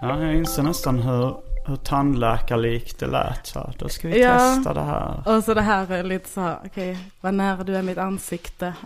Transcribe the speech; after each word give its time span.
Ja, 0.00 0.22
jag 0.22 0.34
inser 0.34 0.62
nästan 0.62 0.98
hur, 0.98 1.36
hur 1.66 1.76
tandläkarlikt 1.76 2.98
det 3.00 3.06
lät. 3.06 3.46
Så. 3.46 3.72
Då 3.78 3.88
ska 3.88 4.08
vi 4.08 4.22
Ja. 4.22 4.38
testa 4.38 4.74
det 4.74 4.80
här. 4.80 5.22
Och 5.36 5.44
så 5.44 5.54
det 5.54 5.60
här 5.60 5.90
är 5.92 6.02
lite 6.02 6.28
så 6.28 6.40
här, 6.40 6.58
okej, 6.64 6.98
vad 7.20 7.34
nära 7.34 7.64
du 7.64 7.76
är 7.76 7.82
mitt 7.82 7.98
ansikte. 7.98 8.74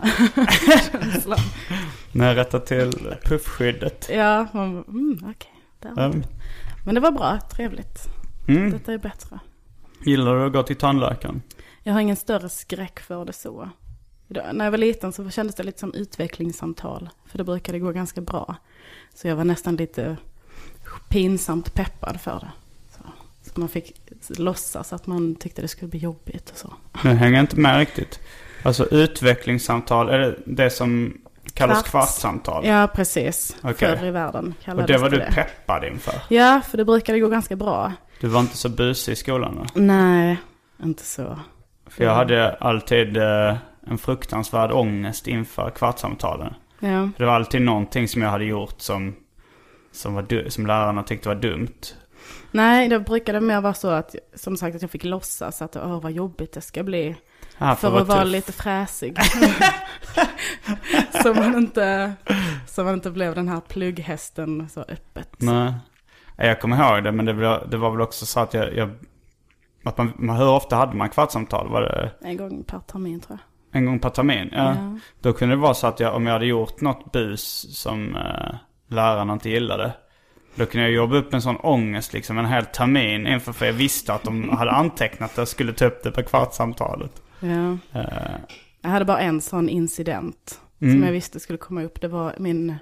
När 2.11 2.27
jag 2.27 2.37
rättar 2.37 2.59
till 2.59 3.15
puffskyddet. 3.25 4.09
ja, 4.13 4.47
man, 4.51 4.83
mm, 4.87 5.17
okej. 5.23 5.51
det. 5.79 6.01
Um, 6.01 6.23
Men 6.87 6.95
det 6.95 7.01
var 7.01 7.11
bra, 7.11 7.39
trevligt. 7.39 8.07
mm. 8.47 8.71
Detta 8.71 8.93
är 8.93 8.97
bättre. 8.97 9.39
Gillar 10.05 10.35
du 10.35 10.45
att 10.45 10.53
gå 10.53 10.63
till 10.63 10.75
tandläkaren? 10.75 11.41
Jag 11.83 11.93
har 11.93 11.99
ingen 12.01 12.15
större 12.15 12.49
skräck 12.49 12.99
för 12.99 13.25
det 13.25 13.33
så. 13.33 13.69
När 14.27 14.65
jag 14.65 14.71
var 14.71 14.77
liten 14.77 15.13
så 15.13 15.29
kändes 15.29 15.55
det 15.55 15.63
lite 15.63 15.79
som 15.79 15.93
utvecklingssamtal. 15.93 17.09
För 17.25 17.37
det 17.37 17.43
brukade 17.43 17.79
gå 17.79 17.91
ganska 17.91 18.21
bra. 18.21 18.55
Så 19.13 19.27
jag 19.27 19.35
var 19.35 19.43
nästan 19.43 19.75
lite 19.75 20.17
pinsamt 21.09 21.73
peppad 21.73 22.21
för 22.21 22.39
det. 22.39 22.51
Så, 22.91 23.01
så 23.41 23.59
man 23.59 23.69
fick 23.69 24.01
låtsas 24.37 24.93
att 24.93 25.07
man 25.07 25.35
tyckte 25.35 25.61
det 25.61 25.67
skulle 25.67 25.89
bli 25.89 25.99
jobbigt 25.99 26.49
och 26.49 26.57
så. 26.57 26.73
Nu 27.03 27.13
hänger 27.13 27.37
jag 27.37 27.43
inte 27.43 27.59
med 27.59 27.77
riktigt. 27.77 28.19
Alltså 28.63 28.85
utvecklingssamtal, 28.85 30.09
är 30.09 30.19
det 30.19 30.37
det 30.45 30.69
som 30.69 31.17
kallas 31.57 31.77
Kvarts. 31.77 31.89
kvartssamtal? 31.89 32.65
Ja, 32.65 32.87
precis. 32.95 33.55
Okej. 33.63 33.97
Förr 33.97 34.05
i 34.05 34.11
världen 34.11 34.53
Och 34.59 34.65
kallades 34.65 34.87
det 34.87 34.97
var 34.97 35.09
du 35.09 35.17
det. 35.17 35.31
peppad 35.35 35.83
inför? 35.83 36.13
Ja, 36.29 36.61
för 36.69 36.77
det 36.77 36.85
brukade 36.85 37.19
gå 37.19 37.29
ganska 37.29 37.55
bra. 37.55 37.93
Du 38.21 38.27
var 38.27 38.39
inte 38.39 38.57
så 38.57 38.69
busig 38.69 39.13
i 39.13 39.15
skolan 39.15 39.55
va? 39.55 39.65
Nej, 39.73 40.37
inte 40.83 41.03
så. 41.03 41.39
För 41.89 42.03
jag 42.03 42.15
hade 42.15 42.53
alltid 42.53 43.17
eh, 43.17 43.55
en 43.87 43.97
fruktansvärd 43.97 44.71
ångest 44.71 45.27
inför 45.27 45.69
kvartssamtalen. 45.69 46.53
Ja, 46.79 47.09
Det 47.17 47.25
var 47.25 47.33
alltid 47.33 47.61
någonting 47.61 48.07
som 48.07 48.21
jag 48.21 48.29
hade 48.29 48.45
gjort 48.45 48.81
som, 48.81 49.15
som, 49.91 50.13
var 50.13 50.21
du- 50.21 50.49
som 50.49 50.67
lärarna 50.67 51.03
tyckte 51.03 51.27
var 51.29 51.35
dumt. 51.35 51.73
nej, 52.51 52.87
det 52.87 52.99
brukade 52.99 53.41
mer 53.41 53.61
vara 53.61 53.73
så 53.73 53.87
att, 53.89 54.15
som 54.35 54.57
sagt, 54.57 54.75
att 54.75 54.81
jag 54.81 54.91
fick 54.91 55.03
låtsas 55.03 55.61
att, 55.61 55.75
åh 55.75 56.01
vad 56.01 56.11
jobbigt 56.11 56.53
det 56.53 56.61
ska 56.61 56.83
bli. 56.83 57.15
Ah, 57.57 57.75
För 57.75 57.97
att 58.01 58.07
vara 58.07 58.23
tuff. 58.23 58.31
lite 58.31 58.51
fräsig. 58.51 59.17
så 61.23 61.33
man 61.33 61.55
inte, 61.57 62.13
så 62.67 62.83
man 62.83 62.93
inte 62.93 63.11
blev 63.11 63.35
den 63.35 63.49
här 63.49 63.61
plugghästen 63.61 64.69
så 64.69 64.81
öppet. 64.81 65.35
Nej. 65.37 65.73
Jag 66.35 66.61
kommer 66.61 66.93
ihåg 66.93 67.03
det, 67.03 67.11
men 67.11 67.25
det 67.25 67.33
var, 67.33 67.67
det 67.69 67.77
var 67.77 67.91
väl 67.91 68.01
också 68.01 68.25
så 68.25 68.39
att 68.39 68.53
jag... 68.53 68.75
jag 68.75 68.89
att 69.83 69.97
man, 69.97 70.13
man, 70.15 70.37
hur 70.37 70.49
ofta 70.49 70.75
hade 70.75 70.95
man 70.95 71.09
kvartssamtal? 71.09 71.67
Var 71.69 71.81
det 71.81 72.11
En 72.21 72.37
gång 72.37 72.63
per 72.63 72.79
termin 72.79 73.19
tror 73.19 73.39
en 73.71 73.85
gång 73.85 73.99
per 73.99 74.09
termin? 74.09 74.49
Ja. 74.51 74.75
Ja. 74.75 74.99
Då 75.21 75.33
kunde 75.33 75.55
det 75.55 75.61
vara 75.61 75.73
så 75.73 75.87
att 75.87 75.99
jag, 75.99 76.15
om 76.15 76.25
jag 76.25 76.33
hade 76.33 76.45
gjort 76.45 76.81
något 76.81 77.11
bus 77.11 77.65
som 77.77 78.15
eh, 78.15 78.55
lärarna 78.87 79.33
inte 79.33 79.49
gillade. 79.49 79.91
Då 80.55 80.65
kunde 80.65 80.87
jag 80.87 80.95
jobba 80.95 81.15
upp 81.15 81.33
en 81.33 81.41
sån 81.41 81.57
ångest 81.57 82.13
liksom 82.13 82.37
en 82.37 82.45
hel 82.45 82.65
termin 82.65 83.27
inför 83.27 83.51
för 83.51 83.65
jag 83.65 83.73
visste 83.73 84.13
att 84.13 84.23
de 84.23 84.49
hade 84.49 84.71
antecknat 84.71 85.31
att 85.31 85.37
jag 85.37 85.47
skulle 85.47 85.73
ta 85.73 85.85
upp 85.85 86.03
det 86.03 86.11
på 86.11 86.23
kvartssamtalet. 86.23 87.21
Ja. 87.39 87.77
Eh, 87.93 88.35
Jag 88.81 88.89
hade 88.89 89.05
bara 89.05 89.19
en 89.19 89.41
sån 89.41 89.69
incident 89.69 90.59
Mm. 90.81 90.93
som 90.93 91.03
jag 91.03 91.11
visste 91.11 91.39
skulle 91.39 91.57
komma 91.57 91.83
upp. 91.83 92.01
Det 92.01 92.07
var 92.07 92.35
min, 92.39 92.75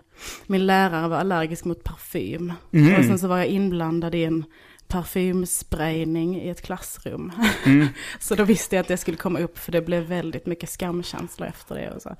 min 0.48 0.66
lärare 0.66 1.08
var 1.08 1.18
allergisk 1.18 1.66
mot 1.66 1.84
parfym. 1.84 2.54
Mm. 2.72 3.00
Och 3.00 3.06
sen 3.06 3.20
så 3.20 3.28
var 3.28 3.38
jag 3.38 3.48
inblandad 3.48 4.16
i 4.16 4.24
en 4.24 4.44
parfymsprayning 4.88 6.42
i 6.42 6.50
ett 6.50 6.62
klassrum. 6.62 7.32
Mm. 7.66 7.88
så 8.20 8.36
då 8.36 8.44
visste 8.44 8.76
jag 8.76 8.82
att 8.82 8.88
det 8.88 8.98
skulle 8.98 9.18
komma 9.18 9.40
upp 9.40 9.58
för 9.60 9.72
det 9.72 9.82
blev 9.82 10.04
väldigt 10.04 10.46
mycket 10.46 10.70
skamkänsla 10.70 11.46
efter 11.48 11.76
det. 11.76 11.92
Och 11.92 12.02
så. 12.02 12.10
på 12.10 12.16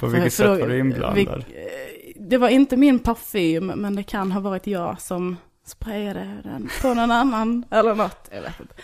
För- 0.00 0.06
vilket 0.08 0.34
för 0.34 0.42
sätt 0.44 0.46
då- 0.46 0.60
var 0.60 0.68
du 0.68 0.78
inblandad? 0.78 1.44
vi- 1.48 2.14
det 2.16 2.38
var 2.38 2.48
inte 2.48 2.76
min 2.76 2.98
parfym, 2.98 3.66
men 3.66 3.96
det 3.96 4.02
kan 4.02 4.32
ha 4.32 4.40
varit 4.40 4.66
jag 4.66 5.00
som 5.00 5.36
sprayade 5.66 6.40
den 6.44 6.68
på 6.82 6.94
någon 6.94 7.10
annan 7.10 7.64
eller 7.70 7.94
något. 7.94 8.28
Jag 8.32 8.42
vet 8.42 8.60
inte. 8.60 8.74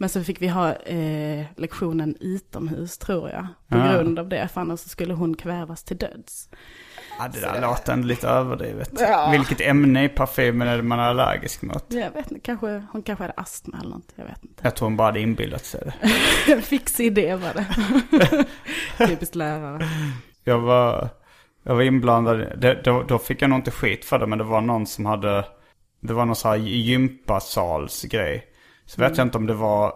Men 0.00 0.08
så 0.08 0.24
fick 0.24 0.42
vi 0.42 0.48
ha 0.48 0.72
eh, 0.74 1.44
lektionen 1.56 2.16
utomhus 2.20 2.98
tror 2.98 3.30
jag. 3.30 3.46
På 3.68 3.76
Ah. 3.78 3.92
grund 3.92 4.18
av 4.18 4.28
det, 4.28 4.48
för 4.48 4.60
annars 4.60 4.80
så 4.80 4.88
skulle 4.88 5.14
hon 5.14 5.36
kvävas 5.36 5.84
till 5.84 5.96
döds. 5.96 6.48
Ja, 7.18 7.28
det 7.32 7.40
där 7.40 7.60
låter 7.60 7.92
ändå 7.92 8.06
lite 8.06 8.28
överdrivet. 8.28 8.90
Ja. 8.98 9.28
Vilket 9.32 9.60
ämne 9.60 10.04
i 10.04 10.08
parfymen 10.08 10.68
är 10.68 10.76
det 10.76 10.82
man 10.82 10.98
är 10.98 11.02
allergisk 11.02 11.62
mot? 11.62 11.84
Jag 11.88 12.10
vet 12.10 12.30
inte, 12.30 12.40
kanske, 12.40 12.86
hon 12.92 13.02
kanske 13.02 13.22
hade 13.24 13.34
astma 13.36 13.78
eller 13.80 13.90
något. 13.90 14.08
Jag 14.16 14.24
vet 14.24 14.44
inte. 14.44 14.62
Jag 14.64 14.76
tror 14.76 14.86
hon 14.86 14.96
bara 14.96 15.08
hade 15.08 15.20
inbillat 15.20 15.64
sig 15.64 15.92
det. 16.46 16.62
Fix 16.62 17.00
idé 17.00 17.34
var 17.34 17.54
det. 17.54 17.66
Typiskt 19.06 19.34
lärare. 19.34 19.88
Jag 20.44 20.58
var, 20.58 21.08
jag 21.62 21.74
var 21.74 21.82
inblandad, 21.82 22.38
det, 22.60 22.80
då, 22.84 23.02
då 23.02 23.18
fick 23.18 23.42
jag 23.42 23.50
nog 23.50 23.58
inte 23.58 23.70
skit 23.70 24.04
för 24.04 24.18
det, 24.18 24.26
men 24.26 24.38
det 24.38 24.44
var 24.44 24.60
någon 24.60 24.86
som 24.86 25.06
hade, 25.06 25.44
det 26.00 26.12
var 26.12 26.24
någon 26.24 26.36
sån 26.36 26.50
här 26.50 26.58
gympasalsgrej. 26.58 28.46
Så 28.90 29.00
vet 29.00 29.16
jag 29.16 29.26
inte 29.26 29.38
om 29.38 29.46
det 29.46 29.54
var, 29.54 29.92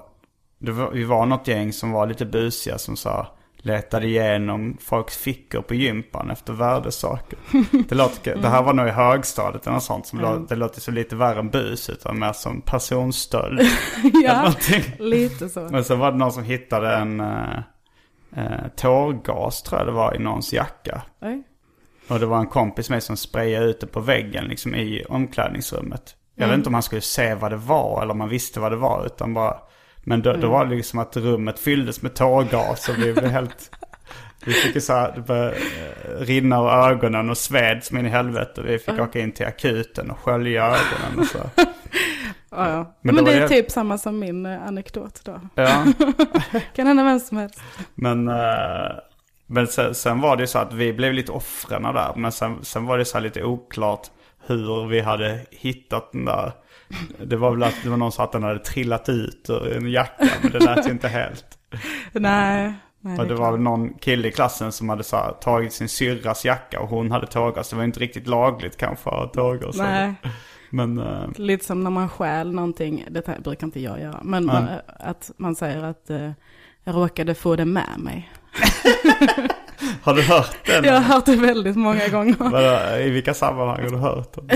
det 0.59 0.73
var, 0.73 0.91
vi 0.91 1.05
var 1.05 1.27
något 1.27 1.49
gäng 1.49 1.73
som 1.73 1.91
var 1.93 2.07
lite 2.07 2.27
busiga 2.27 2.79
som 2.79 2.97
sa, 2.97 3.27
letade 3.57 4.07
igenom 4.07 4.77
folks 4.81 5.17
fickor 5.17 5.63
på 5.63 5.75
gympan 5.75 6.31
efter 6.31 6.53
värdesaker. 6.53 7.39
Det, 7.89 7.95
låter, 7.95 8.37
det 8.37 8.49
här 8.49 8.63
var 8.63 8.73
nog 8.73 8.87
i 8.87 8.91
högstadiet 8.91 9.67
eller 9.67 9.75
något 9.75 9.83
sånt 9.83 10.07
som 10.07 10.21
lå- 10.21 10.47
det 10.49 10.57
låter 10.57 10.81
så 10.81 10.91
lite 10.91 11.17
värre 11.17 11.39
än 11.39 11.51
bus 11.51 11.91
utan 11.91 12.19
mer 12.19 12.33
som 12.33 12.61
personstöld. 12.61 13.61
Ja, 14.25 14.53
lite 14.99 15.49
så. 15.49 15.61
Men 15.61 15.85
så 15.85 15.95
var 15.97 16.13
det 16.13 16.19
någon 16.19 16.33
som 16.33 16.45
hittade 16.45 16.97
en 16.97 17.21
eh, 17.21 17.59
eh, 18.37 18.69
tårgas 18.77 19.63
tror 19.63 19.81
jag 19.81 19.89
det 19.89 19.93
var 19.93 20.15
i 20.17 20.19
någons 20.19 20.53
jacka. 20.53 21.03
Oj. 21.21 21.43
Och 22.09 22.21
det 22.21 22.27
var 22.27 22.39
en 22.39 22.47
kompis 22.47 22.91
med 22.91 23.03
som 23.03 23.17
sprayade 23.17 23.67
ut 23.67 23.81
det 23.81 23.87
på 23.87 24.01
väggen 24.01 24.45
liksom 24.45 24.75
i 24.75 25.05
omklädningsrummet. 25.09 26.17
Jag 26.35 26.49
vet 26.49 26.55
inte 26.55 26.69
om 26.69 26.75
han 26.75 26.83
skulle 26.83 27.01
se 27.01 27.35
vad 27.35 27.53
det 27.53 27.57
var 27.57 28.03
eller 28.03 28.13
om 28.13 28.21
han 28.21 28.29
visste 28.29 28.61
vad 28.61 28.73
det 28.73 28.77
var 28.77 29.07
utan 29.07 29.35
bara... 29.35 29.57
Men 30.07 30.23
då, 30.23 30.33
då 30.33 30.49
var 30.49 30.65
det 30.65 30.75
liksom 30.75 30.99
att 30.99 31.17
rummet 31.17 31.59
fylldes 31.59 32.03
med 32.03 32.15
tårgas 32.15 32.89
och 32.89 32.99
vi 32.99 33.13
blev 33.13 33.31
helt... 33.31 33.71
Vi 34.47 34.53
fick 34.53 34.83
så 34.83 34.93
här, 34.93 35.13
det 35.15 35.21
började 35.21 35.57
eh, 35.57 36.21
rinna 36.21 36.59
ur 36.59 36.69
ögonen 36.69 37.31
och 37.31 37.39
sved 37.39 37.85
som 37.85 37.99
in 37.99 38.07
i 38.07 38.09
helvete. 38.09 38.63
Vi 38.63 38.79
fick 38.79 39.01
åka 39.01 39.21
in 39.21 39.33
till 39.33 39.47
akuten 39.47 40.11
och 40.11 40.19
skölja 40.19 40.65
ögonen 40.65 41.19
och 41.19 41.27
så. 41.27 41.39
Ja, 42.57 42.71
ja. 42.71 42.95
Men 43.01 43.15
Men, 43.15 43.25
det 43.25 43.33
är 43.33 43.49
typ 43.49 43.71
samma 43.71 43.99
som 43.99 44.19
min 44.19 44.47
eh, 44.47 44.67
anekdot 44.67 45.21
då. 45.25 45.41
Ja. 45.55 45.85
Kan 46.75 46.87
hända 46.87 47.05
vem 47.05 47.21
som 47.21 47.37
helst. 47.39 47.63
Men, 47.95 48.29
eh, 48.29 48.93
men 49.47 49.67
sen, 49.67 49.95
sen 49.95 50.21
var 50.21 50.37
det 50.37 50.47
så 50.47 50.59
att 50.59 50.73
vi 50.73 50.93
blev 50.93 51.13
lite 51.13 51.33
offren 51.33 51.83
där. 51.83 52.13
Men 52.17 52.33
sen, 52.33 52.59
sen 52.65 52.87
var 52.87 52.99
det 52.99 53.05
så 53.05 53.17
här 53.17 53.23
lite 53.23 53.45
oklart 53.45 54.11
hur 54.47 54.87
vi 54.87 55.01
hade 55.01 55.41
hittat 55.51 56.13
den 56.13 56.25
där. 56.25 56.53
Det 57.25 57.37
var 57.37 57.51
väl 57.51 57.63
att 57.63 57.75
det 57.83 57.91
var 57.91 57.97
någon 57.97 58.13
som 58.13 58.25
att 58.25 58.33
den 58.33 58.43
hade 58.43 58.59
trillat 58.59 59.09
ut 59.09 59.47
ur 59.51 59.77
en 59.77 59.91
jacka. 59.91 60.29
Men 60.43 60.53
det 60.53 60.59
lät 60.59 60.87
ju 60.87 60.91
inte 60.91 61.09
helt. 61.09 61.45
Nej, 62.13 62.73
Nej, 63.01 63.19
och 63.19 63.27
det 63.27 63.35
var 63.35 63.51
klart. 63.51 63.61
någon 63.61 63.95
kille 63.95 64.29
i 64.29 64.33
klassen 64.33 64.73
som 64.73 64.89
hade 64.89 65.03
så 65.05 65.17
här, 65.17 65.33
tagit 65.33 65.73
sin 65.73 65.89
syrras 65.89 66.45
jacka 66.45 66.81
och 66.81 66.89
hon 66.89 67.11
hade 67.11 67.27
tågat. 67.27 67.67
Så 67.67 67.75
det 67.75 67.79
var 67.79 67.85
inte 67.85 68.01
riktigt 68.01 68.27
lagligt 68.27 68.77
kanske 68.77 69.11
att 69.11 69.33
tåga. 69.33 69.67
Nej, 69.75 70.15
Men 70.71 70.99
eh, 70.99 71.29
lite 71.37 71.65
som 71.65 71.85
när 71.85 71.91
man 71.91 72.09
stjäl 72.09 72.53
någonting, 72.53 73.05
det 73.11 73.27
här 73.27 73.41
brukar 73.41 73.67
inte 73.67 73.81
jag 73.81 74.01
göra, 74.01 74.21
men 74.23 74.47
Nej. 74.47 74.55
man, 74.55 74.69
att 74.87 75.31
man 75.37 75.55
säger 75.57 75.83
att 75.83 76.11
eh, 76.11 76.31
jag 76.85 76.97
råkade 76.97 77.35
få 77.35 77.57
det 77.57 77.65
med 77.65 77.99
mig. 77.99 78.33
har 80.03 80.15
du 80.15 80.23
hört 80.23 80.57
den? 80.67 80.85
Jag 80.85 80.93
har 80.93 81.01
hört 81.01 81.27
det 81.27 81.37
väldigt 81.37 81.77
många 81.77 82.09
gånger. 82.09 82.99
I 82.99 83.11
vilka 83.11 83.35
sammanhang 83.35 83.83
har 83.85 83.91
du 83.91 83.97
hört 83.97 84.33
den? 84.35 84.49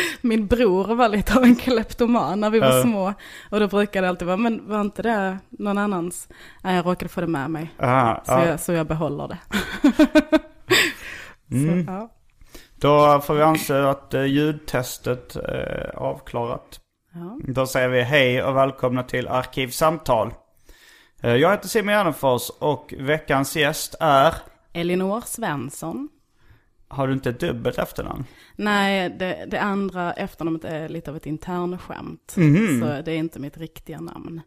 Min 0.20 0.46
bror 0.46 0.94
var 0.94 1.08
lite 1.08 1.36
av 1.36 1.42
en 1.44 1.56
kleptoman 1.56 2.40
när 2.40 2.50
vi 2.50 2.60
var 2.60 2.76
Ja. 2.76 2.82
små. 2.82 3.14
Och 3.50 3.60
då 3.60 3.68
brukade 3.68 4.06
det 4.06 4.08
alltid 4.08 4.26
vara, 4.26 4.36
men 4.36 4.68
var 4.68 4.80
inte 4.80 5.02
det 5.02 5.38
någon 5.50 5.78
annans? 5.78 6.28
Nej, 6.62 6.76
jag 6.76 6.86
råkade 6.86 7.08
få 7.08 7.20
det 7.20 7.26
med 7.26 7.50
mig. 7.50 7.70
Aha, 7.82 8.22
Så, 8.26 8.32
ja. 8.32 8.46
jag, 8.46 8.60
så 8.60 8.72
jag 8.72 8.86
behåller 8.86 9.28
det. 9.28 9.38
Mm. 11.52 11.86
Så. 11.86 12.08
Då 12.76 13.20
får 13.20 13.34
vi 13.34 13.42
anse 13.42 13.88
att 13.90 14.14
eh, 14.14 14.24
ljudtestet 14.24 15.36
är 15.36 15.92
avklarat. 15.96 16.80
Ja. 17.14 17.38
Då 17.52 17.66
säger 17.66 17.88
vi 17.88 18.02
hej 18.02 18.42
och 18.42 18.56
välkomna 18.56 19.02
till 19.02 19.28
Arkivsamtal. 19.28 20.32
Eh, 21.22 21.34
Jag 21.36 21.50
heter 21.50 21.68
Simon 21.68 21.92
Gärdenfors 21.94 22.50
och 22.58 22.94
veckans 22.98 23.56
gäst 23.56 23.94
är... 24.00 24.34
Elinor 24.72 25.20
Svensson. 25.26 26.08
Har 26.88 27.06
du 27.06 27.12
inte 27.12 27.30
ett 27.30 27.40
dubbelt 27.40 27.78
efternamn? 27.78 28.24
Nej, 28.56 29.10
det, 29.18 29.46
det 29.50 29.60
andra 29.60 30.12
efternamnet 30.12 30.64
är 30.64 30.88
lite 30.88 31.10
av 31.10 31.16
ett 31.16 31.26
internskämt. 31.26 32.34
Mhm. 32.36 32.80
Så 32.80 33.02
det 33.02 33.12
är 33.12 33.16
inte 33.16 33.38
mitt 33.40 33.56
riktiga 33.58 34.00
namn. 34.00 34.40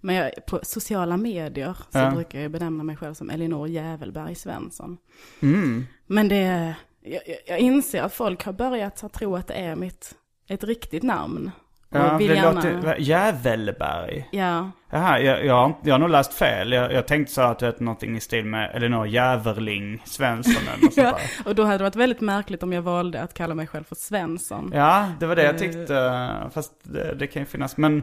Men 0.00 0.14
jag, 0.14 0.32
på 0.46 0.60
sociala 0.62 1.16
medier 1.16 1.74
så 1.90 1.98
Ja. 1.98 2.10
brukar 2.10 2.40
jag 2.40 2.50
benämna 2.50 2.84
mig 2.84 2.96
själv 2.96 3.14
som 3.14 3.30
Elinor 3.30 3.68
Jävelberg 3.68 4.34
Svensson. 4.34 4.98
Mm. 5.40 5.86
Men 6.06 6.28
det, 6.28 6.74
jag, 7.00 7.20
jag- 7.26 7.38
jag 7.46 7.58
inser 7.58 8.02
att 8.02 8.14
folk 8.14 8.44
har 8.44 8.52
börjat 8.52 9.04
att 9.04 9.12
tro 9.12 9.36
att 9.36 9.46
det 9.46 9.54
är 9.54 9.76
mitt, 9.76 10.14
ett 10.48 10.64
riktigt 10.64 11.02
namn. 11.02 11.50
Ja, 11.92 12.16
vill 12.16 12.28
det 12.28 12.34
gärna, 12.34 12.52
låter... 12.52 12.96
Jävelberg. 12.98 14.28
Ja, 14.32 14.70
Jaha, 14.94 15.20
jag, 15.20 15.44
jag, 15.46 15.54
har, 15.54 15.74
jag 15.82 15.94
har 15.94 15.98
nog 15.98 16.10
läst 16.10 16.34
fel. 16.34 16.72
Jag, 16.72 16.92
jag 16.92 17.06
tänkte 17.06 17.34
så 17.34 17.40
att 17.40 17.58
det 17.58 17.66
hette 17.66 17.84
någonting 17.84 18.16
i 18.16 18.20
stil 18.20 18.44
med 18.44 18.70
Elinor 18.74 19.06
Jäverling 19.06 20.02
Svensson 20.04 20.62
eller 20.74 20.82
något 20.84 20.96
ja, 20.96 21.18
och 21.44 21.54
då 21.54 21.64
hade 21.64 21.78
det 21.78 21.84
varit 21.84 21.96
väldigt 21.96 22.20
märkligt 22.20 22.62
om 22.62 22.72
jag 22.72 22.82
valde 22.82 23.22
att 23.22 23.34
kalla 23.34 23.54
mig 23.54 23.66
själv 23.66 23.84
för 23.84 23.94
Svensson. 23.94 24.70
Ja, 24.74 25.08
det 25.20 25.26
var 25.26 25.36
det 25.36 25.42
jag 25.42 25.54
Eh. 25.54 25.58
tyckte. 25.60 26.50
Fast 26.54 26.72
det, 26.82 27.14
det 27.14 27.26
kan 27.26 27.42
ju 27.42 27.46
finnas. 27.46 27.76
Men 27.76 28.02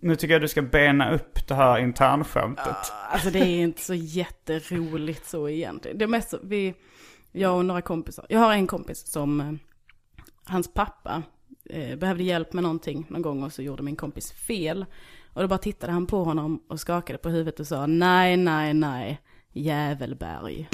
nu 0.00 0.16
tycker 0.16 0.34
jag 0.34 0.42
du 0.42 0.48
ska 0.48 0.62
bena 0.62 1.10
upp 1.10 1.48
det 1.48 1.54
här 1.54 1.78
internskämtet. 1.78 2.92
Alltså 3.10 3.30
det 3.30 3.38
är 3.38 3.60
inte 3.60 3.82
så 3.82 3.94
jätteroligt 3.94 5.26
så 5.26 5.48
egentligen. 5.48 5.98
Det 5.98 6.04
är 6.04 6.08
mest 6.08 6.30
så, 6.30 6.38
vi, 6.42 6.74
jag 7.32 7.56
och 7.56 7.64
några 7.64 7.82
kompisar. 7.82 8.26
Jag 8.28 8.40
har 8.40 8.52
en 8.52 8.66
kompis 8.66 9.06
som, 9.12 9.40
eh, 9.40 9.52
hans 10.44 10.74
pappa 10.74 11.22
eh, 11.68 11.96
behövde 11.96 12.24
hjälp 12.24 12.52
med 12.52 12.62
någonting 12.62 13.06
någon 13.08 13.22
gång 13.22 13.42
och 13.42 13.52
så 13.52 13.62
gjorde 13.62 13.82
min 13.82 13.96
kompis 13.96 14.32
fel. 14.32 14.86
Och 15.32 15.42
då 15.42 15.48
bara 15.48 15.58
tittade 15.58 15.92
han 15.92 16.06
på 16.06 16.24
honom 16.24 16.62
och 16.68 16.80
skakade 16.80 17.18
på 17.18 17.28
huvudet 17.28 17.60
och 17.60 17.66
sa 17.66 17.86
nej, 17.86 18.36
nej, 18.36 18.74
nej, 18.74 19.20
Jävelberg. 19.52 20.68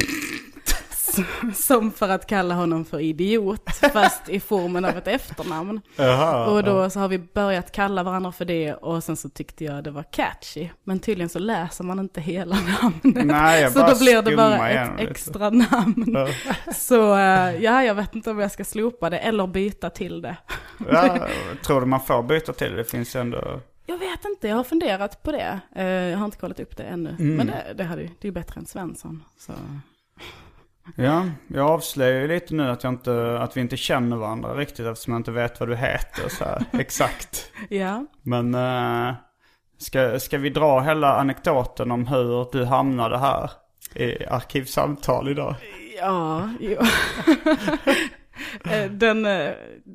Som 1.55 1.93
för 1.93 2.09
att 2.09 2.27
kalla 2.27 2.55
honom 2.55 2.85
för 2.85 3.01
idiot, 3.01 3.71
fast 3.93 4.29
i 4.29 4.41
formen 4.41 4.85
av 4.85 4.91
ett 4.97 5.07
efternamn. 5.09 5.81
Jaha. 5.97 6.47
Och 6.47 6.65
då 6.65 6.91
så 6.91 7.01
har 7.01 7.09
vi 7.09 7.19
börjat 7.19 7.73
kalla 7.73 8.03
varandra 8.03 8.33
för 8.33 8.45
det 8.45 8.75
och 8.75 9.05
sen 9.05 9.17
så 9.17 9.29
tyckte 9.29 9.65
jag 9.65 9.85
det 9.85 9.91
var 9.91 10.03
catchy. 10.03 10.69
Men 10.85 10.99
tydligen 11.01 11.29
så 11.29 11.39
läser 11.39 11.85
man 11.85 11.99
inte 11.99 12.21
hela 12.21 12.57
namnet. 12.57 13.27
Nej, 13.27 13.71
så 13.71 13.79
då 13.79 13.99
blir 13.99 14.23
det 14.23 14.37
bara 14.37 14.69
ett 14.71 14.91
lite. 15.01 15.11
extra 15.11 15.51
namn. 15.51 16.05
Ja. 16.07 16.29
Så 16.75 17.15
eh, 17.17 17.63
ja, 17.65 17.85
jag 17.85 17.95
vet 17.95 18.15
inte 18.15 18.31
om 18.31 18.39
jag 18.39 18.51
ska 18.53 18.65
slopa 18.65 19.11
det 19.11 19.19
eller 19.19 19.47
byta 19.47 19.91
till 19.91 20.23
det. 20.23 20.37
Ja, 20.93 21.29
tror 21.67 21.81
du 21.81 21.87
man 21.87 22.01
får 22.01 22.23
byta 22.23 22.53
till 22.53 22.77
det? 22.77 22.85
Finns 22.85 23.17
ju 23.17 23.21
ändå... 23.21 23.61
Jag 23.87 23.99
vet 23.99 24.25
inte, 24.25 24.49
jag 24.49 24.57
har 24.57 24.65
funderat 24.65 25.23
på 25.23 25.33
det. 25.33 25.61
Eh, 25.77 25.85
Jag 25.85 26.19
har 26.19 26.25
inte 26.25 26.37
kollat 26.39 26.61
upp 26.61 26.77
det 26.77 26.83
ännu. 26.83 27.11
Mm. 27.19 27.37
Men 27.37 27.47
det, 27.47 27.75
det, 27.77 27.85
hade, 27.85 28.03
det 28.03 28.09
är 28.21 28.27
ju 28.27 28.31
bättre 28.33 28.61
än 28.61 28.67
Svensson. 28.67 29.25
Så. 29.39 29.53
Ja, 30.97 31.27
jag 31.49 31.71
avslöjar 31.71 32.21
ju 32.21 32.29
lite 32.29 32.55
nu 32.55 32.71
att, 32.71 32.85
jag 32.85 32.93
inte, 32.93 33.39
att 33.41 33.57
vi 33.57 33.61
inte 33.61 33.77
känner 33.77 34.17
varandra 34.17 34.55
riktigt 34.55 34.87
eftersom 34.87 35.13
jag 35.13 35.21
inte 35.21 35.31
vet 35.31 35.61
vad 35.61 35.69
du 35.69 35.77
heter 35.77 36.29
så 36.29 36.45
här, 36.45 36.65
exakt. 36.81 37.53
Ja, 37.69 38.07
Men 38.23 38.55
eh, 38.55 39.15
ska, 39.79 40.21
ska 40.21 40.39
vi 40.39 40.51
dra 40.51 40.81
hela 40.81 41.21
anekdoten 41.21 41.91
om 41.91 42.07
hur 42.07 42.53
du 42.53 42.65
hamnade 42.65 43.19
här 43.19 43.51
i 43.95 44.27
Arkivsamtal 44.27 45.29
idag? 45.29 45.55
ja, 45.99 46.51
jo. 46.61 46.77
Eh, 48.71 48.91
den, 48.91 49.27
eh, 49.27 49.51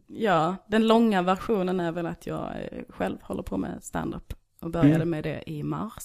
ja, 0.07 0.55
den 0.67 0.87
långa 0.87 1.21
versionen 1.21 1.79
är 1.79 1.91
väl 1.91 2.05
att 2.05 2.27
jag 2.27 2.51
själv 2.89 3.17
håller 3.21 3.43
på 3.43 3.57
med 3.57 3.83
stand-up. 3.83 4.33
Och 4.61 4.71
började 4.71 4.95
Mm. 4.95 5.09
med 5.09 5.23
det 5.23 5.49
i 5.49 5.63
mars 5.63 6.03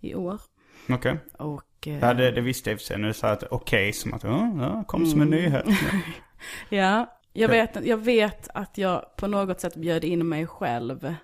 i 0.00 0.14
år. 0.14 0.40
Okej. 0.88 1.18
Och, 1.38 1.86
eh, 1.86 1.98
Ja, 1.98 2.14
det, 2.14 2.30
det 2.30 2.40
visste 2.40 2.70
jag 2.70 2.74
i 2.74 2.76
och 2.76 2.80
för 2.80 2.86
sig. 2.86 2.98
Nu 2.98 3.12
sa 3.12 3.26
jag 3.26 3.34
att 3.36 3.44
okej, 3.50 3.92
som 3.92 4.14
att 4.14 4.22
ja, 4.24 4.50
ja, 4.60 4.84
kom 4.86 5.06
som 5.06 5.20
en 5.20 5.28
Mm. 5.32 5.42
nyhet. 5.44 5.64
Ja, 6.68 7.18
jag 7.32 7.48
vet, 7.48 7.86
jag 7.86 7.96
vet 7.96 8.48
att 8.54 8.78
jag 8.78 9.16
på 9.16 9.26
något 9.26 9.60
sätt 9.60 9.76
bjöd 9.76 10.04
in 10.04 10.28
mig 10.28 10.46
själv 10.46 11.04
eh, 11.04 11.14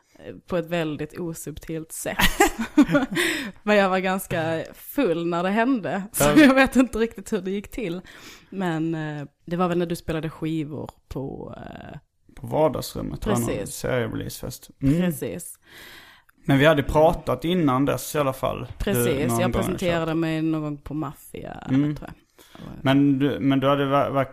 på 0.47 0.57
ett 0.57 0.67
väldigt 0.67 1.19
osubtilt 1.19 1.93
sätt. 1.93 2.17
Men 3.63 3.77
jag 3.77 3.89
var 3.89 3.99
ganska 3.99 4.65
full 4.75 5.27
när 5.27 5.43
det 5.43 5.49
hände, 5.51 6.03
så 6.13 6.25
Ja. 6.25 6.35
jag 6.43 6.55
vet 6.55 6.77
inte 6.77 6.99
riktigt 6.99 7.33
hur 7.33 7.41
det 7.41 7.51
gick 7.51 7.71
till. 7.71 8.01
Men 8.51 8.95
eh, 8.95 9.27
det 9.45 9.57
var 9.57 9.69
väl 9.69 9.79
när 9.79 9.87
du 9.87 9.97
spelade 9.97 10.31
skivor 10.31 10.91
på, 11.09 11.55
eh, 11.57 11.99
På 12.35 12.47
vardagsrummet. 12.47 13.21
det 13.23 13.31
var 13.31 13.39
någon 13.39 13.47
Precis. 13.49 13.75
Seriereleasefest. 13.75 14.71
Mm. 14.83 15.01
precis, 15.01 15.59
Men 16.45 16.59
vi 16.59 16.67
hade 16.67 16.83
pratat 16.83 17.45
innan 17.45 17.85
dess 17.85 18.15
i 18.15 18.19
alla 18.19 18.33
fall. 18.33 18.67
Precis, 18.79 19.07
jag 19.31 19.41
gång 19.41 19.53
presenterade 19.53 20.15
mig 20.15 20.43
någon 20.43 20.63
gång 20.63 20.77
på 20.77 20.95
Maffia, 20.95 21.57
Mm. 21.69 21.97
tror 21.97 22.09
jag. 22.09 22.17
Men, 22.83 23.19
du, 23.19 23.39
men 23.41 23.61
du, 23.61 23.69
hade, 23.69 23.85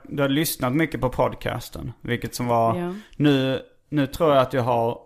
du 0.04 0.22
hade 0.22 0.34
lyssnat 0.34 0.74
mycket 0.74 1.02
på 1.02 1.10
podcasten. 1.10 1.92
Vilket 2.02 2.36
som 2.36 2.48
var... 2.48 2.76
Ja. 2.78 2.94
Nu, 3.18 3.62
nu 3.90 4.08
tror 4.08 4.30
jag 4.34 4.42
att 4.42 4.54
jag 4.54 4.62
har 4.64 4.98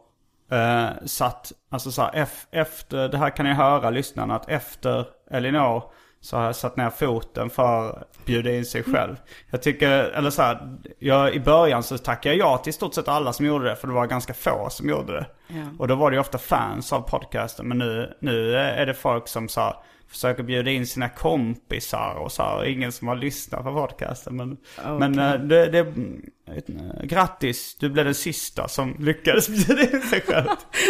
eh, 0.51 0.89
satt, 1.05 1.51
alltså 1.69 1.91
så 1.91 2.01
här, 2.01 2.11
ef- 2.11 2.47
efter, 2.51 3.09
det 3.09 3.17
här 3.17 3.29
kan 3.29 3.45
jag 3.45 3.55
höra 3.55 3.89
lyssnarna, 3.89 4.35
att 4.35 4.49
efter 4.49 5.05
Elinor 5.31 5.83
så 6.21 6.37
har 6.37 6.43
jag 6.45 6.55
satt 6.55 6.77
ner 6.77 6.89
foten 6.89 7.49
för 7.49 8.03
bjuda 8.25 8.51
in 8.51 8.65
sig 8.65 8.83
själv. 8.83 9.15
Jag 9.49 9.61
tycker, 9.61 9.89
eller 9.89 10.29
så 10.29 10.41
här, 10.41 10.77
jag, 10.99 11.33
i 11.33 11.39
början 11.39 11.83
så 11.83 11.97
tackade 11.97 12.35
jag 12.35 12.47
ja 12.47 12.57
till 12.57 12.69
i 12.69 12.73
stort 12.73 12.93
sett 12.93 13.07
alla 13.07 13.33
som 13.33 13.45
gjorde 13.45 13.69
det, 13.69 13.75
för 13.75 13.87
det 13.87 13.93
var 13.93 14.07
ganska 14.07 14.33
få 14.33 14.67
som 14.69 14.89
gjorde 14.89 15.13
det. 15.13 15.25
Ja. 15.47 15.63
Och 15.79 15.87
då 15.87 15.95
var 15.95 16.11
det 16.11 16.15
ju 16.15 16.21
ofta 16.21 16.37
fans 16.37 16.93
av 16.93 17.01
podcasten, 17.01 17.67
men 17.67 17.77
nu, 17.77 18.13
nu 18.19 18.55
är 18.55 18.85
det 18.85 18.93
folk 18.93 19.27
som 19.27 19.49
så 19.49 19.61
här, 19.61 19.75
försöker 20.13 20.43
bjuda 20.43 20.71
in 20.71 20.87
sina 20.87 21.09
kompisar 21.09 22.15
och 22.15 22.31
så 22.31 22.43
här, 22.43 22.65
ingen 22.65 22.91
som 22.91 23.07
har 23.07 23.15
lyssnat 23.15 23.63
på 23.63 23.73
podcasten. 23.73 24.35
Men, 24.35 24.57
men 24.99 25.19
eh, 25.19 25.33
det, 25.33 25.65
det, 25.65 25.93
grattis, 27.03 27.75
du 27.79 27.89
blev 27.89 28.05
den 28.05 28.15
sista 28.15 28.67
som 28.67 28.95
lyckades 28.99 29.47
bjuda 29.67 29.81
in 29.81 30.01
sig 30.01 30.21
själv. 30.21 30.47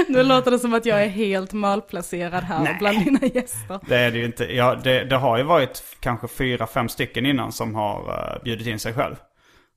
Nu 0.07 0.23
låter 0.23 0.51
det 0.51 0.59
som 0.59 0.73
att 0.73 0.85
jag 0.85 1.03
är 1.03 1.07
helt 1.07 1.53
malplacerad 1.53 2.43
här 2.43 2.63
Nej. 2.63 2.75
bland 2.79 3.05
dina 3.05 3.19
gäster. 3.33 3.79
Det 3.87 3.97
är 3.97 4.11
det 4.11 4.17
ju 4.17 4.25
inte. 4.25 4.55
Ja, 4.55 4.75
det, 4.83 5.03
det 5.03 5.15
har 5.15 5.37
ju 5.37 5.43
varit 5.43 5.83
kanske 5.99 6.27
fyra, 6.27 6.67
fem 6.67 6.89
stycken 6.89 7.22
innan 7.25 7.51
som 7.51 7.75
har 7.75 7.99
uh, 8.09 8.43
bjudit 8.43 8.67
in 8.67 8.79
sig 8.79 8.93
själv. 8.93 9.15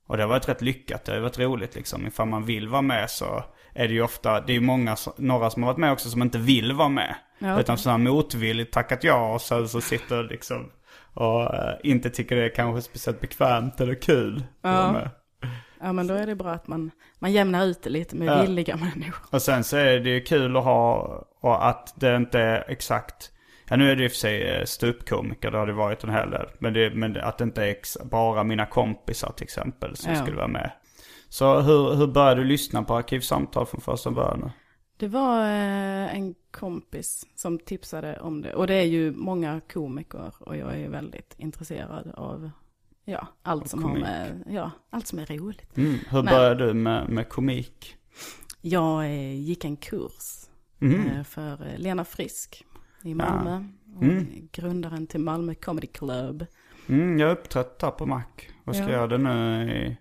Och 0.07 0.17
det 0.17 0.23
har 0.23 0.29
varit 0.29 0.49
rätt 0.49 0.61
lyckat, 0.61 1.05
det 1.05 1.13
har 1.13 1.19
varit 1.19 1.39
roligt 1.39 1.75
liksom. 1.75 2.07
Ifall 2.07 2.27
man 2.27 2.45
vill 2.45 2.67
vara 2.67 2.81
med 2.81 3.09
så 3.09 3.43
är 3.73 3.87
det 3.87 3.93
ju 3.93 4.01
ofta, 4.01 4.41
det 4.41 4.51
är 4.51 4.55
ju 4.55 4.61
många, 4.61 4.95
några 5.17 5.49
som 5.49 5.63
har 5.63 5.69
varit 5.69 5.77
med 5.77 5.91
också 5.91 6.09
som 6.09 6.21
inte 6.21 6.37
vill 6.37 6.73
vara 6.73 6.89
med. 6.89 7.15
Ja. 7.39 7.59
Utan 7.59 7.77
sådana 7.77 7.97
motvilligt 7.97 8.73
tackat 8.73 9.03
ja 9.03 9.33
och 9.33 9.41
sen 9.41 9.67
så 9.67 9.81
sitter 9.81 10.23
liksom 10.23 10.71
och 11.13 11.55
eh, 11.55 11.75
inte 11.83 12.09
tycker 12.09 12.35
det 12.35 12.45
är 12.45 12.55
kanske 12.55 12.81
speciellt 12.81 13.21
bekvämt 13.21 13.81
eller 13.81 13.95
kul. 14.01 14.43
Ja. 14.61 15.01
Ja 15.81 15.93
men 15.93 16.07
då 16.07 16.13
är 16.13 16.25
det 16.27 16.35
bra 16.35 16.51
att 16.51 16.67
man, 16.67 16.91
man 17.19 17.31
jämnar 17.31 17.65
ut 17.65 17.83
det 17.83 17.89
lite 17.89 18.15
med 18.15 18.27
Ja. 18.27 18.41
villiga 18.41 18.77
människor. 18.77 19.27
Och 19.31 19.41
sen 19.41 19.63
så 19.63 19.77
är 19.77 19.99
det 19.99 20.09
ju 20.09 20.21
kul 20.21 20.57
att 20.57 20.63
ha, 20.63 20.97
och 21.41 21.67
att 21.67 21.93
det 21.95 22.15
inte 22.15 22.39
är 22.39 22.65
exakt, 22.67 23.31
ja 23.69 23.75
nu 23.75 23.91
är 23.91 23.95
det 23.95 24.03
i 24.03 24.07
och 24.07 24.11
för 24.11 24.17
sig 24.17 24.41
eh, 24.49 24.65
ståuppkomiker, 24.65 25.51
det 25.51 25.57
har 25.57 25.67
det 25.67 25.73
varit 25.73 26.03
en 26.03 26.09
hel 26.09 26.29
del. 26.31 26.47
Men, 26.59 26.73
det, 26.73 26.93
men 26.95 27.17
att 27.17 27.37
det 27.37 27.43
inte 27.43 27.63
är 27.65 28.05
bara 28.05 28.43
mina 28.43 28.65
kompisar 28.65 29.31
till 29.31 29.43
exempel 29.43 29.95
som 29.95 30.13
Ja. 30.13 30.21
skulle 30.21 30.37
vara 30.37 30.47
med. 30.47 30.71
Så 31.29 31.59
hur, 31.59 31.95
hur 31.95 32.07
började 32.07 32.41
du 32.41 32.47
lyssna 32.47 32.83
på 32.83 32.95
Arkivsamtal 32.95 33.65
från 33.65 33.81
första 33.81 34.11
början? 34.11 34.51
Det 34.97 35.07
var 35.07 35.41
eh, 35.41 36.15
en 36.15 36.35
kompis 36.51 37.25
som 37.35 37.59
tipsade 37.59 38.19
om 38.19 38.41
det. 38.41 38.53
Och 38.53 38.67
det 38.67 38.73
är 38.73 38.83
ju 38.85 39.11
många 39.11 39.61
komiker 39.73 40.33
och 40.39 40.57
jag 40.57 40.79
är 40.79 40.89
väldigt 40.89 41.33
intresserad 41.37 42.11
av 42.15 42.49
ja, 43.05 43.27
allt 43.43 43.69
som 43.69 43.83
har 43.83 43.95
med, 43.97 44.43
ja, 44.49 44.71
allt 44.89 45.07
som 45.07 45.19
är 45.19 45.25
roligt. 45.25 45.77
Mm. 45.77 45.97
Hur 46.09 46.23
Nej. 46.23 46.33
började 46.33 46.65
du 46.67 46.73
med, 46.73 47.09
med 47.09 47.29
komik? 47.29 47.95
Jag 48.61 49.03
eh, 49.05 49.35
gick 49.35 49.65
en 49.65 49.77
kurs 49.77 50.43
Mm. 50.81 51.25
för 51.25 51.77
Lena 51.77 52.05
Frisk. 52.05 52.65
I 53.03 53.13
Malmö. 53.15 53.63
Och 53.95 54.03
Grundaren 54.51 55.07
till 55.07 55.19
Malmö 55.19 55.55
Comedy 55.55 55.87
Club. 55.87 56.45
Mm, 56.89 57.19
jag 57.19 57.29
är 57.29 57.33
upptrött 57.33 57.79
där 57.79 57.91
på 57.91 58.05
Mac. 58.05 58.23
Och 58.65 58.75
ska 58.75 58.83
Ja. 58.85 58.91
göra 58.91 59.07
det 59.07 59.17
nu 59.17 59.97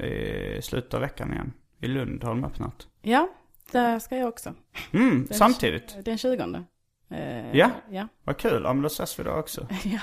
i, 0.00 0.56
i 0.58 0.62
slutet 0.62 0.94
av 0.94 1.00
veckan 1.00 1.32
igen. 1.32 1.52
I 1.80 1.86
Lund 1.86 2.24
har 2.24 2.30
de 2.30 2.44
öppnat. 2.44 2.88
Ja, 3.02 3.28
där 3.72 3.98
ska 3.98 4.16
jag 4.16 4.28
också. 4.28 4.54
Mm, 4.92 5.24
Den- 5.28 5.38
samtidigt. 5.38 6.04
Den 6.04 6.18
20. 6.18 6.64
Eh, 7.10 7.56
Ja. 7.56 7.70
Ja. 7.90 8.08
Vad 8.24 8.36
kul, 8.36 8.62
ja 8.64 8.72
men 8.72 8.82
då 8.82 8.86
ses 8.86 9.18
vi 9.18 9.22
då 9.24 9.30
också. 9.32 9.66
Ja, 9.84 10.00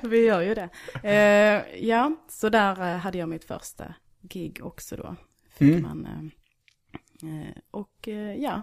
vi 0.08 0.26
gör 0.26 0.40
ju 0.40 0.54
det. 0.54 0.68
Eh, 1.02 1.84
ja, 1.86 2.16
så 2.28 2.48
där 2.48 2.92
eh, 2.92 2.96
hade 2.98 3.18
jag 3.18 3.28
mitt 3.28 3.44
första 3.44 3.94
gig 4.20 4.60
också 4.62 4.96
då. 4.96 5.16
Fick 5.50 5.68
Mm. 5.70 5.82
man, 5.82 6.06
eh, 6.06 7.30
eh, 7.40 7.54
och 7.70 8.08
eh, 8.08 8.34
ja, 8.34 8.62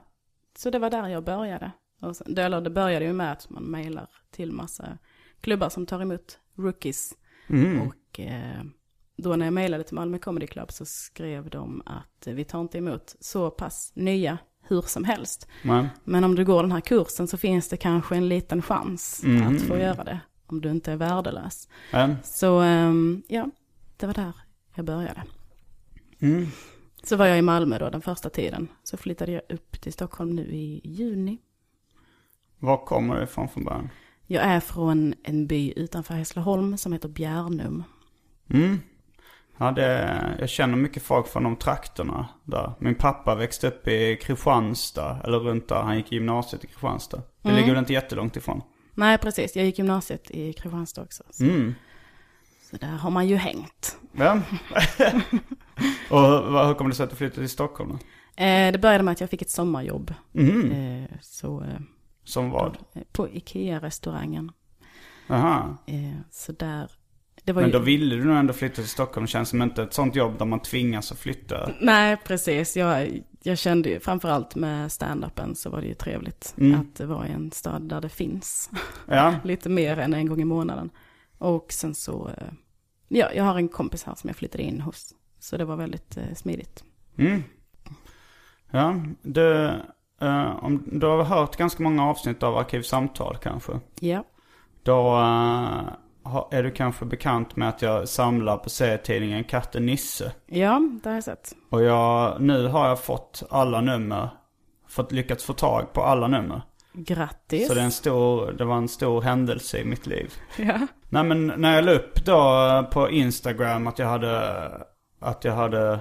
så 0.58 0.70
det 0.70 0.80
var 0.80 0.90
där 0.90 1.08
jag 1.08 1.24
började. 1.24 1.72
Och 2.04 2.16
sen, 2.16 2.34
det, 2.36 2.44
eller 2.44 2.62
det 2.62 2.70
började 2.70 3.06
ju 3.06 3.14
med 3.14 3.32
att 3.32 3.50
man 3.50 3.64
mejlar 3.64 4.10
till 4.32 4.52
massa 4.52 4.98
klubbar 5.42 5.70
som 5.70 5.86
tar 5.86 6.02
emot 6.02 6.40
rookies. 6.58 7.14
Mm. 7.48 7.82
Och 7.82 8.20
eh, 8.20 8.64
då 9.18 9.36
när 9.36 9.46
jag 9.46 9.54
mejlade 9.54 9.84
till 9.84 9.96
Malmö 9.96 10.18
Comedy 10.18 10.48
Club 10.48 10.72
så 10.72 10.86
skrev 10.86 11.50
de 11.50 11.84
att 11.86 12.28
eh, 12.28 12.34
vi 12.34 12.44
tar 12.46 12.62
inte 12.62 12.78
emot 12.78 13.16
så 13.20 13.50
pass 13.52 13.92
nya 13.96 14.38
hur 14.68 14.82
som 14.82 15.04
helst. 15.04 15.48
Men, 15.64 15.88
Men 16.04 16.24
om 16.24 16.36
du 16.36 16.46
går 16.46 16.62
den 16.62 16.72
här 16.72 16.82
kursen 16.82 17.28
så 17.28 17.38
finns 17.38 17.70
det 17.70 17.78
kanske 17.78 18.16
en 18.16 18.28
liten 18.30 18.62
chans 18.62 19.22
Mhm. 19.24 19.56
att 19.56 19.62
få 19.62 19.78
göra 19.78 20.04
det. 20.04 20.20
Om 20.46 20.62
du 20.62 20.70
inte 20.72 20.92
är 20.92 20.96
värdelös. 20.98 21.68
Så 22.24 22.60
ehm, 22.60 23.24
ja, 23.28 23.50
det 23.98 24.06
var 24.08 24.14
där 24.14 24.34
jag 24.76 24.86
började. 24.86 25.24
mm. 26.20 26.48
Så 27.04 27.16
var 27.16 27.26
jag 27.26 27.38
i 27.40 27.42
Malmö 27.42 27.80
då 27.80 27.90
den 27.90 28.02
första 28.02 28.30
tiden. 28.30 28.68
Så 28.84 28.98
flyttade 28.98 29.32
jag 29.32 29.42
upp 29.50 29.82
till 29.82 29.94
Stockholm 29.94 30.30
nu 30.36 30.42
i 30.46 30.82
juni. 30.84 31.38
Var 32.64 32.86
kommer 32.86 33.16
du 33.16 33.24
ifrån 33.24 33.48
från 33.50 33.64
början? 33.64 33.90
Jag 34.28 34.44
är 34.44 34.60
från 34.60 35.14
en 35.24 35.48
by 35.48 35.74
utanför 35.76 36.14
Hässleholm 36.14 36.78
som 36.78 36.94
heter 36.94 37.10
Bjärnum. 37.10 37.84
Mm. 38.50 38.80
Ja, 39.58 39.72
det, 39.72 40.36
jag 40.40 40.50
känner 40.50 40.76
mycket 40.78 41.04
folk 41.04 41.28
från 41.28 41.44
de 41.44 41.56
trakterna 41.56 42.28
där. 42.44 42.74
Min 42.80 42.96
pappa 42.96 43.36
växte 43.36 43.68
upp 43.68 43.88
i 43.88 44.16
Kristianstad, 44.22 45.18
eller 45.24 45.40
runt 45.40 45.68
där. 45.70 45.82
Han 45.82 45.98
gick 45.98 46.12
i 46.12 46.16
gymnasiet 46.16 46.64
i 46.64 46.68
Kristianstad. 46.68 47.22
Det 47.42 47.52
ligger 47.56 47.70
väl 47.70 47.80
inte 47.80 47.94
jättelångt 47.94 48.36
ifrån. 48.36 48.62
Nej, 48.94 49.18
precis. 49.18 49.56
Jag 49.56 49.66
gick 49.66 49.78
gymnasiet 49.78 50.32
i 50.32 50.54
Kristianstad 50.54 51.02
också. 51.02 51.24
Så, 51.32 51.44
Mm. 51.44 51.76
så 52.72 52.78
där 52.78 52.88
har 52.88 53.12
man 53.12 53.28
ju 53.28 53.36
hängt. 53.36 53.98
Ja. 54.12 54.34
Och 56.10 56.20
hur, 56.22 56.68
hur 56.68 56.74
kommer 56.74 56.90
det 56.90 56.96
sig 56.96 57.04
att 57.04 57.10
du 57.10 57.16
flyttade 57.16 57.42
till 57.42 57.50
Stockholm 57.50 57.90
då? 57.90 57.96
Eh, 58.44 58.72
det 58.72 58.78
började 58.82 59.04
med 59.04 59.12
att 59.12 59.22
jag 59.22 59.30
fick 59.30 59.42
ett 59.42 59.50
sommarjobb. 59.50 60.14
Mhm. 60.32 60.72
Eh, 60.72 61.10
så 61.22 61.62
eh, 61.62 61.80
Som 62.24 62.50
vad? 62.50 62.78
på 63.12 63.28
Ikea-restaurangen. 63.30 64.52
Aha. 65.30 65.78
Eh, 65.86 66.18
så 66.32 66.52
där, 66.52 66.92
det 67.44 67.54
Men 67.54 67.66
ju... 67.66 67.72
då 67.72 67.80
ville 67.80 68.16
du 68.16 68.24
nog 68.26 68.38
ändå 68.38 68.54
flytta 68.54 68.76
till 68.76 68.88
Stockholm. 68.90 69.26
Det 69.26 69.30
känns 69.32 69.50
som 69.50 69.62
inte 69.62 69.84
ett 69.84 69.94
sånt 69.94 70.16
jobb 70.16 70.38
där 70.38 70.46
man 70.46 70.60
tvingas 70.60 71.12
att 71.12 71.20
flytta. 71.20 71.70
Nej, 71.82 72.18
precis. 72.18 72.78
Jag, 72.78 73.22
jag 73.44 73.58
kände 73.58 73.90
ju, 73.90 74.00
framförallt 74.00 74.56
med 74.56 74.92
stand-upen 74.92 75.54
så 75.56 75.70
var 75.70 75.82
det 75.82 75.88
ju 75.88 75.94
trevligt 75.94 76.54
Mm. 76.58 76.80
att 76.82 76.96
det 76.96 77.06
var 77.06 77.26
i 77.26 77.32
en 77.32 77.52
stad 77.52 77.82
där 77.90 78.02
det 78.02 78.10
finns 78.10 78.70
Ja. 79.08 79.36
lite 79.44 79.70
mer 79.70 79.98
än 80.00 80.14
en 80.14 80.26
gång 80.28 80.42
i 80.42 80.46
månaden. 80.46 80.90
Och 81.38 81.66
sen 81.74 81.96
så, 81.96 82.30
eh, 82.38 82.54
ja, 83.08 83.32
jag 83.36 83.44
har 83.44 83.56
en 83.56 83.68
kompis 83.68 84.04
här 84.04 84.16
som 84.16 84.28
jag 84.28 84.38
flyttade 84.38 84.64
in 84.64 84.82
hos. 84.82 85.16
Så 85.40 85.58
det 85.58 85.66
var 85.66 85.76
väldigt 85.76 86.18
eh, 86.18 86.34
smidigt. 86.36 86.84
Mm. 87.18 87.44
Ja, 88.72 89.02
du, 89.22 89.72
eh, 90.22 90.64
om, 90.66 90.84
du 90.92 91.06
har 91.08 91.24
hört 91.24 91.56
ganska 91.56 91.84
många 91.84 92.10
avsnitt 92.10 92.44
av 92.44 92.58
Arkivsamtal 92.58 93.38
kanske. 93.38 93.72
Ja, 94.00 94.24
Då 94.84 95.08
eh, 95.16 95.82
har- 96.24 96.48
är 96.52 96.64
du 96.64 96.72
kanske 96.72 97.06
bekant 97.06 97.56
med 97.56 97.70
att 97.70 97.82
jag 97.82 98.08
samlar 98.10 98.58
på 98.58 98.70
serietidningen 98.70 99.44
Katten 99.44 99.86
Nisse. 99.86 100.32
ja 100.46 100.82
det 101.04 101.10
har 101.10 101.16
jag 101.16 101.24
sett. 101.24 101.52
Och 101.70 101.84
jag, 101.84 102.42
nu 102.42 102.68
har 102.68 102.88
jag 102.88 103.00
fått 103.04 103.44
alla 103.50 103.82
nummer. 103.82 104.30
Fått, 104.88 105.12
lyckats 105.12 105.44
få 105.44 105.54
tag 105.54 105.94
på 105.94 106.04
alla 106.04 106.28
nummer. 106.28 106.62
Grattis. 106.94 107.68
Så 107.68 107.74
det, 107.74 107.80
är 107.82 107.86
en 107.86 107.92
stor, 107.92 108.52
det 108.52 108.66
var 108.66 108.76
en 108.78 108.88
stor 108.88 109.22
händelse 109.22 109.78
i 109.80 109.86
mitt 109.86 110.08
liv. 110.08 110.34
Ja. 110.58 110.88
Nej 111.10 111.24
men 111.24 111.48
när 111.58 111.76
jag 111.76 111.86
la 111.86 111.92
upp 111.92 112.26
då 112.26 112.88
på 112.92 113.10
Instagram 113.10 113.88
att 113.88 114.00
jag 114.00 114.08
hade, 114.08 114.42
att 115.20 115.44
jag 115.44 115.54
hade 115.54 116.00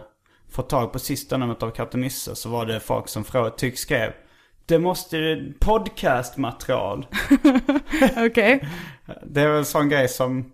fått 0.52 0.68
tag 0.68 0.92
på 0.92 0.98
sista 0.98 1.36
numret 1.36 1.62
av 1.62 1.70
Katten 1.70 2.00
Nisse 2.00 2.34
så 2.34 2.48
var 2.48 2.66
det 2.66 2.80
folk 2.80 3.08
som 3.08 3.24
frågade, 3.24 3.56
tyck 3.56 3.78
skrev 3.78 4.12
det 4.66 4.78
måste, 4.78 5.44
podcastmaterial. 5.60 7.06
Okej. 8.26 8.68
Det 9.26 9.40
är 9.40 9.48
väl 9.48 9.58
en 9.58 9.64
sån 9.64 9.88
grej 9.88 10.08
som, 10.08 10.52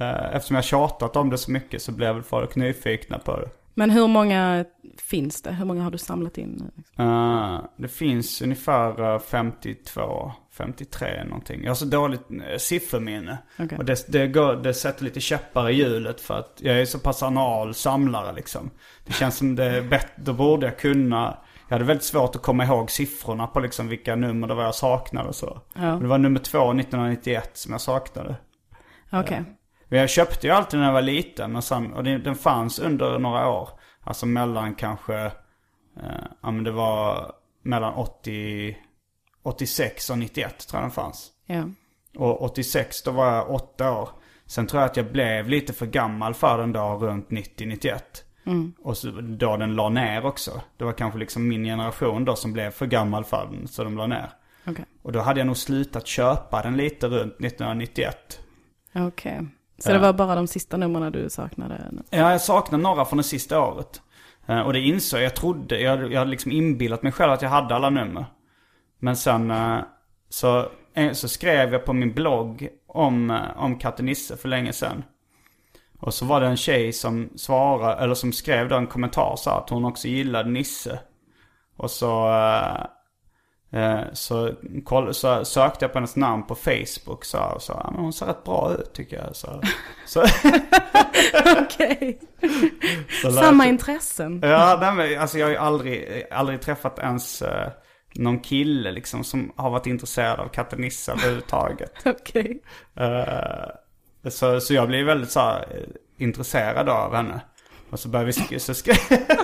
eh, 0.00 0.34
eftersom 0.34 0.54
jag 0.54 0.64
tjatat 0.64 1.16
om 1.16 1.30
det 1.30 1.38
så 1.38 1.50
mycket 1.50 1.82
så 1.82 1.92
blev 1.92 2.14
väl 2.14 2.22
folk 2.22 2.56
nyfikna 2.56 3.18
på 3.18 3.36
det. 3.36 3.48
Men 3.74 3.90
hur 3.90 4.08
många 4.08 4.64
finns 4.98 5.42
det? 5.42 5.52
Hur 5.52 5.64
många 5.64 5.82
har 5.82 5.90
du 5.90 5.98
samlat 5.98 6.38
in? 6.38 6.70
Eh, 6.98 7.60
det 7.76 7.88
finns 7.88 8.42
ungefär 8.42 9.14
eh, 9.14 9.18
52, 9.18 10.32
53 10.60 11.24
någonting. 11.24 11.62
Jag 11.62 11.70
har 11.70 11.74
så 11.74 11.84
dåligt 11.84 12.30
uh, 12.30 12.56
sifferminne. 12.58 13.38
Okej. 13.58 13.78
Och 13.78 13.84
det, 13.84 14.04
det, 14.08 14.26
går, 14.26 14.56
det 14.56 14.74
sätter 14.74 15.04
lite 15.04 15.20
käppar 15.20 15.70
i 15.70 15.74
hjulet 15.74 16.20
för 16.20 16.38
att 16.38 16.58
jag 16.58 16.80
är 16.80 16.84
så 16.84 16.98
pass 16.98 17.22
anal 17.22 17.74
samlare 17.74 18.32
liksom. 18.32 18.70
Det 19.06 19.12
känns 19.12 19.36
som 19.36 19.56
det 19.56 19.64
är 19.64 19.82
bättre, 19.82 20.12
då 20.16 20.32
borde 20.32 20.66
jag 20.66 20.78
kunna. 20.78 21.38
Jag 21.68 21.74
hade 21.74 21.84
väldigt 21.84 22.04
svårt 22.04 22.36
att 22.36 22.42
komma 22.42 22.64
ihåg 22.64 22.90
siffrorna 22.90 23.46
på 23.46 23.60
liksom 23.60 23.88
vilka 23.88 24.16
nummer 24.16 24.48
det 24.48 24.54
var 24.54 24.64
jag 24.64 24.74
saknade 24.74 25.28
och 25.28 25.34
så. 25.34 25.60
Ja. 25.74 25.80
Det 25.82 26.06
var 26.06 26.18
nummer 26.18 26.40
två 26.40 26.70
1991 26.70 27.50
som 27.54 27.72
jag 27.72 27.80
saknade. 27.80 28.36
Okej. 29.12 29.42
Men 29.88 29.98
jag 29.98 30.10
köpte 30.10 30.46
ju 30.46 30.52
alltid 30.52 30.80
när 30.80 30.86
jag 30.86 30.92
var 30.92 31.02
liten. 31.02 31.52
Men 31.52 31.62
sen, 31.62 31.92
och 31.92 32.04
den 32.04 32.34
fanns 32.34 32.78
under 32.78 33.18
några 33.18 33.48
år. 33.48 33.68
Alltså 34.04 34.26
mellan 34.26 34.74
kanske, 34.74 35.24
eh, 35.96 36.24
ja 36.42 36.50
men 36.50 36.64
det 36.64 36.70
var 36.70 37.32
mellan 37.62 37.94
80, 37.94 38.76
86 39.42 40.10
och 40.10 40.18
91 40.18 40.58
tror 40.68 40.78
jag 40.80 40.84
den 40.84 40.90
fanns. 40.90 41.30
Ja. 41.46 41.64
Och 42.16 42.42
86 42.42 43.02
då 43.02 43.10
var 43.10 43.34
jag 43.34 43.50
åtta 43.50 43.92
år. 43.92 44.08
Sen 44.46 44.66
tror 44.66 44.82
jag 44.82 44.90
att 44.90 44.96
jag 44.96 45.12
blev 45.12 45.48
lite 45.48 45.72
för 45.72 45.86
gammal 45.86 46.34
för 46.34 46.58
den 46.58 46.72
då 46.72 46.98
runt 46.98 47.28
90-91. 47.28 47.98
Och 48.82 48.96
så, 48.96 49.10
då 49.10 49.56
den 49.56 49.74
la 49.74 49.88
ner 49.88 50.26
också. 50.26 50.60
Det 50.76 50.84
var 50.84 50.92
kanske 50.92 51.18
liksom 51.18 51.48
min 51.48 51.64
generation 51.64 52.24
då 52.24 52.36
som 52.36 52.52
blev 52.52 52.70
för 52.70 52.86
gammal 52.86 53.24
för 53.24 53.48
den 53.52 53.68
så 53.68 53.84
de 53.84 53.96
la 53.96 54.06
ner. 54.06 54.30
Okej. 54.66 54.84
Och 55.02 55.12
då 55.12 55.20
hade 55.20 55.40
jag 55.40 55.46
nog 55.46 55.56
slutat 55.56 56.06
köpa 56.06 56.62
den 56.62 56.76
lite 56.76 57.06
runt 57.08 57.32
1991. 57.40 58.40
Okej. 58.94 59.46
Så 59.78 59.92
det 59.92 59.98
var 59.98 60.12
bara 60.12 60.34
de 60.34 60.46
sista 60.46 60.76
numren 60.76 61.12
du 61.12 61.30
saknade? 61.30 61.92
Ja, 62.10 62.32
jag 62.32 62.40
saknar 62.40 62.78
några 62.78 63.04
från 63.04 63.16
det 63.16 63.22
sista 63.22 63.60
året. 63.60 64.02
Eh, 64.46 64.60
Och 64.60 64.72
det 64.72 64.80
insåg 64.80 65.20
jag. 65.20 65.24
Jag 65.24 65.36
trodde, 65.36 65.80
jag, 65.80 66.12
jag 66.12 66.18
hade 66.18 66.30
liksom 66.30 66.52
inbillat 66.52 67.02
mig 67.02 67.12
själv 67.12 67.32
att 67.32 67.42
jag 67.42 67.48
hade 67.50 67.74
alla 67.74 67.90
nummer. 67.90 68.24
Men 69.00 69.16
sen 69.16 69.50
eh, 69.50 69.78
så, 70.28 70.68
eh, 70.94 71.12
så 71.12 71.28
skrev 71.28 71.72
jag 71.72 71.84
på 71.84 71.92
min 71.92 72.12
blogg 72.12 72.68
om, 72.86 73.30
eh, 73.30 73.56
om 73.56 73.78
katten 73.78 74.06
Nisse 74.06 74.36
för 74.36 74.48
länge 74.48 74.72
sedan. 74.72 75.04
Och 76.00 76.14
så 76.14 76.24
var 76.24 76.40
det 76.40 76.46
en 76.46 76.56
tjej 76.56 76.92
som 76.92 77.30
svarade, 77.36 78.02
eller 78.02 78.14
som 78.14 78.32
skrev 78.32 78.68
då 78.68 78.76
en 78.76 78.86
kommentar 78.86 79.36
så 79.36 79.50
att 79.50 79.70
hon 79.70 79.84
också 79.84 80.08
gillade 80.08 80.50
Nisse. 80.50 80.98
Och 81.76 81.90
så, 81.90 82.34
så, 84.12 84.52
koll, 84.84 85.14
så 85.14 85.44
sökte 85.44 85.84
jag 85.84 85.92
på 85.92 85.98
hennes 85.98 86.16
namn 86.16 86.46
på 86.46 86.54
Facebook 86.54 87.24
så, 87.24 87.38
och 87.38 87.62
så 87.62 87.72
ja, 87.84 87.90
men 87.90 88.00
hon 88.00 88.12
ser 88.12 88.26
rätt 88.26 88.44
bra 88.44 88.74
ut 88.78 88.92
tycker 88.92 89.16
jag. 89.16 89.36
Så, 89.36 89.60
så, 90.06 90.22
Okej. 91.62 92.20
Samma 93.34 93.66
intressen? 93.66 94.40
Ja, 94.42 94.78
nej, 94.80 94.94
men, 94.94 95.20
alltså 95.20 95.38
jag 95.38 95.46
har 95.46 95.50
ju 95.50 95.56
aldrig, 95.56 96.26
aldrig 96.30 96.60
träffat 96.60 96.98
ens 96.98 97.42
någon 98.14 98.38
kille 98.40 98.90
liksom 98.92 99.24
som 99.24 99.52
har 99.56 99.70
varit 99.70 99.86
intresserad 99.86 100.40
av 100.40 100.48
katten 100.48 100.80
Nisse 100.80 101.12
överhuvudtaget. 101.12 101.92
Okej. 102.04 102.62
Eh, 102.96 104.30
så, 104.30 104.60
så 104.60 104.74
jag 104.74 104.88
blev 104.88 105.06
väldigt 105.06 105.30
så 105.30 105.40
här, 105.40 105.58
eh, 105.70 106.24
intresserad 106.24 106.88
av 106.88 107.14
henne. 107.14 107.40
Och 107.90 108.00
så 108.00 108.08
började 108.08 108.26
vi 108.26 108.32
sk- 108.32 108.58
så 108.58 108.72
sk- 108.72 109.36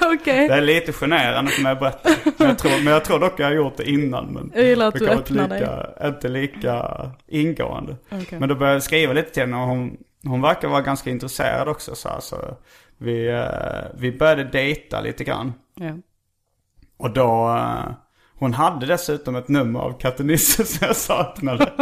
Okej. 0.14 0.48
Det 0.48 0.54
är 0.54 0.60
lite 0.60 0.92
generande 0.92 1.50
för 1.50 1.62
mig 1.62 1.72
att 1.72 1.80
berätta. 1.80 2.10
Men 2.38 2.48
jag, 2.48 2.58
tror, 2.58 2.70
men 2.84 2.92
jag 2.92 3.04
tror 3.04 3.18
dock 3.18 3.40
jag 3.40 3.46
har 3.46 3.52
gjort 3.54 3.76
det 3.76 3.90
innan. 3.90 4.26
Men 4.26 4.52
Jag 4.54 4.64
gillar 4.64 4.88
att 4.88 4.94
du 4.94 5.08
öppnar 5.08 5.48
dig. 5.48 5.60
lika, 5.60 6.06
Inte 6.08 6.28
lika 6.28 7.10
ingående. 7.26 7.96
Okej. 8.10 8.38
Men 8.38 8.48
då 8.48 8.54
började 8.54 8.74
jag 8.76 8.82
skriva 8.82 9.12
lite 9.12 9.30
till 9.30 9.42
henne 9.42 9.56
och 9.56 9.62
hon, 9.68 9.96
hon 10.24 10.42
verkar 10.42 10.68
vara 10.68 10.80
ganska 10.80 11.10
intresserad 11.10 11.68
också. 11.68 11.94
Så, 11.94 12.08
här, 12.08 12.20
så 12.20 12.36
vi, 12.98 13.28
eh, 13.28 13.44
vi 13.98 14.12
började 14.12 14.44
dejta 14.44 15.00
lite 15.00 15.24
grann. 15.24 15.52
Ja. 15.74 15.92
Och 16.98 17.10
då, 17.10 17.56
eh, 17.56 17.92
hon 18.38 18.54
hade 18.54 18.86
dessutom 18.86 19.36
ett 19.36 19.48
nummer 19.48 19.80
av 19.80 19.98
Katte 19.98 20.22
Nisse 20.24 20.64
som 20.66 20.86
jag 20.86 20.96
saknade. 20.96 21.72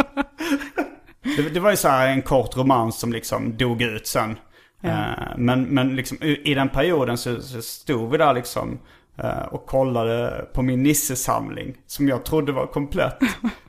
det, 1.23 1.49
det 1.53 1.59
var 1.59 1.69
ju 1.71 1.77
så 1.77 1.87
här 1.87 2.07
en 2.07 2.21
kort 2.21 2.57
romans 2.57 2.99
som 2.99 3.13
liksom 3.13 3.57
dog 3.57 3.81
ut 3.81 4.07
sen. 4.07 4.37
Eh, 4.83 5.09
Men, 5.37 5.63
men 5.63 5.95
liksom 5.95 6.17
i 6.23 6.53
den 6.53 6.69
perioden 6.69 7.17
så, 7.17 7.41
så 7.41 7.61
stod 7.61 8.11
vi 8.11 8.17
där 8.17 8.33
liksom 8.33 8.79
eh, 9.17 9.39
och 9.51 9.65
kollade 9.65 10.45
på 10.53 10.61
min 10.61 10.83
Nisse-samling 10.83 11.77
som 11.87 12.07
jag 12.07 12.25
trodde 12.25 12.51
var 12.51 12.67
komplett. 12.67 13.17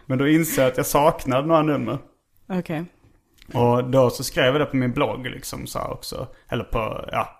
Men 0.07 0.19
då 0.19 0.28
insåg 0.28 0.64
jag 0.64 0.71
att 0.71 0.76
jag 0.76 0.87
saknade 0.87 1.47
några 1.47 1.62
nummer. 1.62 1.99
Okej. 2.52 2.85
Och 3.55 3.85
då 3.90 4.11
så 4.11 4.25
skrev 4.25 4.45
jag 4.45 4.61
det 4.61 4.67
på 4.67 4.76
min 4.76 4.93
blogg 4.93 5.26
liksom 5.26 5.67
så 5.67 5.78
här 5.78 5.90
också. 5.90 6.26
Eller 6.49 6.64
på, 6.64 7.09
ja. 7.12 7.38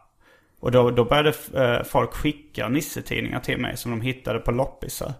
Och 0.61 0.71
då, 0.71 0.91
då 0.91 1.05
började 1.05 1.33
eh, 1.55 1.83
folk 1.85 2.15
skicka 2.15 2.69
Nisse-tidningar 2.69 3.41
till 3.41 3.61
mig 3.61 3.77
som 3.77 3.91
de 3.91 4.01
hittade 4.01 4.39
på 4.39 4.51
loppisar. 4.51 5.13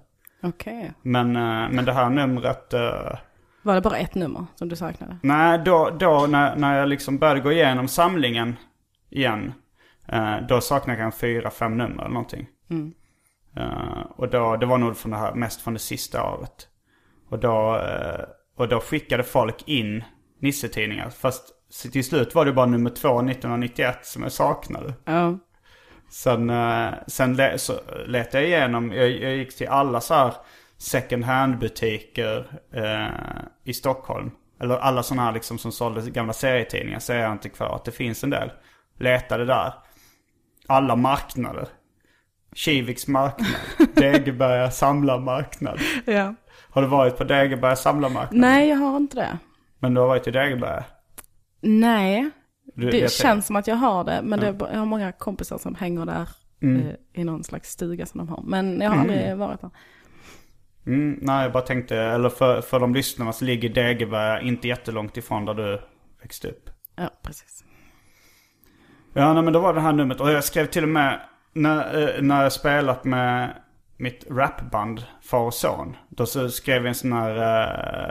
Okej. 0.43 0.93
Men, 1.03 1.37
eh, 1.37 1.69
men 1.71 1.85
det 1.85 1.93
här 1.93 2.11
numret... 2.11 2.75
Eh, 2.75 3.19
Var 3.63 3.75
det 3.75 3.81
bara 3.81 3.97
ett 3.99 4.15
nummer 4.15 4.47
som 4.55 4.69
du 4.69 4.77
saknade? 4.77 5.19
nej, 5.23 5.59
då, 5.65 5.91
då 6.01 6.27
när, 6.29 6.57
när 6.57 6.79
jag 6.79 6.89
liksom 6.89 7.19
började 7.19 7.41
gå 7.41 7.53
igenom 7.53 7.89
samlingen 7.89 8.57
igen. 9.11 9.53
Eh, 10.09 10.37
då 10.49 10.61
saknade 10.61 10.99
jag 10.99 11.05
kanske 11.05 11.21
fyra, 11.21 11.51
fem 11.51 11.77
nummer 11.77 12.01
eller 12.03 12.15
någonting. 12.15 12.47
Eh, 13.57 14.01
och 14.17 14.29
då, 14.29 14.57
det 14.57 14.67
var 14.67 14.79
nog 14.79 14.97
från 14.97 15.11
det 15.13 15.19
här, 15.19 15.35
mest 15.35 15.61
från 15.63 15.75
det 15.75 15.81
sista 15.81 16.31
året. 16.31 16.69
Och 17.31 17.39
då, 17.39 17.77
eh, 17.77 18.25
och 18.57 18.69
då 18.69 18.81
skickade 18.81 19.23
folk 19.23 19.69
in 19.69 20.05
Nisse-tidningar. 20.41 21.11
Fast 21.11 21.55
till 21.93 22.05
slut 22.05 22.35
var 22.35 22.45
det 22.45 22.53
bara 22.53 22.67
nummer 22.67 22.91
två 22.91 23.09
1991 23.19 23.99
som 24.03 24.23
jag 24.23 24.33
saknade. 24.33 24.95
Ja. 25.05 25.39
Sen, 26.11 26.51
eh, 26.51 26.91
sen 27.07 27.37
le, 27.37 27.59
så 27.59 27.73
letade 28.07 28.43
jag 28.43 28.49
igenom, 28.49 28.93
jag, 28.93 29.11
jag 29.11 29.37
gick 29.37 29.57
till 29.57 29.69
alla 29.69 30.01
så 30.01 30.15
här 30.15 30.35
second 30.79 31.25
hand 31.25 31.59
butiker 31.59 32.61
eh, 32.75 33.43
i 33.65 33.75
Stockholm. 33.75 34.31
Eller 34.61 34.77
alla 34.77 35.03
sådana 35.03 35.23
här 35.23 35.33
liksom 35.33 35.59
som 35.59 35.73
sålde 35.73 36.11
gamla 36.11 36.33
serietidningar, 36.33 36.99
serieantikvariat. 36.99 37.85
Det 37.85 37.93
finns 37.93 38.25
en 38.25 38.31
del. 38.31 38.51
Letade 38.99 39.45
där. 39.45 39.73
Alla 40.67 40.97
marknader. 40.97 41.69
Kiviks 42.55 43.07
marknad. 43.09 43.49
Degeberga 43.95 44.71
samlarmarknad. 44.71 45.79
ja. 46.05 46.35
Har 46.71 46.83
du 46.83 46.89
varit 46.89 47.17
på 47.17 47.25
Degeberga 47.25 47.77
samlarmarknad? 47.77 48.41
Nej, 48.41 48.69
jag 48.69 48.77
har 48.77 48.97
inte 48.97 49.17
det. 49.17 49.39
Men 49.79 49.95
du 49.95 50.01
har 50.01 50.09
varit 50.09 50.27
i 50.27 50.31
Degeberga? 50.31 50.85
Nej, 51.61 52.31
det 52.75 52.99
jag 52.99 53.11
känns 53.13 53.47
som 53.47 53.57
att 53.57 53.67
jag 53.67 53.77
har 53.77 54.05
det. 54.05 54.21
Men 54.23 54.41
det, 54.41 54.49
är 54.49 54.53
bara- 54.53 54.73
jag 54.73 54.79
har 54.79 54.87
många 54.87 55.13
kompisar 55.13 55.59
som 55.59 55.75
hänger 55.75 56.07
där 56.07 56.29
Mm. 56.63 56.87
eh, 56.87 56.95
i 57.13 57.25
någon 57.25 57.45
slags 57.45 57.71
stuga 57.71 58.07
som 58.07 58.19
de 58.19 58.29
har. 58.29 58.43
Men 58.47 58.81
jag 58.81 58.91
har 58.91 58.97
aldrig 59.01 59.37
varit 59.37 59.61
där. 59.61 59.71
Mm, 60.87 61.19
nej, 61.23 61.43
jag 61.43 61.53
bara 61.53 61.63
tänkte, 61.63 61.97
eller 61.97 62.29
för, 62.29 62.61
för 62.61 62.81
de 62.81 62.95
lyssnarna 62.95 63.33
så 63.33 63.45
ligger 63.45 63.69
Degeberga 63.69 64.41
inte 64.41 64.69
jättelångt 64.69 65.17
ifrån 65.17 65.45
där 65.45 65.55
du 65.55 65.81
växte 66.23 66.49
upp. 66.49 66.71
Ja, 66.97 67.11
precis. 67.23 67.65
Ja, 69.13 69.33
nej, 69.35 69.43
men 69.43 69.53
då 69.53 69.61
var 69.61 69.75
det 69.75 69.81
här 69.81 69.93
numret. 69.93 70.21
Och 70.21 70.31
jag 70.31 70.45
skrev 70.45 70.67
till 70.67 70.83
och 70.83 70.89
med, 70.89 71.21
när, 71.53 72.03
eh, 72.17 72.23
när 72.23 72.43
jag 72.43 72.53
spelat 72.53 73.05
med 73.05 73.55
mitt 74.01 74.25
rapband 74.31 75.03
Far 75.23 75.41
och 75.41 75.55
Son. 75.55 75.97
Då 76.09 76.27
så 76.27 76.49
skrev 76.51 76.77
jag 76.77 76.87
en 76.87 76.95
sån 76.95 77.13
här 77.13 77.31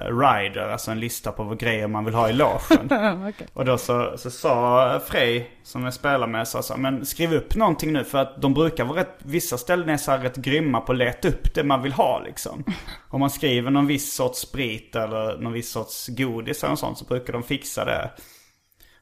uh, 0.10 0.20
rider, 0.20 0.70
alltså 0.70 0.92
en 0.92 1.00
lista 1.00 1.32
på 1.32 1.44
vad 1.44 1.60
grejer 1.60 1.88
man 1.88 2.06
vill 2.06 2.14
ha 2.14 2.30
i 2.30 2.34
logen. 2.34 2.90
Okej. 3.30 3.48
Och 3.54 3.66
då 3.66 3.78
så, 3.78 4.18
så 4.18 4.32
sa 4.32 5.02
Frej, 5.08 5.52
som 5.64 5.84
jag 5.84 5.94
spelar 5.94 6.28
med, 6.28 6.48
sa 6.48 6.62
så 6.62 6.74
här, 6.74 6.82
men 6.82 7.06
skriv 7.06 7.34
upp 7.34 7.56
någonting 7.56 7.94
nu 7.94 8.04
för 8.04 8.18
att 8.18 8.42
de 8.42 8.54
brukar 8.54 8.86
vara 8.86 9.00
rätt, 9.00 9.16
vissa 9.24 9.58
ställen 9.58 9.90
är 9.90 9.98
så 9.98 10.12
här 10.12 10.20
rätt 10.20 10.36
grymma 10.36 10.82
på 10.82 10.92
att 10.92 10.98
leta 10.98 11.28
upp 11.28 11.54
det 11.54 11.64
man 11.64 11.82
vill 11.82 11.94
ha 11.94 12.22
liksom. 12.26 12.64
Om 13.10 13.20
man 13.20 13.30
skriver 13.30 13.72
någon 13.72 13.88
viss 13.88 14.14
sorts 14.14 14.40
sprit 14.40 14.96
eller 14.96 15.38
någon 15.38 15.54
viss 15.54 15.72
sorts 15.72 16.08
godis 16.08 16.64
eller 16.64 16.70
något 16.70 16.80
sånt 16.80 16.98
så 16.98 17.06
brukar 17.06 17.34
de 17.34 17.44
fixa 17.44 17.86
det. 17.86 18.12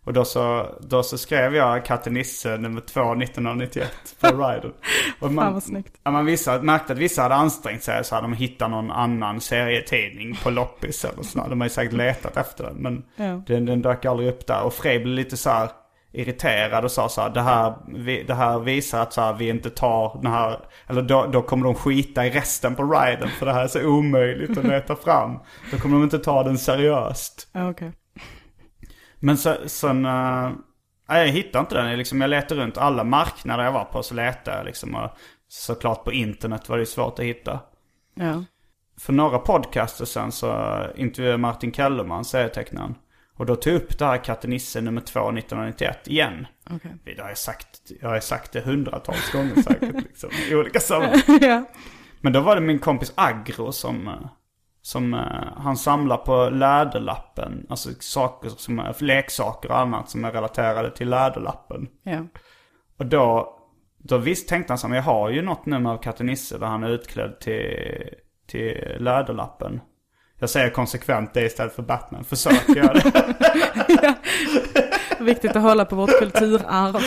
Och 0.05 0.13
då 0.13 0.25
så, 0.25 0.65
då 0.79 1.03
så 1.03 1.17
skrev 1.17 1.55
jag 1.55 1.85
Katte 1.85 2.09
Nisse 2.09 2.57
nummer 2.57 2.81
två 2.81 3.13
1991 3.13 3.91
på 4.21 4.27
Rider. 4.27 4.71
Och 5.19 5.31
man, 5.31 5.45
Fan, 5.45 5.53
vad 5.53 5.63
snyggt. 5.63 5.95
Ja, 6.03 6.11
man 6.11 6.25
vissa, 6.25 6.61
märkte 6.61 6.93
att 6.93 6.99
vissa 6.99 7.21
hade 7.21 7.35
ansträngt 7.35 7.83
sig 7.83 8.03
så 8.03 8.15
hade 8.15 8.27
de 8.27 8.33
hittat 8.33 8.69
någon 8.69 8.91
annan 8.91 9.41
serietidning 9.41 10.35
på 10.43 10.49
loppis 10.49 11.05
eller 11.05 11.23
så. 11.23 11.47
De 11.49 11.61
har 11.61 11.65
ju 11.65 11.69
säkert 11.69 11.93
letat 11.93 12.37
efter 12.37 12.63
den. 12.63 12.75
Men 12.75 13.03
Ja. 13.15 13.41
den, 13.47 13.65
den 13.65 13.81
dök 13.81 14.05
aldrig 14.05 14.29
upp 14.29 14.47
där. 14.47 14.61
Och 14.63 14.73
Frej 14.73 14.99
blev 14.99 15.15
lite 15.15 15.37
så 15.37 15.49
här 15.49 15.69
irriterad 16.13 16.83
och 16.83 16.91
sa 16.91 17.09
så 17.09 17.21
här, 17.21 17.29
det 17.29 17.41
här, 17.41 17.73
vi, 17.87 18.23
det 18.23 18.33
här 18.33 18.59
visar 18.59 19.01
att 19.01 19.13
så 19.13 19.21
här, 19.21 19.33
vi 19.33 19.49
inte 19.49 19.69
tar 19.69 20.19
den 20.21 20.31
här, 20.31 20.59
eller 20.87 21.01
då, 21.01 21.25
då 21.25 21.41
kommer 21.41 21.63
de 21.65 21.75
skita 21.75 22.25
i 22.25 22.29
resten 22.29 22.75
på 22.75 22.83
riden 22.83 23.29
för 23.29 23.45
det 23.45 23.53
här 23.53 23.63
är 23.63 23.67
så 23.67 23.85
omöjligt 23.87 24.57
att 24.57 24.63
leta 24.65 24.95
fram. 24.95 25.39
Då 25.71 25.77
kommer 25.77 25.95
de 25.97 26.03
inte 26.03 26.19
ta 26.19 26.43
den 26.43 26.57
seriöst. 26.57 27.47
Ja, 27.51 27.69
okej. 27.69 27.91
Men 29.25 29.37
så, 29.37 29.55
sen, 29.65 30.05
uh, 30.05 30.51
jag 31.07 31.27
hittade 31.27 31.59
inte 31.59 31.75
den. 31.75 31.89
Jag 31.89 31.97
Liksom, 31.97 32.21
jag 32.21 32.29
letade 32.29 32.61
runt 32.61 32.77
alla 32.77 33.03
marknader 33.03 33.63
jag 33.63 33.71
var 33.71 33.85
på 33.85 34.03
så 34.03 34.13
letade 34.13 34.57
jag 34.57 34.65
liksom. 34.65 34.95
Och 34.95 35.09
såklart 35.47 36.03
på 36.03 36.13
internet 36.13 36.69
var 36.69 36.77
det 36.77 36.85
svårt 36.85 37.19
att 37.19 37.25
hitta. 37.25 37.59
Ja. 38.15 38.43
För 38.99 39.13
några 39.13 39.39
podcaster 39.39 40.05
sen 40.05 40.31
så 40.31 40.77
intervjuade 40.95 41.37
Martin 41.37 41.71
Kellerman, 41.71 42.25
serietecknaren. 42.25 42.95
Och 43.37 43.45
då 43.45 43.55
tog 43.55 43.73
jag 43.73 43.81
upp 43.81 43.99
det 43.99 44.05
här 44.05 44.23
Katte 44.23 44.47
Nisse 44.47 44.81
nummer 44.81 45.01
2 45.01 45.19
1991 45.19 46.07
igen. 46.07 46.47
Okej. 46.69 46.91
Det 47.03 47.21
har 47.21 47.29
jag 47.29 47.37
sagt, 47.37 47.91
jag 48.01 48.09
har 48.09 48.19
sagt 48.19 48.51
det 48.51 48.61
hundratals 48.61 49.31
gånger 49.31 49.61
säkert 49.61 50.03
liksom, 50.03 50.29
i 50.49 50.55
olika 50.55 50.79
sammanhang. 50.79 51.21
ja. 51.41 51.63
Men 52.21 52.33
då 52.33 52.39
var 52.39 52.55
det 52.55 52.61
min 52.61 52.79
kompis 52.79 53.13
Agro 53.15 53.71
som, 53.71 54.07
eh, 54.07 54.13
som 54.85 55.13
eh, 55.13 55.19
han 55.57 55.77
samlar 55.77 56.17
på 56.17 56.49
läderlappen. 56.49 57.65
Alltså 57.69 57.89
saker 57.99 58.49
som 58.49 58.79
är, 58.79 58.95
leksaker 58.99 59.71
och 59.71 59.79
annat 59.79 60.09
som 60.09 60.25
är 60.25 60.31
relaterade 60.31 60.91
till 60.91 61.09
läderlappen. 61.09 61.87
Ja. 62.03 62.25
Och 62.97 63.05
då, 63.05 63.57
då 63.97 64.17
visst 64.17 64.49
tänkte 64.49 64.73
han 64.73 64.77
så 64.77 64.87
här, 64.87 64.95
jag 64.95 65.03
har 65.03 65.29
ju 65.29 65.41
något 65.41 65.65
nummer 65.65 65.89
av 65.89 65.97
Katte 65.97 66.23
Nisse 66.23 66.57
där 66.57 66.67
han 66.67 66.83
är 66.83 66.89
utklädd 66.89 67.39
till, 67.39 68.09
till 68.47 68.95
läderlappen. 68.99 69.81
Jag 70.39 70.49
säger 70.49 70.69
konsekvent 70.69 71.33
det 71.33 71.45
istället 71.45 71.75
för 71.75 71.83
Batman. 71.83 72.23
Försök 72.23 72.69
göra 72.75 72.93
det. 72.93 74.15
Viktigt 75.19 75.55
att 75.55 75.61
hålla 75.61 75.85
på 75.85 75.95
vårt 75.95 76.19
kulturarv. 76.19 76.95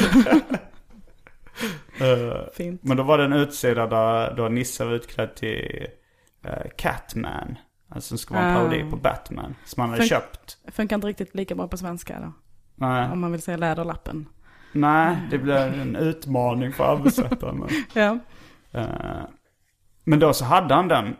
Eh, 2.01 2.53
Fint. 2.55 2.83
Men 2.85 2.97
då 2.97 3.03
var 3.03 3.19
det 3.19 3.25
en 3.25 3.33
utsida 3.33 3.87
där 3.87 4.35
då 4.35 4.49
Nisse 4.49 4.85
var 4.85 4.93
utklädd 4.93 5.35
till 5.35 5.87
eh, 6.45 6.71
Catman. 6.77 7.57
Alltså 7.89 8.09
som 8.09 8.19
skulle 8.19 8.41
vara 8.41 8.49
en 8.51 8.57
parodi 8.57 8.91
på 8.91 8.97
Batman. 8.97 9.55
Som 9.65 9.81
han 9.81 9.91
hade 9.91 10.03
Fun- 10.03 10.07
köpt. 10.09 10.59
Funkar 10.73 10.97
inte 10.97 11.07
riktigt 11.09 11.35
lika 11.35 11.55
bra 11.55 11.69
på 11.69 11.77
svenska 11.77 12.21
då. 12.21 12.33
Nej, 12.75 13.11
Om 13.13 13.21
man 13.21 13.33
vill 13.33 13.43
säga 13.43 13.57
läderlappen. 13.57 14.29
nej 14.73 15.17
det 15.31 15.39
blev 15.39 15.81
en 15.81 15.97
utmaning 15.97 16.73
för 16.73 16.97
men- 17.53 17.69
Ja. 17.95 18.19
Eh, 18.81 18.87
Men 20.05 20.19
då 20.19 20.33
så 20.33 20.45
hade 20.45 20.75
han 20.75 20.89
den. 20.89 21.17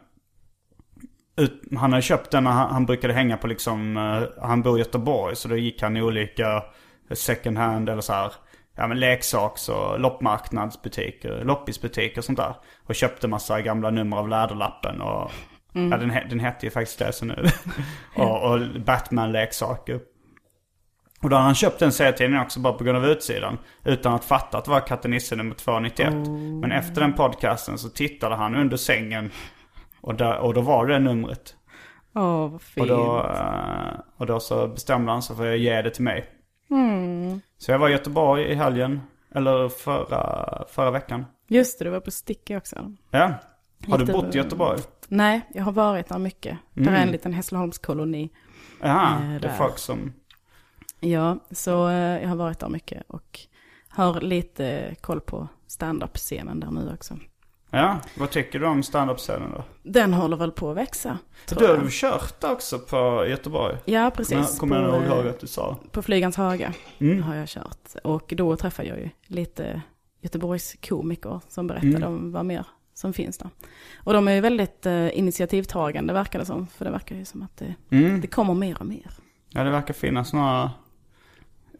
Han 1.79 1.93
hade 1.93 2.03
köpt 2.03 2.31
den 2.31 2.45
när 2.45 2.51
han, 2.51 2.87
brukade 2.87 3.13
hänga 3.15 3.37
på 3.37 3.47
liksom, 3.47 3.97
eh, 3.97 4.23
han 4.49 4.63
bor 4.63 4.77
i 4.77 4.79
Göteborg. 4.79 5.37
Så 5.37 5.49
då 5.49 5.57
gick 5.57 5.83
han 5.83 5.97
i 5.97 6.03
olika 6.03 6.63
second 7.13 7.59
hand 7.59 7.89
eller 7.89 8.01
så 8.03 8.13
här, 8.13 8.33
ja 8.77 8.87
men 8.87 9.01
leksaks 9.01 9.69
och 9.69 10.01
loppmarknadsbutiker, 10.01 11.45
loppisbutiker 11.45 12.19
och 12.19 12.25
sånt 12.25 12.39
där. 12.39 12.55
Och 12.85 12.95
köpte 12.95 13.29
massa 13.29 13.61
gamla 13.63 13.91
nummer 13.91 14.17
av 14.17 14.29
Läderlappen 14.29 15.01
och, 15.01 15.31
ja 15.91 15.97
den, 15.97 16.13
den 16.29 16.41
hette 16.41 16.67
ju 16.67 16.71
faktiskt 16.71 16.99
det 16.99 17.13
så 17.13 17.25
nu. 17.25 17.45
och, 18.17 18.53
och 18.53 18.61
Batman-leksaker. 18.81 20.01
Och 21.23 21.31
då 21.31 21.37
hade 21.37 21.47
han 21.47 21.55
köpt 21.55 21.79
den 21.79 21.93
serietidningen 21.93 22.43
också 22.43 22.61
bara 22.61 22.73
på 22.73 22.85
grund 22.85 22.99
av 22.99 23.07
utsidan. 23.07 23.59
Utan 23.85 24.15
att 24.15 24.25
fatta 24.25 24.59
att 24.59 24.65
det 24.65 24.71
var 24.71 24.81
Katte 24.81 25.09
Nisse 25.09 25.37
nummer 25.37 25.55
291. 25.55 26.15
Men 26.61 26.73
efter 26.73 27.01
den 27.01 27.13
podcasten 27.13 27.79
så 27.79 27.89
tittade 27.89 28.35
han 28.35 28.55
under 28.57 28.77
sängen. 28.77 29.31
Och, 30.01 30.15
där, 30.15 30.39
och 30.39 30.55
då 30.55 30.61
var 30.61 30.87
det 30.87 30.99
numret. 30.99 31.55
Åh, 32.15 32.23
vad 32.25 32.55
Och 32.55 32.63
fint. 32.63 32.89
då, 32.89 33.19
eh, 33.19 34.01
och 34.17 34.27
då 34.27 34.41
så 34.41 34.69
bestämde 34.69 35.13
han 35.13 35.23
sig 35.23 35.37
för 35.37 35.53
att 35.53 35.59
ge 35.59 35.83
det 35.83 35.91
till 35.91 36.05
mig. 36.05 36.31
Så 37.59 37.71
jag 37.71 37.79
var 37.79 37.89
i 37.89 37.93
Göteborg 37.93 38.45
i 38.45 38.55
helgen. 38.55 39.01
Eller 39.35 39.69
förra, 39.69 40.65
förra 40.69 40.91
veckan. 40.91 41.25
Just 41.49 41.79
det, 41.79 41.85
du 41.85 41.91
var 41.91 42.01
på 42.01 42.11
Sticky 42.11 42.57
också. 42.57 42.95
Ja. 43.11 43.35
Har 43.89 43.99
du 43.99 44.13
bott 44.13 44.35
i 44.35 44.39
Göteborg? 44.39 44.79
Nej, 45.09 45.41
jag 45.55 45.65
har 45.65 45.73
varit 45.73 46.09
där 46.09 46.19
mycket. 46.19 46.59
Där 46.75 46.93
är 46.93 47.03
en 47.03 47.11
liten 47.13 47.33
Hässleholmskoloni. 47.33 48.31
Jaha, 48.81 49.23
Eh, 49.35 49.41
det 49.41 49.49
är 49.49 49.57
folk 49.57 49.79
som... 49.79 50.13
Ja, 51.01 51.39
så 51.51 51.89
eh, 51.89 51.95
jag 52.23 52.29
har 52.29 52.37
varit 52.37 52.59
där 52.59 52.69
mycket 52.69 53.03
och 53.07 53.41
har 53.89 54.21
lite 54.21 54.95
koll 55.01 55.21
på 55.21 55.49
stand-up-scenen 55.67 56.61
där 56.61 56.71
nu 56.71 56.91
också. 56.95 57.19
Ja, 57.71 57.99
vad 58.19 58.31
tycker 58.31 58.59
du 58.59 58.67
om 58.67 58.83
stand-up-scenen 58.83 59.51
då? 59.55 59.65
Den 59.83 60.15
håller 60.15 60.37
väl 60.37 60.53
på 60.53 60.71
att 60.71 60.77
växa. 60.77 61.19
tror 61.47 61.61
Du 61.61 61.67
har 61.67 61.75
jag. 61.75 61.81
väl 61.81 61.91
kört 61.93 62.45
också 62.45 62.79
på 62.79 63.27
Göteborg? 63.29 63.77
Ja, 63.85 64.11
precis. 64.17 64.59
Kommer 64.59 64.77
jag 64.83 65.05
ihåg 65.07 65.25
eh, 65.25 65.31
att 65.31 65.41
du 65.41 65.47
sa. 65.47 65.77
På 65.93 66.03
Flygans 66.03 66.37
Haga 66.37 66.73
Mm. 66.99 67.23
har 67.23 67.35
jag 67.35 67.49
kört. 67.49 67.95
Och 68.05 68.33
då 68.37 68.57
träffade 68.57 68.89
jag 68.89 68.99
ju 68.99 69.09
lite 69.27 69.83
Göteborgs 70.21 70.77
komiker 70.89 71.41
som 71.49 71.67
berättade 71.67 71.97
Mm. 71.97 72.09
om 72.09 72.33
vad 72.33 72.47
mer 72.47 72.65
som 72.99 73.13
finns 73.13 73.39
där. 73.39 73.51
Och 74.05 74.13
de 74.13 74.29
är 74.29 74.33
ju 74.33 74.41
väldigt 74.41 74.87
eh, 74.87 75.19
initiativtagande 75.19 76.13
verkar 76.13 76.39
det 76.39 76.45
som. 76.45 76.67
För 76.67 76.85
det 76.85 76.91
verkar 76.91 77.17
ju 77.17 77.25
som 77.25 77.43
att 77.43 77.57
det, 77.57 77.75
Mm. 77.97 78.21
det 78.21 78.27
kommer 78.27 78.55
mer 78.55 78.77
och 78.81 78.87
mer. 78.87 79.11
Ja, 79.51 79.65
det 79.65 79.71
verkar 79.71 79.95
finnas 79.95 80.33
några 80.33 80.71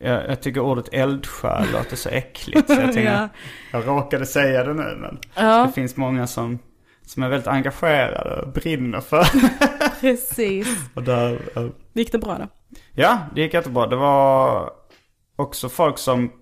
Jag, 0.01 0.29
jag 0.31 0.41
tycker 0.43 0.61
ordet 0.61 0.89
eldsjäl 0.93 1.67
låter 1.73 1.97
så 1.97 2.09
äckligt. 2.09 2.67
Så 2.67 2.73
jag, 2.75 2.83
tänkte, 2.93 3.01
Ja. 3.03 3.29
jag 3.73 3.87
råkade 3.89 4.27
säga 4.27 4.65
det 4.65 4.75
nu 4.75 4.97
men 5.01 5.19
Ja. 5.37 5.67
det 5.67 5.73
finns 5.73 5.97
många 5.97 6.27
som, 6.27 6.59
som 7.07 7.23
är 7.23 7.29
väldigt 7.29 7.49
engagerade 7.49 8.43
och 8.43 8.53
brinner 8.53 9.01
för. 9.01 9.25
Precis. 10.01 10.69
och 10.95 11.03
där, 11.03 11.41
eh, 11.57 11.67
Gick 11.93 12.13
det 12.13 12.19
bra 12.19 12.39
då? 12.39 12.49
ja, 12.95 13.19
det 13.35 13.41
gick 13.41 13.55
jättebra. 13.55 13.87
Det 13.87 13.97
var 13.97 14.71
också 15.37 15.69
folk 15.69 15.99
som, 15.99 16.33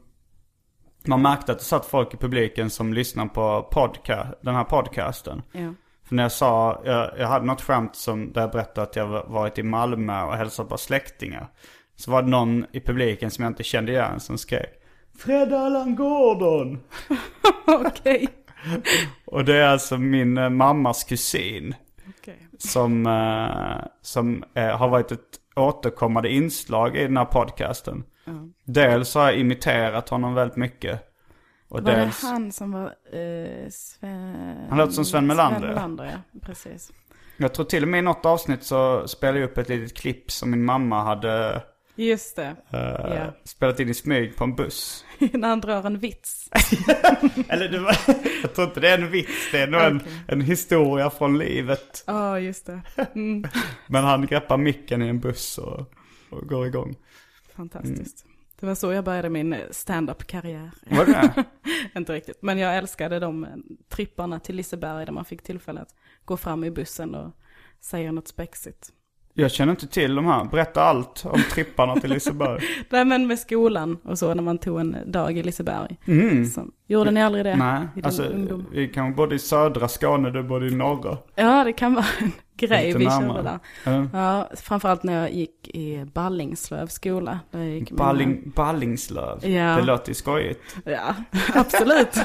man 1.07 1.23
märkte 1.23 1.53
att 1.53 1.59
det 1.59 1.65
satt 1.65 1.87
folk 1.87 2.15
i 2.15 2.17
publiken 2.17 2.71
som 2.71 2.93
lyssnade 2.93 3.29
på 3.29 3.69
podca, 3.73 4.27
den 4.41 4.55
här 4.55 4.65
podcasten. 4.65 5.43
Ja. 5.53 5.75
För 6.05 6.15
när 6.15 6.23
jag 6.23 6.33
sa, 6.33 6.83
jag, 6.85 7.11
jag 7.19 7.27
hade 7.27 7.47
något 7.47 7.63
skämt 7.63 7.97
som, 7.97 8.33
där 8.33 8.41
jag 8.41 8.51
berättade 8.51 8.83
att 8.83 8.97
jag 8.97 9.07
varit 9.29 9.59
i 9.59 9.63
Malmö 9.63 10.23
och 10.23 10.37
hälsat 10.37 10.69
på 10.69 10.79
släktingar. 10.79 11.49
Så 11.97 12.11
var 12.11 12.23
det 12.23 12.29
någon 12.29 12.67
i 12.73 12.81
publiken 12.81 13.31
som 13.31 13.45
jag 13.45 13.51
inte 13.51 13.63
kände 13.63 13.93
igen 13.93 14.21
som 14.21 14.39
skrek 14.39 14.83
Fred 15.19 15.53
Allan 15.53 15.97
Gordon! 15.97 16.81
Okej. 17.67 18.29
Och 19.25 19.45
det 19.45 19.57
är 19.57 19.69
alltså 19.69 19.99
min 19.99 20.39
eh, 20.39 20.51
mammas 20.51 21.05
kusin. 21.05 21.75
Okej. 22.19 22.49
Som, 22.59 23.07
eh, 23.07 23.87
som 24.03 24.45
eh, 24.55 24.79
har 24.79 24.89
varit 24.89 25.13
ett 25.13 25.41
återkommande 25.57 26.33
inslag 26.33 26.97
i 26.97 27.03
den 27.03 27.17
här 27.17 27.25
podcasten. 27.25 28.05
Dels 28.65 29.15
har 29.15 29.25
jag 29.25 29.39
imiterat 29.39 30.09
honom 30.09 30.35
väldigt 30.35 30.57
mycket. 30.57 31.01
Och 31.69 31.83
Var 31.83 31.93
dels... 31.93 32.21
det 32.21 32.27
han 32.27 32.53
som 32.53 32.73
var 32.73 32.85
eh, 33.13 33.69
Sven... 33.71 34.67
Han 34.69 34.79
låter 34.79 34.93
som 34.93 35.05
Sven 35.05 35.27
Melander. 35.27 35.61
Sven 35.61 35.69
Melander, 35.69 36.05
ja. 36.05 36.41
Precis. 36.41 36.93
Jag 37.37 37.55
tror 37.55 37.67
till 37.67 37.83
och 37.83 37.89
med 37.89 37.99
i 37.99 38.03
något 38.03 38.27
avsnitt 38.27 38.63
så 38.63 39.09
spelade 39.09 39.39
jag 39.39 39.51
upp 39.51 39.59
ett 39.59 39.69
litet 39.69 39.97
klipp 39.97 40.31
som 40.31 40.51
min 40.51 40.65
mamma 40.65 41.03
hade 41.03 41.63
Just 41.97 42.37
det. 42.37 42.57
eh, 42.71 42.81
Ja. 43.17 43.33
spelat 43.45 43.81
in 43.81 43.89
i 43.89 43.95
smyg 43.95 44.37
på 44.37 44.45
en 44.45 44.55
buss. 44.55 45.05
När 45.33 45.49
han 45.49 45.61
drar 45.61 45.87
en 45.87 45.99
vits. 45.99 46.49
Eller 47.49 47.69
det 47.69 47.79
var, 47.79 47.97
jag 48.43 48.55
tror 48.55 48.69
inte 48.69 48.81
det 48.81 48.89
är 48.91 48.99
en 48.99 49.11
vits, 49.11 49.51
det 49.53 49.59
är 49.59 49.67
nog 49.67 49.81
en, 49.81 49.97
Okej. 49.97 50.13
en 50.29 50.41
historia 50.41 51.11
från 51.11 51.39
livet. 51.39 52.05
Ja, 52.07 52.41
just 52.41 52.67
det. 52.67 52.81
Mm. 53.15 53.45
Men 53.87 54.05
han 54.05 54.27
greppar 54.27 54.57
micken 54.57 55.03
i 55.03 55.09
en 55.09 55.21
buss 55.21 55.59
och, 55.59 55.93
och 56.31 56.49
går 56.49 56.67
igång. 56.67 56.97
Fantastiskt. 57.55 58.25
Det 58.61 58.67
var 58.67 58.75
så 58.75 58.93
jag 58.93 59.05
började 59.05 59.29
min 59.31 59.57
stand-up-karriär. 59.71 60.71
Var 60.91 61.05
det 61.07 61.13
det? 61.13 61.45
Inte 61.99 62.13
riktigt. 62.13 62.43
Men 62.43 62.59
jag 62.59 62.77
älskade 62.77 63.19
de 63.21 63.45
eh, 63.45 63.51
tripparna 63.89 64.41
till 64.41 64.57
Liseberg 64.57 65.05
där 65.07 65.13
man 65.13 65.25
fick 65.25 65.43
tillfälle 65.43 65.81
att 65.81 65.95
gå 66.25 66.37
fram 66.37 66.65
i 66.65 66.71
bussen 66.71 67.15
och 67.15 67.33
säga 67.81 68.13
något 68.13 68.29
spexigt. 68.29 68.93
Jag 69.39 69.51
känner 69.51 69.71
inte 69.71 69.87
till 69.87 70.15
de 70.15 70.27
här. 70.27 70.45
Berätta 70.45 70.83
allt 70.83 71.27
om 71.27 71.43
tripparna 71.53 71.97
till 71.97 72.11
Liseberg. 72.11 72.61
Nej 72.91 73.05
men 73.05 73.27
med 73.27 73.39
skolan 73.39 73.99
och 74.05 74.19
så 74.19 74.35
när 74.35 74.43
man 74.43 74.59
tog 74.59 74.81
en 74.81 74.97
dag 75.07 75.39
i 75.39 75.43
Liseberg. 75.43 75.97
Mm. 76.07 76.47
Så, 76.47 76.67
gjorde 76.87 77.11
ni 77.11 77.23
aldrig 77.23 77.45
det? 77.45 77.57
Nej, 77.57 77.89
i 77.97 78.03
alltså 78.03 78.23
ungdom? 78.23 78.67
vi 78.73 78.89
kan 78.89 79.15
både 79.15 79.35
i 79.35 79.39
södra 79.39 79.89
Skåne, 79.89 80.31
du 80.31 80.43
bodde 80.43 80.67
i 80.67 80.71
norra. 80.71 81.19
Ja, 81.35 81.65
det 81.65 81.73
kan 81.73 81.95
vara 81.95 82.07
en 82.19 82.33
grej 82.57 82.95
vi 82.99 83.05
körde 83.05 83.43
där. 83.43 83.59
Ja. 83.85 84.07
Ja, 84.13 84.49
framförallt 84.57 85.03
när 85.03 85.21
jag 85.21 85.33
gick 85.33 85.69
i 85.69 86.05
Ballingslöv 86.15 86.87
skola. 86.87 87.41
Där 87.51 87.63
gick 87.63 87.91
Balling, 87.91 88.53
Ballingslöv. 88.57 89.47
Ja. 89.47 89.77
Det 89.77 89.83
låter 89.83 90.09
ju 90.09 90.15
skojigt. 90.15 90.77
Ja, 90.85 91.15
absolut. 91.55 92.17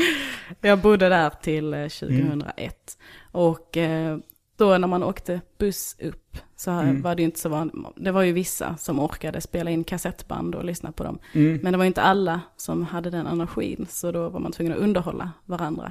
jag 0.60 0.78
bodde 0.78 1.08
där 1.08 1.30
till 1.30 1.74
eh, 1.74 1.88
2001. 1.88 2.98
Och 3.32 3.76
eh, 3.76 4.18
då 4.56 4.78
när 4.78 4.88
man 4.88 5.02
åkte 5.02 5.40
buss 5.58 5.96
upp 6.00 6.36
så 6.56 6.70
var 7.02 7.14
det 7.14 7.22
ju 7.22 7.26
inte 7.26 7.38
så 7.40 7.48
vanligt. 7.48 7.76
Det 7.96 8.10
var 8.10 8.22
ju 8.22 8.32
vissa 8.32 8.76
som 8.76 9.00
orkade 9.00 9.40
spela 9.40 9.70
in 9.70 9.84
kassettband 9.84 10.54
och 10.54 10.64
lyssna 10.64 10.92
på 10.92 11.04
dem. 11.04 11.18
Men 11.32 11.72
det 11.72 11.76
var 11.76 11.84
ju 11.84 11.86
inte 11.86 12.02
alla 12.02 12.40
som 12.56 12.82
hade 12.84 13.10
den 13.10 13.26
energin. 13.26 13.86
Så 13.90 14.12
då 14.12 14.28
var 14.28 14.40
man 14.40 14.52
tvungen 14.52 14.72
att 14.72 14.78
underhålla 14.78 15.30
varandra. 15.44 15.90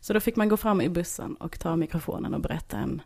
Så 0.00 0.12
då 0.12 0.20
fick 0.20 0.36
man 0.36 0.48
gå 0.48 0.56
fram 0.56 0.80
i 0.80 0.88
bussen 0.88 1.34
och 1.34 1.58
ta 1.60 1.76
mikrofonen 1.76 2.34
och 2.34 2.40
berätta 2.40 2.76
en, 2.76 3.02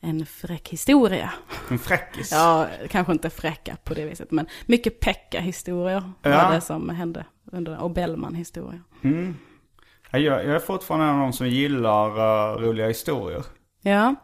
en 0.00 0.26
fräck 0.26 0.68
historia. 0.68 1.32
En 1.70 1.78
fräckis. 1.78 2.32
Ja, 2.32 2.66
kanske 2.90 3.12
inte 3.12 3.30
fräcka 3.30 3.76
på 3.84 3.94
det 3.94 4.04
viset, 4.06 4.30
men 4.30 4.46
mycket 4.66 5.00
Pekka-historier 5.00 6.12
Ja. 6.22 6.30
var 6.30 6.54
det 6.54 6.60
som 6.60 6.88
hände 6.88 7.24
under, 7.52 7.78
och 7.82 7.90
Bellman-historier. 7.90 8.82
Ja, 9.02 10.18
Jag, 10.18 10.44
jag 10.44 10.54
är 10.54 10.58
fortfarande 10.58 11.06
en 11.06 11.14
av 11.14 11.20
de 11.20 11.32
som 11.32 11.48
gillar 11.48 12.08
eh, 12.08 12.56
roliga 12.58 12.88
historier. 12.88 13.42
Ja, 13.82 14.14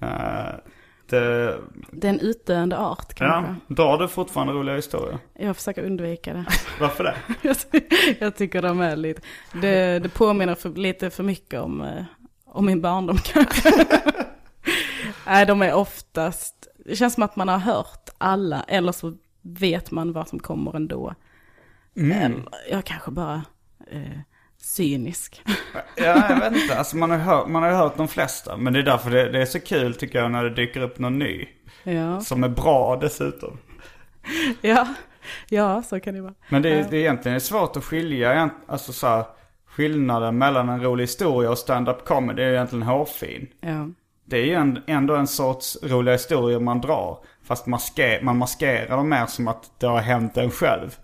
Eh, 0.00 0.54
det, 1.06 1.58
det 1.92 2.06
är 2.08 2.12
en 2.12 2.20
utdöende 2.20 2.78
art 2.78 3.14
kanske. 3.14 3.54
ja, 3.68 3.74
drar 3.74 3.98
du 3.98 4.08
fortfarande 4.08 4.52
roliga 4.52 4.76
historier? 4.76 5.18
Jag 5.34 5.56
försöker 5.56 5.84
undvika 5.84 6.32
det. 6.34 6.44
Varför 6.80 7.04
det? 7.04 7.14
jag, 7.48 7.56
ty- 7.70 7.86
jag 8.20 8.36
tycker 8.36 8.62
de 8.62 8.80
är 8.80 8.96
lite, 8.96 9.22
det, 9.52 9.98
det 9.98 10.08
påminner 10.08 10.54
för, 10.54 10.68
lite 10.70 11.10
för 11.10 11.22
mycket 11.22 11.60
om, 11.60 11.80
eh, 11.82 12.04
om 12.44 12.66
min 12.66 12.80
barndom 12.80 13.16
kanske. 13.24 13.72
Nej, 15.26 15.46
de 15.46 15.62
är 15.62 15.74
oftast, 15.74 16.68
det 16.86 16.96
känns 16.96 17.14
som 17.14 17.22
att 17.22 17.36
man 17.36 17.48
har 17.48 17.58
hört 17.58 18.08
alla, 18.18 18.62
eller 18.68 18.92
så 18.92 19.16
vet 19.42 19.90
man 19.90 20.12
vad 20.12 20.28
som 20.28 20.38
kommer 20.38 20.76
ändå. 20.76 21.14
Eller, 21.94 22.44
jag 22.70 22.84
kanske 22.84 23.10
bara 23.10 23.42
eh, 23.90 24.18
cynisk. 24.76 25.42
Ja, 25.96 26.26
jag 26.30 26.40
vet 26.40 26.62
inte. 26.62 26.78
Alltså 26.78 26.96
man 26.96 27.10
har, 27.10 27.18
hört, 27.18 27.48
man 27.48 27.62
har 27.62 27.70
hört 27.72 27.96
de 27.96 28.08
flesta. 28.08 28.56
Men 28.56 28.72
det 28.72 28.78
är 28.78 28.82
därför 28.82 29.10
det, 29.10 29.28
det 29.32 29.40
är 29.42 29.46
så 29.46 29.60
kul 29.60 29.94
tycker 29.94 30.18
jag 30.18 30.30
när 30.30 30.44
det 30.44 30.50
dyker 30.54 30.80
upp 30.80 30.98
någon 30.98 31.18
ny. 31.18 31.48
ja. 31.82 32.20
Som 32.20 32.44
är 32.44 32.48
bra 32.48 32.96
dessutom. 33.00 33.58
Ja, 34.60 34.86
ja, 35.48 35.82
så 35.82 36.00
kan 36.00 36.14
det 36.14 36.20
vara. 36.20 36.34
Men 36.48 36.62
det, 36.62 36.68
är- 36.70 36.86
det 36.90 36.96
är 36.96 37.00
egentligen 37.00 37.40
svårt 37.40 37.76
att 37.76 37.84
skilja, 37.84 38.50
alltså 38.66 38.92
så 38.92 39.06
här, 39.06 39.24
skillnaden 39.66 40.38
mellan 40.38 40.68
en 40.68 40.82
rolig 40.82 41.04
historia 41.04 41.50
och 41.50 41.58
stand-up 41.58 42.04
comedy 42.04 42.42
är 42.42 42.52
egentligen 42.52 42.82
hårfin. 42.82 43.46
Ja, 43.60 43.88
Det 44.24 44.36
är 44.38 44.44
ju 44.44 44.54
en- 44.54 44.82
ändå 44.86 45.14
en 45.16 45.26
sorts 45.26 45.78
roliga 45.82 46.14
historier 46.14 46.60
man 46.60 46.80
drar. 46.80 47.18
Fast 47.44 47.66
maske, 47.66 48.20
man 48.22 48.36
maskerar 48.38 48.96
dem 48.96 49.08
mer 49.08 49.26
som 49.26 49.48
att 49.48 49.70
det 49.80 49.86
har 49.86 49.98
hänt 50.00 50.36
en 50.36 50.50
själv. 50.50 50.98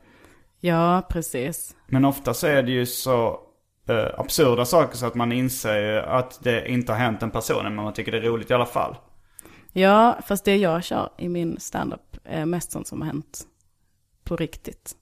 ja 0.61 1.03
precis. 1.11 1.75
Men 1.87 2.05
ofta 2.05 2.35
så 2.35 2.47
är 2.47 2.63
det 2.63 2.73
ju 2.73 2.87
så 2.87 3.41
eh, 3.89 4.21
absurda 4.21 4.65
saker 4.65 4.97
så 4.97 5.07
att 5.07 5.15
man 5.15 5.33
inser 5.33 5.97
att 5.97 6.39
det 6.43 6.69
inte 6.69 6.93
har 6.93 6.99
hänt 6.99 7.23
en 7.23 7.31
person 7.31 7.63
men 7.65 7.75
man 7.75 7.93
tycker 7.93 8.13
det 8.13 8.19
är 8.19 8.23
roligt 8.23 8.51
i 8.51 8.55
alla 8.55 8.67
fall. 8.67 8.97
Ja, 9.73 10.19
fast 10.27 10.45
det 10.45 10.57
jag 10.57 10.85
kör 10.85 11.09
i 11.19 11.29
min 11.29 11.61
standup 11.61 12.17
är 12.25 12.47
mest 12.47 12.73
sånt 12.73 12.87
som 12.87 13.01
har 13.01 13.07
hänt 13.07 13.47
på 14.25 14.37
riktigt. 14.37 14.93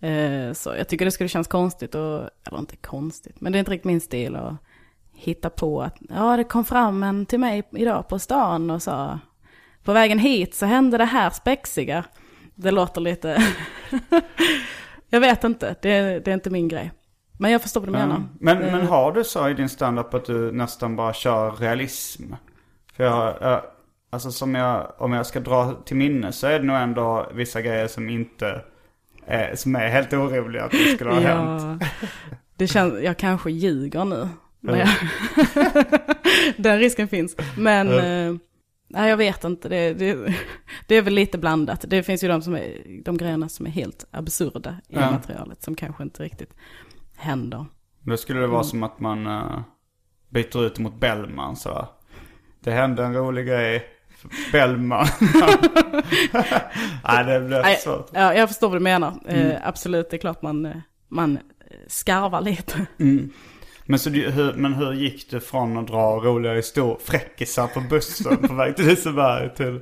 Eh, 0.00 0.52
Så 0.52 0.74
jag 0.76 0.88
tycker 0.88 1.04
det 1.04 1.10
skulle 1.10 1.28
kännas 1.28 1.48
konstigt, 1.48 1.94
och, 1.94 2.30
eller 2.44 2.58
inte 2.58 2.76
konstigt, 2.76 3.40
men 3.40 3.52
det 3.52 3.56
är 3.56 3.60
inte 3.60 3.70
riktigt 3.70 3.84
min 3.84 4.00
stil 4.00 4.36
att 4.36 4.54
hitta 5.12 5.50
på 5.50 5.82
att 5.82 5.96
ja, 6.08 6.36
det 6.36 6.44
kom 6.44 6.64
fram 6.64 7.02
en 7.02 7.26
till 7.26 7.40
mig 7.40 7.62
idag 7.72 8.08
på 8.08 8.18
stan 8.18 8.70
och 8.70 8.82
sa 8.82 9.18
på 9.84 9.92
vägen 9.92 10.18
hit 10.18 10.54
så 10.54 10.66
hände 10.66 10.98
det 10.98 11.04
här 11.04 11.30
spexiga. 11.30 12.04
Det 12.54 12.70
låter 12.70 13.00
lite, 13.00 13.42
jag 15.10 15.20
vet 15.20 15.44
inte, 15.44 15.76
det, 15.82 16.20
det 16.24 16.30
är 16.30 16.34
inte 16.34 16.50
min 16.50 16.68
grej. 16.68 16.92
Men 17.38 17.50
jag 17.50 17.62
förstår 17.62 17.80
vad 17.80 17.88
du 17.88 17.92
menar. 17.92 18.22
Men, 18.40 18.62
Eh, 18.62 18.72
men 18.72 18.86
har 18.86 19.12
du 19.12 19.24
så 19.24 19.48
i 19.48 19.54
din 19.54 19.68
standup 19.68 20.14
att 20.14 20.24
du 20.24 20.52
nästan 20.52 20.96
bara 20.96 21.12
kör 21.12 21.50
realism? 21.50 22.22
För 22.92 23.04
jag, 23.04 23.34
jag, 23.40 23.62
alltså 24.10 24.30
som 24.30 24.54
jag, 24.54 24.92
om 24.98 25.12
jag 25.12 25.26
ska 25.26 25.40
dra 25.40 25.72
till 25.84 25.96
minne 25.96 26.32
så 26.32 26.46
är 26.46 26.58
det 26.58 26.64
nog 26.66 26.76
ändå 26.76 27.30
vissa 27.34 27.60
grejer 27.62 27.88
som 27.88 28.08
inte 28.08 28.60
är, 29.26 29.56
som 29.56 29.76
är 29.76 29.88
helt 29.88 30.12
oroliga 30.12 30.64
att 30.64 30.70
det 30.70 30.94
skulle 30.94 31.10
ha 31.10 31.20
hänt. 31.20 31.82
Ja, 31.82 32.06
det 32.56 32.66
känns, 32.66 33.02
jag 33.02 33.16
kanske 33.16 33.50
ljuger 33.50 34.04
nu. 34.04 34.28
Men 34.60 34.78
jag, 34.78 34.88
den 36.56 36.78
risken 36.78 37.08
finns. 37.08 37.36
Men 37.58 37.88
eh, 37.88 38.36
nej, 38.88 39.10
jag 39.10 39.16
vet 39.16 39.44
inte, 39.44 39.68
det, 39.68 39.94
det, 39.94 40.34
det 40.86 40.94
är 40.96 41.02
väl 41.02 41.14
lite 41.14 41.38
blandat. 41.38 41.84
Det 41.88 42.02
finns 42.02 42.24
ju 42.24 42.28
de, 42.28 42.42
som 42.42 42.54
är, 42.54 43.02
de 43.04 43.16
grejerna 43.16 43.48
som 43.48 43.66
är 43.66 43.70
helt 43.70 44.04
absurda 44.10 44.70
i 44.88 44.94
Ja. 44.96 45.10
materialet, 45.10 45.62
som 45.62 45.74
kanske 45.74 46.02
inte 46.02 46.22
riktigt 46.22 46.54
händer. 47.16 47.66
Då 48.02 48.16
skulle 48.16 48.40
det 48.40 48.46
vara 48.46 48.64
som 48.64 48.82
att 48.82 49.00
man 49.00 49.26
uh, 49.26 49.60
byter 50.28 50.66
ut 50.66 50.78
mot 50.78 51.00
Bellman 51.00 51.56
så. 51.56 51.88
Det 52.60 52.70
hände 52.70 53.04
en 53.04 53.14
rolig 53.14 53.46
grej. 53.46 53.86
Bellman. 54.52 55.06
Nej 57.04 57.24
det 57.24 57.40
blir 57.40 57.62
Nej, 57.62 57.76
svårt. 57.76 58.10
ja, 58.12 58.34
jag 58.34 58.48
förstår 58.48 58.68
vad 58.68 58.76
du 58.76 58.82
menar. 58.82 59.14
Eh, 59.26 59.54
absolut, 59.62 60.10
det 60.10 60.16
är 60.16 60.18
klart 60.18 60.42
man, 60.42 60.66
eh, 60.66 60.76
man 61.08 61.36
eh, 61.36 61.42
skarvar 61.86 62.40
lite. 62.40 62.86
Men, 63.84 63.98
så 63.98 64.10
du, 64.10 64.30
hur, 64.30 64.52
men 64.52 64.74
hur 64.74 64.92
gick 64.92 65.30
det 65.30 65.40
från 65.40 65.76
att 65.78 65.86
dra 65.86 66.16
roliga 66.16 66.54
historier, 66.54 66.98
fräckisar 67.04 67.66
på 67.66 67.80
bussen 67.80 68.36
på 68.48 68.54
väg 68.54 68.76
till 68.76 68.86
Liseberg 68.86 69.54
till, 69.54 69.80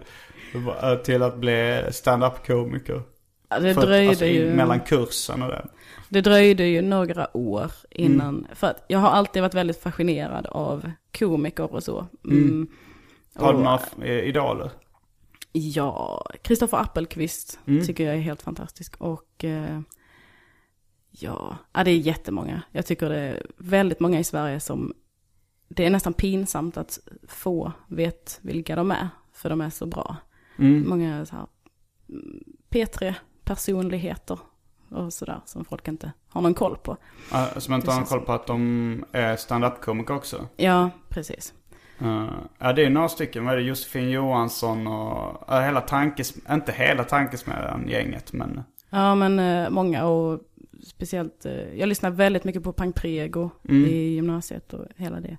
eh, 0.82 0.94
till 0.94 1.22
att 1.22 1.36
bli 1.36 1.82
stand-up-komiker? 1.90 3.02
Ja, 3.48 3.58
Det 3.58 3.74
För 3.74 3.86
dröjde 3.86 4.08
alltså, 4.08 4.24
ju... 4.24 4.54
Mellan 4.54 4.80
kursen 4.80 5.42
och 5.42 5.48
det. 5.48 5.66
Det 6.14 6.20
dröjde 6.20 6.66
ju 6.66 6.82
några 6.82 7.36
år 7.36 7.72
innan, 7.90 8.46
för 8.54 8.66
att 8.66 8.84
jag 8.88 8.98
har 8.98 9.08
alltid 9.08 9.42
varit 9.42 9.54
väldigt 9.54 9.80
fascinerad 9.82 10.46
av 10.46 10.90
komiker 11.18 11.74
och 11.74 11.82
så. 11.82 12.06
Mm. 12.24 12.68
Har 13.34 13.52
du 13.52 13.58
några 13.58 13.80
eh, 14.02 14.28
idoler? 14.28 14.70
Ja, 15.52 16.24
Kristoffer 16.42 16.76
Appelqvist 16.78 17.58
Mm. 17.66 17.84
tycker 17.84 18.04
jag 18.06 18.14
är 18.14 18.20
helt 18.20 18.42
fantastisk. 18.42 18.96
Och 19.00 19.44
eh, 19.44 19.80
ja, 21.10 21.56
ja, 21.72 21.84
det 21.84 21.90
är 21.90 21.96
jättemånga. 21.96 22.62
Jag 22.70 22.86
tycker 22.86 23.08
det 23.08 23.18
är 23.18 23.46
väldigt 23.56 24.00
många 24.00 24.18
i 24.20 24.24
Sverige 24.24 24.60
som 24.60 24.94
det 25.68 25.86
är 25.86 25.90
nästan 25.90 26.12
pinsamt 26.12 26.76
att 26.76 26.98
få 27.28 27.72
vet 27.88 28.38
vilka 28.42 28.76
de 28.76 28.90
är. 28.90 29.08
För 29.32 29.48
de 29.50 29.60
är 29.60 29.70
så 29.70 29.86
bra. 29.86 30.16
Mm. 30.58 30.88
Många 30.88 31.26
så 31.26 31.36
här, 31.36 31.46
mm, 32.08 32.44
P3-personligheter 32.70 34.38
och 34.94 35.12
sådär 35.12 35.40
som 35.44 35.64
folk 35.64 35.88
inte 35.88 36.12
har 36.28 36.42
någon 36.42 36.54
koll 36.54 36.76
på. 36.76 36.96
Ja, 37.32 37.48
som 37.56 37.74
inte 37.74 37.90
har 37.90 37.98
någon 37.98 38.06
koll 38.06 38.20
på 38.20 38.32
att 38.32 38.46
de 38.46 39.04
är 39.12 39.36
stand-up-komiker 39.36 40.14
också. 40.14 40.48
Ja, 40.56 40.90
precis. 41.08 41.54
Uh, 42.02 42.28
ja, 42.58 42.72
det 42.72 42.84
är 42.84 42.90
några 42.90 43.08
stycken. 43.08 43.44
Vad 43.44 43.52
är 43.54 43.58
det? 43.58 43.62
Josefin 43.62 44.10
Johansson 44.10 44.86
och 44.86 45.44
ja, 45.48 45.60
hela 45.60 45.80
tankes... 45.80 46.34
Inte 46.50 46.72
hela 46.72 47.04
tankesmedjan-gänget, 47.04 48.32
men... 48.32 48.62
Ja, 48.90 49.14
men 49.14 49.38
eh, 49.38 49.70
många 49.70 50.04
och 50.06 50.40
speciellt, 50.86 51.46
eh, 51.46 51.52
jag 51.78 51.88
lyssnar 51.88 52.10
väldigt 52.10 52.44
mycket 52.44 52.62
på 52.62 52.72
Pang 52.72 52.92
Prego 52.92 53.50
Mm. 53.68 53.84
i 53.86 53.96
gymnasiet 54.14 54.72
och 54.72 54.84
hela 54.96 55.20
det 55.20 55.36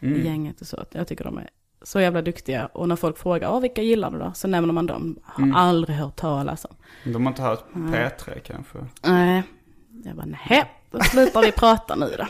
Mm. 0.00 0.24
gänget 0.26 0.60
och 0.60 0.66
så. 0.66 0.84
Jag 0.90 1.08
tycker 1.08 1.24
de 1.24 1.38
är 1.38 1.50
så 1.82 2.00
jävla 2.00 2.22
duktiga. 2.22 2.66
Och 2.66 2.88
när 2.88 2.96
folk 2.96 3.18
frågar, 3.18 3.48
"Ja, 3.48 3.58
vilka 3.58 3.82
gillar 3.82 4.10
du 4.10 4.18
då? 4.18 4.32
Så 4.34 4.48
nämner 4.48 4.72
man 4.74 4.86
dem. 4.86 5.18
Har 5.24 5.44
Mm. 5.44 5.56
aldrig 5.56 5.96
hört 5.96 6.16
talas 6.16 6.64
om. 6.64 6.76
De 7.12 7.26
har 7.26 7.32
inte 7.32 7.42
hört 7.42 7.64
P3 7.72 8.38
kanske. 8.40 8.78
Nej, 9.02 9.42
jag 10.04 10.16
bara, 10.16 10.26
nej, 10.26 10.64
då 10.90 11.00
slutar 11.00 11.40
vi 11.42 11.52
prata 11.52 11.94
nu 11.96 12.14
då. 12.18 12.26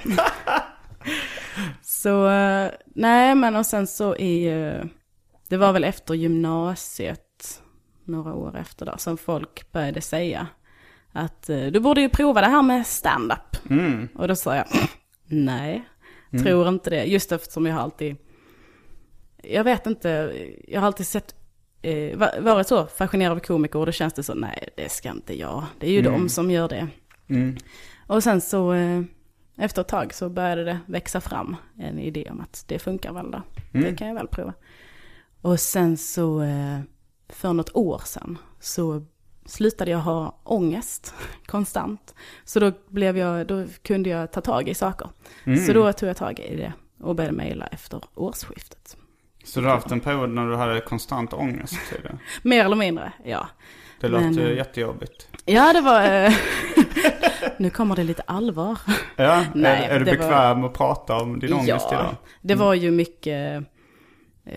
så, 1.82 2.28
eh, 2.28 2.70
nej 2.86 3.34
men 3.34 3.56
och 3.56 3.66
sen 3.66 3.86
så 3.86 4.16
i, 4.16 4.44
det 5.48 5.56
var 5.56 5.72
väl 5.72 5.84
efter 5.84 6.14
gymnasiet, 6.14 7.62
några 8.04 8.34
år 8.34 8.56
efter 8.56 8.86
där, 8.86 8.96
som 8.98 9.16
folk 9.18 9.72
började 9.72 10.00
säga 10.00 10.46
att 11.12 11.48
eh, 11.50 11.66
du 11.66 11.80
borde 11.80 12.00
ju 12.00 12.08
prova 12.08 12.40
det 12.40 12.46
här 12.46 12.62
med 12.62 12.86
stand-up. 12.86 13.70
Mm. 13.70 14.08
Och 14.14 14.28
då 14.28 14.36
sa 14.36 14.56
jag, 14.56 14.64
nej, 15.26 15.88
tror 16.44 16.68
inte 16.68 16.90
det. 16.90 17.04
Just 17.04 17.32
eftersom 17.32 17.66
jag 17.66 17.74
har 17.74 17.82
alltid, 17.82 18.16
jag 19.42 19.64
vet 19.64 19.86
inte, 19.86 20.32
jag 20.68 20.80
har 20.80 20.86
alltid 20.86 21.06
sett, 21.06 21.34
eh, 21.82 22.16
va- 22.18 22.40
varit 22.40 22.66
så 22.68 22.86
fascinerad 22.86 23.32
av 23.32 23.40
komiker 23.40 23.78
och 23.78 23.86
då 23.86 23.92
känns 23.92 24.14
det 24.14 24.22
så, 24.22 24.34
nej 24.34 24.68
det 24.76 24.88
ska 24.92 25.10
inte 25.10 25.38
jag. 25.38 25.64
Det 25.78 25.86
är 25.86 25.90
ju 25.90 26.02
de 26.02 26.28
som 26.28 26.50
gör 26.50 26.68
det. 26.68 26.88
Mm. 27.28 27.56
Och 28.06 28.22
sen 28.22 28.40
så, 28.40 28.72
eh, 28.72 29.02
efter 29.56 29.80
ett 29.82 29.88
tag 29.88 30.14
så 30.14 30.28
började 30.28 30.64
det 30.64 30.78
växa 30.86 31.20
fram 31.20 31.56
en 31.78 31.98
idé 31.98 32.28
om 32.30 32.40
att 32.40 32.64
det 32.68 32.78
funkar 32.78 33.12
väl 33.12 33.30
då. 33.30 33.42
Det 33.72 33.96
kan 33.96 34.08
jag 34.08 34.14
väl 34.14 34.28
prova. 34.28 34.54
Och 35.40 35.60
sen 35.60 35.96
så, 35.96 36.42
eh, 36.42 36.80
för 37.28 37.52
något 37.52 37.70
år 37.76 38.02
sedan, 38.04 38.38
så 38.60 39.04
slutade 39.46 39.90
jag 39.90 39.98
ha 39.98 40.40
ångest 40.44 41.14
konstant. 41.46 42.14
Så 42.44 42.60
då, 42.60 42.72
blev 42.88 43.18
jag, 43.18 43.46
då 43.46 43.64
kunde 43.82 44.10
jag 44.10 44.32
ta 44.32 44.40
tag 44.40 44.68
i 44.68 44.74
saker. 44.74 45.08
Så 45.66 45.72
då 45.72 45.92
tog 45.92 46.08
jag 46.08 46.16
tag 46.16 46.40
i 46.40 46.56
det 46.56 46.72
och 47.00 47.14
började 47.14 47.36
mejla 47.36 47.66
efter 47.66 48.04
årsskiftet. 48.14 48.96
Så 49.48 49.60
du 49.60 49.66
har 49.66 49.74
haft 49.74 49.90
en 49.90 50.00
period 50.00 50.30
när 50.30 50.46
du 50.46 50.56
hade 50.56 50.80
konstant 50.80 51.32
ångest. 51.32 51.78
Mer 52.42 52.64
eller 52.64 52.76
mindre, 52.76 53.12
ja. 53.24 53.48
Det 54.00 54.08
Men, 54.08 54.28
låter 54.36 54.50
eh, 54.50 54.56
jättejobbigt. 54.56 55.28
Ja, 55.44 55.72
det 55.72 55.80
var... 55.80 56.02
eh, 56.24 56.32
nu 57.58 57.70
kommer 57.70 57.96
det 57.96 58.04
lite 58.04 58.22
allvar. 58.26 58.78
Ja, 59.16 59.44
Nej, 59.54 59.84
är, 59.84 59.90
är 59.90 59.98
du 59.98 60.04
det 60.04 60.10
var- 60.10 60.18
bekväm 60.18 60.64
att 60.64 60.74
prata 60.74 61.16
om 61.16 61.38
din 61.40 61.52
ångest 61.52 61.86
idag? 61.92 62.16
det 62.40 62.54
var 62.54 62.74
ju 62.74 62.90
mycket... 62.90 63.64
Eh, 64.44 64.52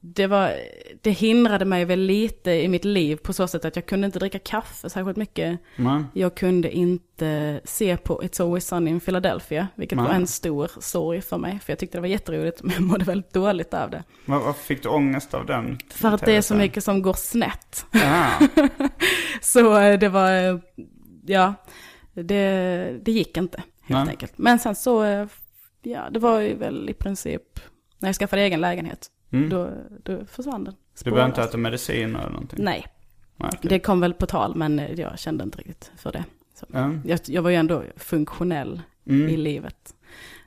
det, 0.00 0.26
var, 0.26 0.54
det 1.00 1.10
hindrade 1.10 1.64
mig 1.64 1.84
väl 1.84 2.00
lite 2.00 2.50
i 2.50 2.68
mitt 2.68 2.84
liv 2.84 3.16
på 3.16 3.32
så 3.32 3.46
sätt 3.48 3.64
att 3.64 3.76
jag 3.76 3.86
kunde 3.86 4.06
inte 4.06 4.18
dricka 4.18 4.38
kaffe 4.38 4.90
särskilt 4.90 5.16
mycket. 5.16 5.60
Men, 5.76 6.06
Jag 6.14 6.34
kunde 6.34 6.70
inte 6.72 7.60
se 7.64 7.96
på 7.96 8.22
It's 8.22 8.42
Always 8.42 8.66
Sunny 8.66 8.90
in 8.90 9.00
Philadelphia, 9.00 9.68
vilket 9.74 9.96
Nej. 9.98 10.06
var 10.06 10.14
en 10.14 10.26
stor 10.26 10.70
sorg 10.80 11.20
för 11.22 11.38
mig. 11.38 11.58
För 11.64 11.72
jag 11.72 11.78
tyckte 11.78 11.98
det 11.98 12.02
var 12.02 12.08
jätteroligt, 12.08 12.62
men 12.62 12.72
jag 12.74 12.82
mådde 12.82 13.04
väldigt 13.04 13.32
dåligt 13.32 13.74
av 13.74 13.90
det. 13.90 14.04
var, 14.26 14.38
varför 14.38 14.62
fick 14.62 14.82
du 14.82 14.88
ångest 14.88 15.34
av 15.34 15.46
den? 15.46 15.78
För 15.90 16.08
att 16.08 16.24
det 16.26 16.36
är 16.36 16.42
så 16.42 16.54
mycket 16.54 16.84
som 16.84 17.02
går 17.02 17.14
snett. 17.14 17.86
Ja, 17.90 18.30
Så 19.40 19.78
eh, 19.78 19.98
det 19.98 20.08
var, 20.08 20.32
eh, 20.32 20.58
ja, 21.26 21.54
det, 22.14 22.98
det 23.02 23.12
gick 23.12 23.36
inte 23.36 23.62
helt 23.82 24.04
Nej. 24.04 24.08
enkelt. 24.08 24.32
Men 24.38 24.58
sen 24.58 24.74
så, 24.74 25.04
eh, 25.04 25.26
ja, 25.82 26.10
det 26.10 26.18
var 26.18 26.40
ju 26.40 26.54
väl 26.54 26.88
i 26.90 26.94
princip, 26.94 27.42
när 27.98 28.08
jag 28.08 28.16
skaffade 28.16 28.42
egen 28.42 28.60
lägenhet, 28.60 29.10
Mm. 29.32 29.48
då, 29.48 29.70
då 30.02 30.24
försvann 30.26 30.64
den. 30.64 30.74
du 31.04 31.10
behöver 31.10 31.26
inte 31.26 31.34
spårlöst. 31.34 31.50
äta 31.50 31.58
medicin 31.58 32.16
eller 32.16 32.30
någonting? 32.30 32.64
Nej, 32.64 32.86
Nej, 33.36 33.50
okej. 33.54 33.68
det 33.68 33.78
kom 33.78 34.00
väl 34.00 34.14
på 34.14 34.26
tal, 34.26 34.54
men 34.56 34.82
jag 34.96 35.18
kände 35.18 35.44
inte 35.44 35.58
riktigt 35.58 35.92
för 35.96 36.12
det. 36.12 36.24
Ja. 36.72 36.92
Jag, 37.04 37.20
jag 37.24 37.42
var 37.42 37.50
ju 37.50 37.56
ändå 37.56 37.82
funktionell 37.96 38.82
Mm. 39.06 39.28
i 39.28 39.36
livet. 39.36 39.94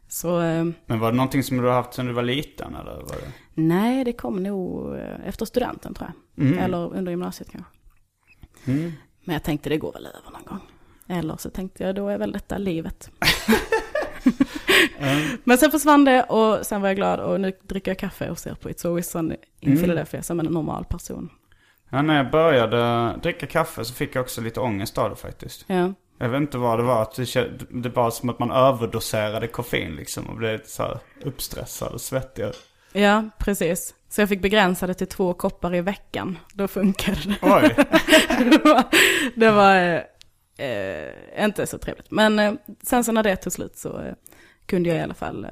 Så 0.08 0.42
eh, 0.42 0.66
Men 0.86 1.00
var 1.00 1.12
det 1.12 1.18
någonting 1.18 1.44
som 1.44 1.58
du 1.58 1.64
har 1.64 1.74
haft 1.74 1.94
sedan 1.94 2.06
du 2.06 2.14
var 2.14 2.24
liten 2.24 2.76
eller? 2.76 2.92
Var 2.96 3.02
det? 3.22 3.32
nej, 3.54 4.04
det 4.04 4.14
kom 4.14 4.44
nog 4.44 4.96
eh, 4.96 5.28
efter 5.28 5.46
studenten 5.46 5.94
tror 5.94 6.12
jag. 6.36 6.46
Mm. 6.46 6.60
Eller 6.60 6.94
under 6.96 7.12
gymnasiet 7.12 7.50
kanske. 7.52 7.72
Mm. 8.66 8.92
Men 9.24 9.34
jag 9.34 9.44
tänkte 9.44 9.70
det 9.70 9.78
går 9.78 9.94
väl 9.94 10.06
över 10.06 10.32
någon 10.32 10.44
gång. 10.46 10.60
Eller 11.18 11.38
så 11.38 11.50
tänkte 11.50 11.84
jag 11.84 11.96
då 11.96 12.08
är 12.08 12.18
väl 12.18 12.32
detta 12.32 12.58
livet. 12.58 13.10
Men 15.44 15.58
sen 15.58 15.72
försvann 15.72 16.06
det 16.06 16.24
och 16.24 16.66
sen 16.66 16.82
var 16.82 16.90
jag 16.90 16.96
glad 16.96 17.20
och 17.20 17.42
nu 17.42 17.52
dricker 17.64 17.92
jag 17.92 17.98
kaffe 17.98 18.30
och 18.30 18.38
ser 18.40 18.54
på 18.56 18.70
It's 18.70 18.88
Always 18.88 19.10
Sunny 19.10 19.36
in 19.60 19.70
Mm. 19.72 19.82
Philadelphia 19.84 20.24
som 20.24 20.40
en 20.40 20.46
normal 20.46 20.86
person. 20.86 21.30
Ja, 21.90 22.02
när 22.02 22.18
jag 22.18 22.32
började 22.32 23.14
dricka 23.24 23.48
kaffe 23.48 23.86
så 23.86 23.94
fick 23.94 24.16
jag 24.16 24.22
också 24.22 24.42
lite 24.42 24.60
ångest 24.60 24.98
av 24.98 25.10
det 25.10 25.16
faktiskt. 25.16 25.64
Ja, 25.68 25.94
Jag 26.18 26.30
vet 26.30 26.42
inte 26.42 26.58
vad 26.58 26.80
det 26.80 26.84
var. 26.84 27.02
Att 27.02 27.16
det, 27.70 27.90
var 27.90 28.12
som 28.12 28.30
att 28.30 28.40
man 28.40 28.52
överdoserade 28.52 29.48
koffein 29.48 29.96
liksom. 29.96 30.26
Och 30.30 30.36
blev 30.38 30.64
så 30.66 30.84
här 30.84 31.00
uppstressad 31.24 31.94
och 31.94 32.02
svettig. 32.02 32.46
ja 32.94 33.24
precis. 33.40 33.94
Så 34.10 34.22
jag 34.22 34.30
fick 34.30 34.42
begränsa 34.42 34.88
det 34.88 34.94
till 34.94 35.08
två 35.08 35.34
koppar 35.34 35.76
i 35.76 35.82
veckan. 35.82 36.38
Då 36.54 36.68
funkade 36.68 37.18
det. 37.26 37.36
Oj! 37.42 37.76
det 38.38 38.62
var, 38.64 38.84
det 39.36 39.52
var 39.52 39.76
eh, 39.76 40.68
eh, 40.70 41.46
inte 41.46 41.68
så 41.68 41.78
trevligt. 41.78 42.12
Men 42.12 42.40
eh, 42.40 42.54
sen 42.84 43.04
så 43.04 43.12
när 43.12 43.24
det 43.24 43.36
tog 43.36 43.54
slut 43.54 43.78
så 43.78 44.00
eh, 44.02 44.14
kunde 44.66 44.90
jag 44.90 44.98
i 44.98 45.02
alla 45.02 45.14
fall 45.14 45.46
eh, 45.46 45.52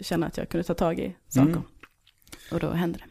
känna 0.00 0.26
att 0.26 0.36
jag 0.36 0.48
kunde 0.48 0.64
ta 0.64 0.74
tag 0.74 0.98
i 1.00 1.16
saker. 1.28 1.48
Mm. 1.48 1.62
Och 2.52 2.60
då 2.60 2.70
hände 2.70 2.98
det. 2.98 3.04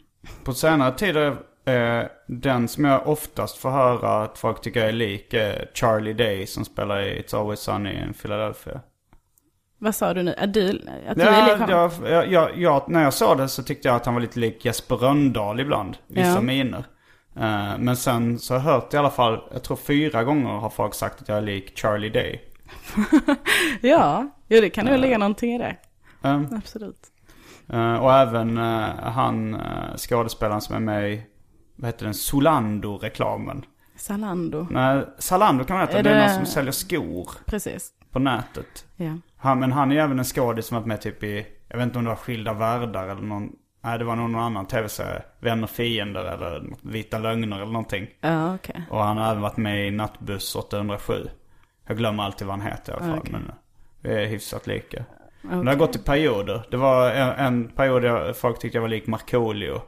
På 0.44 0.54
senare 0.54 0.92
tid 0.98 1.18
är 1.18 2.02
eh, 2.02 2.06
den 2.28 2.68
som 2.68 2.86
jag 2.86 3.08
oftast 3.08 3.58
får 3.58 3.70
höra 3.70 4.24
att 4.24 4.38
folk 4.38 4.62
tycker 4.62 4.86
är 4.86 4.92
lik 4.92 5.34
är 5.34 5.72
Charlie 5.74 6.14
Day 6.14 6.48
som 6.48 6.66
spelar 6.66 7.02
i 7.02 7.22
It's 7.22 7.40
Always 7.40 7.60
Sunny 7.60 7.94
in 7.94 8.14
Philadelphia. 8.14 8.82
Vad 9.78 9.96
sa 9.96 10.14
du 10.14 10.24
nu? 10.24 10.34
Att 10.38 10.54
du, 10.54 10.70
att 11.08 11.16
du 11.16 11.22
är 11.22 11.58
lik 11.58 11.70
Ja, 11.70 11.88
honom? 11.88 12.02
jag, 12.10 12.12
jag, 12.12 12.32
jag, 12.32 12.58
jag, 12.58 12.90
när 12.90 13.04
jag 13.04 13.14
sa 13.14 13.36
det 13.36 13.48
så 13.48 13.64
tyckte 13.64 13.88
jag 13.88 13.96
att 13.96 14.06
han 14.06 14.14
var 14.16 14.22
lite 14.22 14.40
lik 14.40 14.66
Jesper 14.66 14.96
Rönndahl 14.96 15.60
ibland. 15.60 15.98
Vissa 16.08 16.30
Ja. 16.30 16.42
miner. 16.42 16.84
Eh, 17.36 17.78
men 17.80 17.98
sen 17.98 18.40
så 18.40 18.54
har 18.54 18.60
jag 18.60 18.66
hört 18.66 18.94
i 18.94 18.98
alla 18.98 19.10
fall, 19.10 19.40
jag 19.54 19.64
tror 19.64 19.78
fyra 19.78 20.24
gånger 20.24 20.50
har 20.50 20.70
folk 20.70 20.94
sagt 20.94 21.22
att 21.22 21.28
jag 21.28 21.38
är 21.38 21.42
lik 21.42 21.78
Charlie 21.78 22.10
Day. 22.10 22.42
Ja, 23.82 24.30
jo, 24.48 24.62
det 24.62 24.70
kan 24.70 24.86
nog 24.86 25.00
ligga 25.00 25.18
någonting 25.18 25.56
i 25.56 25.58
det. 25.58 25.76
Eh, 26.24 26.42
Absolut. 26.58 27.08
eh, 27.70 27.96
och 27.96 28.14
även 28.14 28.58
eh, 28.58 28.90
han 29.04 29.54
uh, 29.56 29.96
skådespelaren 29.98 30.62
som 30.62 30.76
är 30.76 30.80
med 30.80 31.12
i, 31.14 31.24
vad 31.76 31.88
heter 31.88 32.06
den, 32.06 32.14
Solando-reklamen. 32.14 33.66
Zalando, 33.96 34.68
Nej, 34.72 35.06
Zalando 35.18 35.64
kan 35.64 35.78
man 35.78 35.88
heta. 35.88 36.00
Är 36.00 36.04
Det 36.04 36.10
är 36.10 36.16
det- 36.16 36.22
någon 36.28 36.36
som 36.36 36.46
säljer 36.46 36.72
skor 36.72 37.30
precis. 37.46 37.92
på 38.12 38.20
nätet. 38.20 38.86
Ja. 38.96 39.18
Han, 39.38 39.60
men 39.60 39.72
han 39.72 39.92
är 39.92 39.96
även 39.96 40.20
en 40.20 40.26
skådis 40.26 40.66
som 40.66 40.76
varit 40.78 40.88
med 40.88 41.02
typ 41.02 41.24
i, 41.24 41.46
jag 41.70 41.78
vet 41.78 41.84
inte 41.84 41.98
om 41.98 42.04
det 42.04 42.10
var 42.10 42.16
Skilda 42.18 42.54
Världar 42.54 43.08
eller 43.08 43.22
någon, 43.22 43.50
nej 43.84 43.98
det 44.00 44.06
var 44.06 44.16
någon 44.16 44.36
annan 44.36 44.66
tv-serie. 44.66 45.22
Vänner 45.40 45.68
Fiender 45.68 46.26
eller 46.26 46.64
Vita 46.82 47.18
Lögner 47.20 47.56
eller 47.58 47.66
någonting. 47.72 48.08
Ja, 48.22 48.56
okej. 48.56 48.84
Och 48.90 49.04
han 49.04 49.18
har 49.18 49.32
även 49.32 49.42
varit 49.42 49.58
med 49.58 49.88
i 49.88 49.92
Nattbuss 49.92 50.56
807. 50.56 51.14
Jag 51.88 51.98
glömmer 51.98 52.24
alltid 52.24 52.48
vad 52.48 52.60
han 52.60 52.68
heter 52.72 52.92
i 52.94 52.96
alla 52.96 53.06
fall. 53.06 53.20
Okej. 53.20 53.32
Men 53.32 53.52
vi 54.02 54.14
är 54.14 54.26
hyfsat 54.26 54.68
lika. 54.68 55.04
Men 55.42 55.66
det 55.66 55.72
har 55.72 55.78
gått 55.78 55.96
i 55.96 56.00
perioder. 56.00 56.64
Det 56.72 56.78
var 56.78 57.12
en, 57.12 57.30
en 57.30 57.68
period 57.68 58.02
där 58.02 58.34
folk 58.34 58.60
tyckte 58.60 58.78
jag 58.78 58.82
var 58.82 58.90
lik 58.90 59.08
Markoolio. 59.08 59.82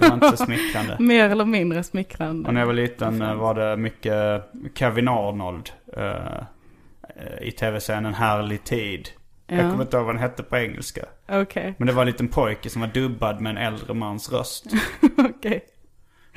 Det 0.00 0.08
var 0.08 0.14
inte 0.14 0.36
så 0.36 0.44
smickrande. 0.44 0.96
Mer 1.00 1.30
eller 1.30 1.44
mindre 1.44 1.82
smickrande. 1.84 2.48
Och 2.48 2.54
när 2.54 2.60
jag 2.60 2.66
var 2.66 2.74
liten 2.74 3.22
eh, 3.22 3.34
var 3.34 3.54
det 3.54 3.76
mycket 3.76 4.42
Kevin 4.74 5.08
Arnold 5.08 5.70
eh, 5.96 6.36
eh, 7.16 7.42
i 7.42 7.50
tv-serien 7.52 8.06
En 8.06 8.14
härlig 8.14 8.64
tid. 8.64 9.08
Jag 9.46 9.58
Ja. 9.58 9.70
kommer 9.70 9.82
inte 9.84 9.96
ihåg 9.96 10.06
vad 10.06 10.14
den 10.14 10.22
hette 10.22 10.42
på 10.42 10.56
engelska. 10.56 11.04
Okej, 11.28 11.74
Men 11.78 11.86
det 11.86 11.92
var 11.92 12.02
en 12.02 12.06
liten 12.08 12.28
pojke 12.28 12.70
som 12.70 12.80
var 12.80 12.88
dubbad 12.88 13.40
med 13.40 13.50
en 13.50 13.56
äldre 13.58 13.94
mans 13.94 14.32
röst. 14.32 14.64
okej. 15.18 15.64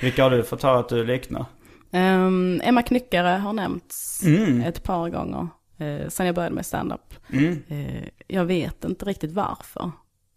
Vilka 0.01 0.23
har 0.23 0.29
du 0.31 0.43
fått 0.43 0.63
höra 0.63 0.79
att 0.79 0.89
du 0.89 1.03
liknar? 1.03 1.45
Ehm, 1.91 2.61
Emma 2.63 2.81
Knyckare 2.81 3.27
har 3.27 3.53
nämnts 3.53 4.23
Mm. 4.25 4.61
ett 4.61 4.83
par 4.83 5.09
gånger. 5.09 5.47
Uh, 5.81 6.07
sen 6.09 6.25
jag 6.25 6.35
började 6.35 6.55
med 6.55 6.65
stand-up. 6.65 7.13
Mm. 7.33 7.63
Eh, 7.67 8.03
jag 8.27 8.45
vet 8.45 8.83
inte 8.83 9.05
riktigt 9.05 9.31
varför. 9.31 9.91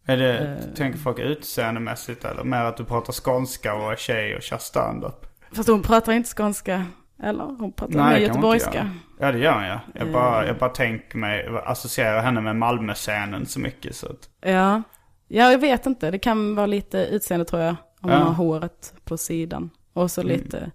Är 0.07 0.17
det, 0.17 0.59
tänker 0.77 0.99
folk 0.99 1.19
utseendemässigt 1.19 2.25
eller 2.25 2.45
mer 2.45 2.61
att 2.65 2.77
du 2.77 2.85
pratar 2.85 3.13
skånska 3.13 3.75
och 3.75 3.93
är 3.93 3.97
tjej 3.97 4.37
och 4.37 4.43
kör 4.43 4.59
standup? 4.59 5.27
Fast 5.53 5.69
hon 5.69 5.83
pratar 5.83 6.13
inte 6.13 6.29
skånska. 6.31 6.87
Eller? 7.23 7.45
Hon 7.45 7.73
pratar 7.73 7.95
man 7.99 8.11
inte 8.11 8.23
göteborgska. 8.23 8.91
Ja 9.21 9.33
det 9.33 9.39
gör 9.39 9.63
jag. 9.63 9.81
Jag 9.95 10.13
bara, 10.13 10.47
jag 10.47 10.59
bara 10.59 10.71
tänker 10.71 11.19
mig, 11.19 11.49
associerar 11.65 12.23
henne 12.23 12.41
med 12.41 12.57
Malmö-scenen 12.57 13.47
så 13.47 13.61
mycket 13.61 13.97
så 13.97 14.07
att... 14.07 14.29
Ja. 14.41 14.83
ja, 15.29 15.51
jag 15.51 15.59
vet 15.59 15.87
inte. 15.87 16.11
Det 16.11 16.19
kan 16.19 16.55
vara 16.55 16.67
lite 16.67 16.99
utseende 16.99 17.45
tror 17.45 17.63
jag. 17.63 17.77
Om 18.01 18.11
man 18.11 18.11
Ja. 18.11 18.17
Mm. 18.17 18.27
har 18.27 18.35
håret 18.35 18.95
på 19.05 19.17
sidan. 19.17 19.71
Och 19.93 20.11
så 20.11 20.23
lite 20.23 20.71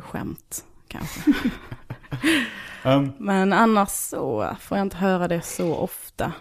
skämt 0.00 0.64
kanske. 0.88 1.20
Um, 2.86 3.12
Men 3.18 3.52
annars 3.52 3.88
så 3.88 4.56
får 4.60 4.78
jag 4.78 4.84
inte 4.84 4.96
höra 4.96 5.28
det 5.28 5.40
så 5.40 5.74
ofta. 5.74 6.32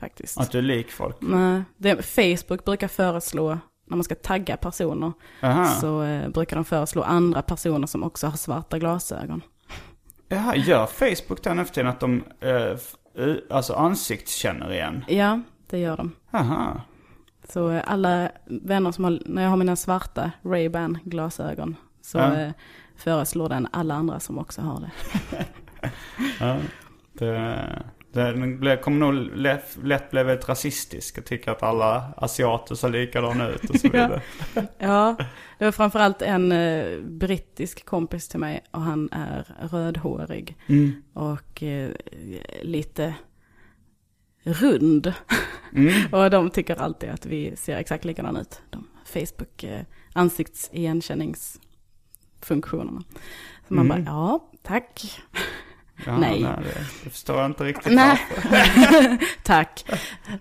Faktiskt. 0.00 0.40
att 0.40 0.50
du 0.50 0.58
är 0.58 0.62
lik 0.62 0.90
folk. 0.90 1.16
Nej, 1.20 1.62
det, 1.76 2.02
Facebook 2.02 2.64
brukar 2.64 2.88
föreslå, 2.88 3.58
när 3.86 3.96
man 3.96 4.04
ska 4.04 4.14
tagga 4.14 4.56
personer, 4.56 5.12
Aha. 5.42 5.66
så 5.66 6.02
eh, 6.02 6.28
brukar 6.28 6.56
de 6.56 6.64
föreslå 6.64 7.02
andra 7.02 7.42
personer 7.42 7.86
som 7.86 8.02
också 8.02 8.26
har 8.26 8.36
svarta 8.36 8.78
glasögon. 8.78 9.42
Jaha, 10.28 10.56
gör 10.56 10.86
Facebook 10.86 11.42
den 11.42 11.58
efter 11.58 11.84
att 11.84 12.00
de 12.00 12.24
eh, 12.40 12.76
alltså 13.50 13.74
ansiktskänner 13.74 14.72
igen? 14.72 15.04
Ja, 15.08 15.40
det 15.70 15.78
gör 15.78 15.96
de. 15.96 16.12
Aha. 16.30 16.80
Så 17.48 17.70
eh, 17.70 17.82
alla 17.86 18.30
vänner 18.46 18.92
som 18.92 19.04
har, 19.04 19.22
när 19.26 19.42
jag 19.42 19.50
har 19.50 19.56
mina 19.56 19.76
svarta 19.76 20.30
Ray-Ban 20.42 20.98
glasögon, 21.04 21.76
så 22.06 22.18
Ja. 22.18 22.40
eh, 22.40 22.50
föreslår 22.96 23.48
den 23.48 23.68
alla 23.72 23.94
andra 23.94 24.20
som 24.20 24.38
också 24.38 24.60
har 24.60 24.80
det. 24.80 24.90
Ja. 26.40 26.58
Det, 27.12 27.82
det 28.60 28.76
kommer 28.82 28.98
nog 28.98 29.14
lätt, 29.36 29.78
lätt 29.82 30.10
bli 30.10 30.22
väldigt 30.22 30.48
rasistisk. 30.48 31.18
Jag 31.18 31.24
tycker 31.24 31.50
att 31.50 31.62
alla 31.62 32.12
asiater 32.16 32.74
ser 32.74 32.88
likadana 32.88 33.48
ut 33.48 33.70
och 33.70 33.76
så 33.80 33.88
vidare. 33.92 34.20
Ja, 34.78 35.16
det 35.58 35.64
var 35.64 35.72
framförallt 35.72 36.22
en 36.22 36.52
eh, 36.52 37.00
brittisk 37.00 37.84
kompis 37.86 38.28
till 38.28 38.40
mig 38.40 38.64
och 38.70 38.80
han 38.80 39.08
är 39.12 39.44
rödhårig 39.70 40.56
Mm. 40.66 41.02
och 41.12 41.62
eh, 41.62 41.90
lite 42.62 43.14
rund. 44.42 45.12
Mm. 45.74 45.92
och 46.12 46.30
de 46.30 46.50
tycker 46.50 46.76
alltid 46.82 47.10
att 47.10 47.26
vi 47.26 47.56
ser 47.56 47.76
exakt 47.76 48.04
likadana 48.04 48.40
ut. 48.40 48.62
De 48.70 48.88
Facebook 49.04 49.64
eh, 49.64 49.80
ansiktsigenkänningsfunktionerna. 52.40 53.02
Så 53.68 53.74
man 53.74 53.86
Mm. 53.90 54.04
bara, 54.04 54.12
ja, 54.12 54.48
tack. 54.62 55.20
Ja, 56.06 56.16
Nej. 56.18 56.40
det, 56.42 56.62
det 57.04 57.10
förstår 57.10 57.36
jag 57.36 57.46
inte 57.46 57.64
riktigt 57.64 57.92
Nej. 57.92 58.18
Tack. 59.42 59.84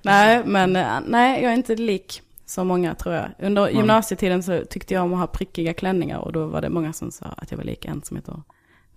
nej, 0.01 0.43
men 0.45 0.75
eh, 0.75 0.99
nej, 1.07 1.43
jag 1.43 1.51
är 1.51 1.55
inte 1.55 1.75
lik 1.75 2.21
så 2.45 2.63
många 2.63 2.95
tror 2.95 3.15
jag. 3.15 3.29
Under 3.39 3.69
gymnasietiden 3.69 4.43
så 4.43 4.63
tyckte 4.69 4.93
jag 4.93 5.03
om 5.03 5.13
att 5.13 5.19
ha 5.19 5.27
prickiga 5.27 5.73
klänningar 5.73 6.17
och 6.17 6.31
då 6.33 6.47
var 6.47 6.61
det 6.61 6.69
många 6.69 6.93
som 6.93 7.11
sa 7.11 7.25
att 7.25 7.51
jag 7.51 7.57
var 7.57 7.65
lik 7.65 7.85
en 7.85 8.03
som 8.03 8.17
heter 8.17 8.41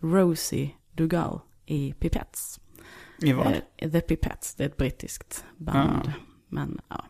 Rosie 0.00 0.70
Dugal 0.92 1.40
i 1.66 1.92
Pipettes. 1.92 2.61
I 3.22 3.32
vad? 3.32 3.46
Eh, 3.76 3.90
The 3.90 4.00
Pipettes, 4.00 4.54
det 4.54 4.64
är 4.64 4.68
ett 4.68 4.76
brittiskt 4.76 5.44
band. 5.56 6.06
Ah. 6.08 6.11
Men 6.48 6.80
ja. 6.88 7.04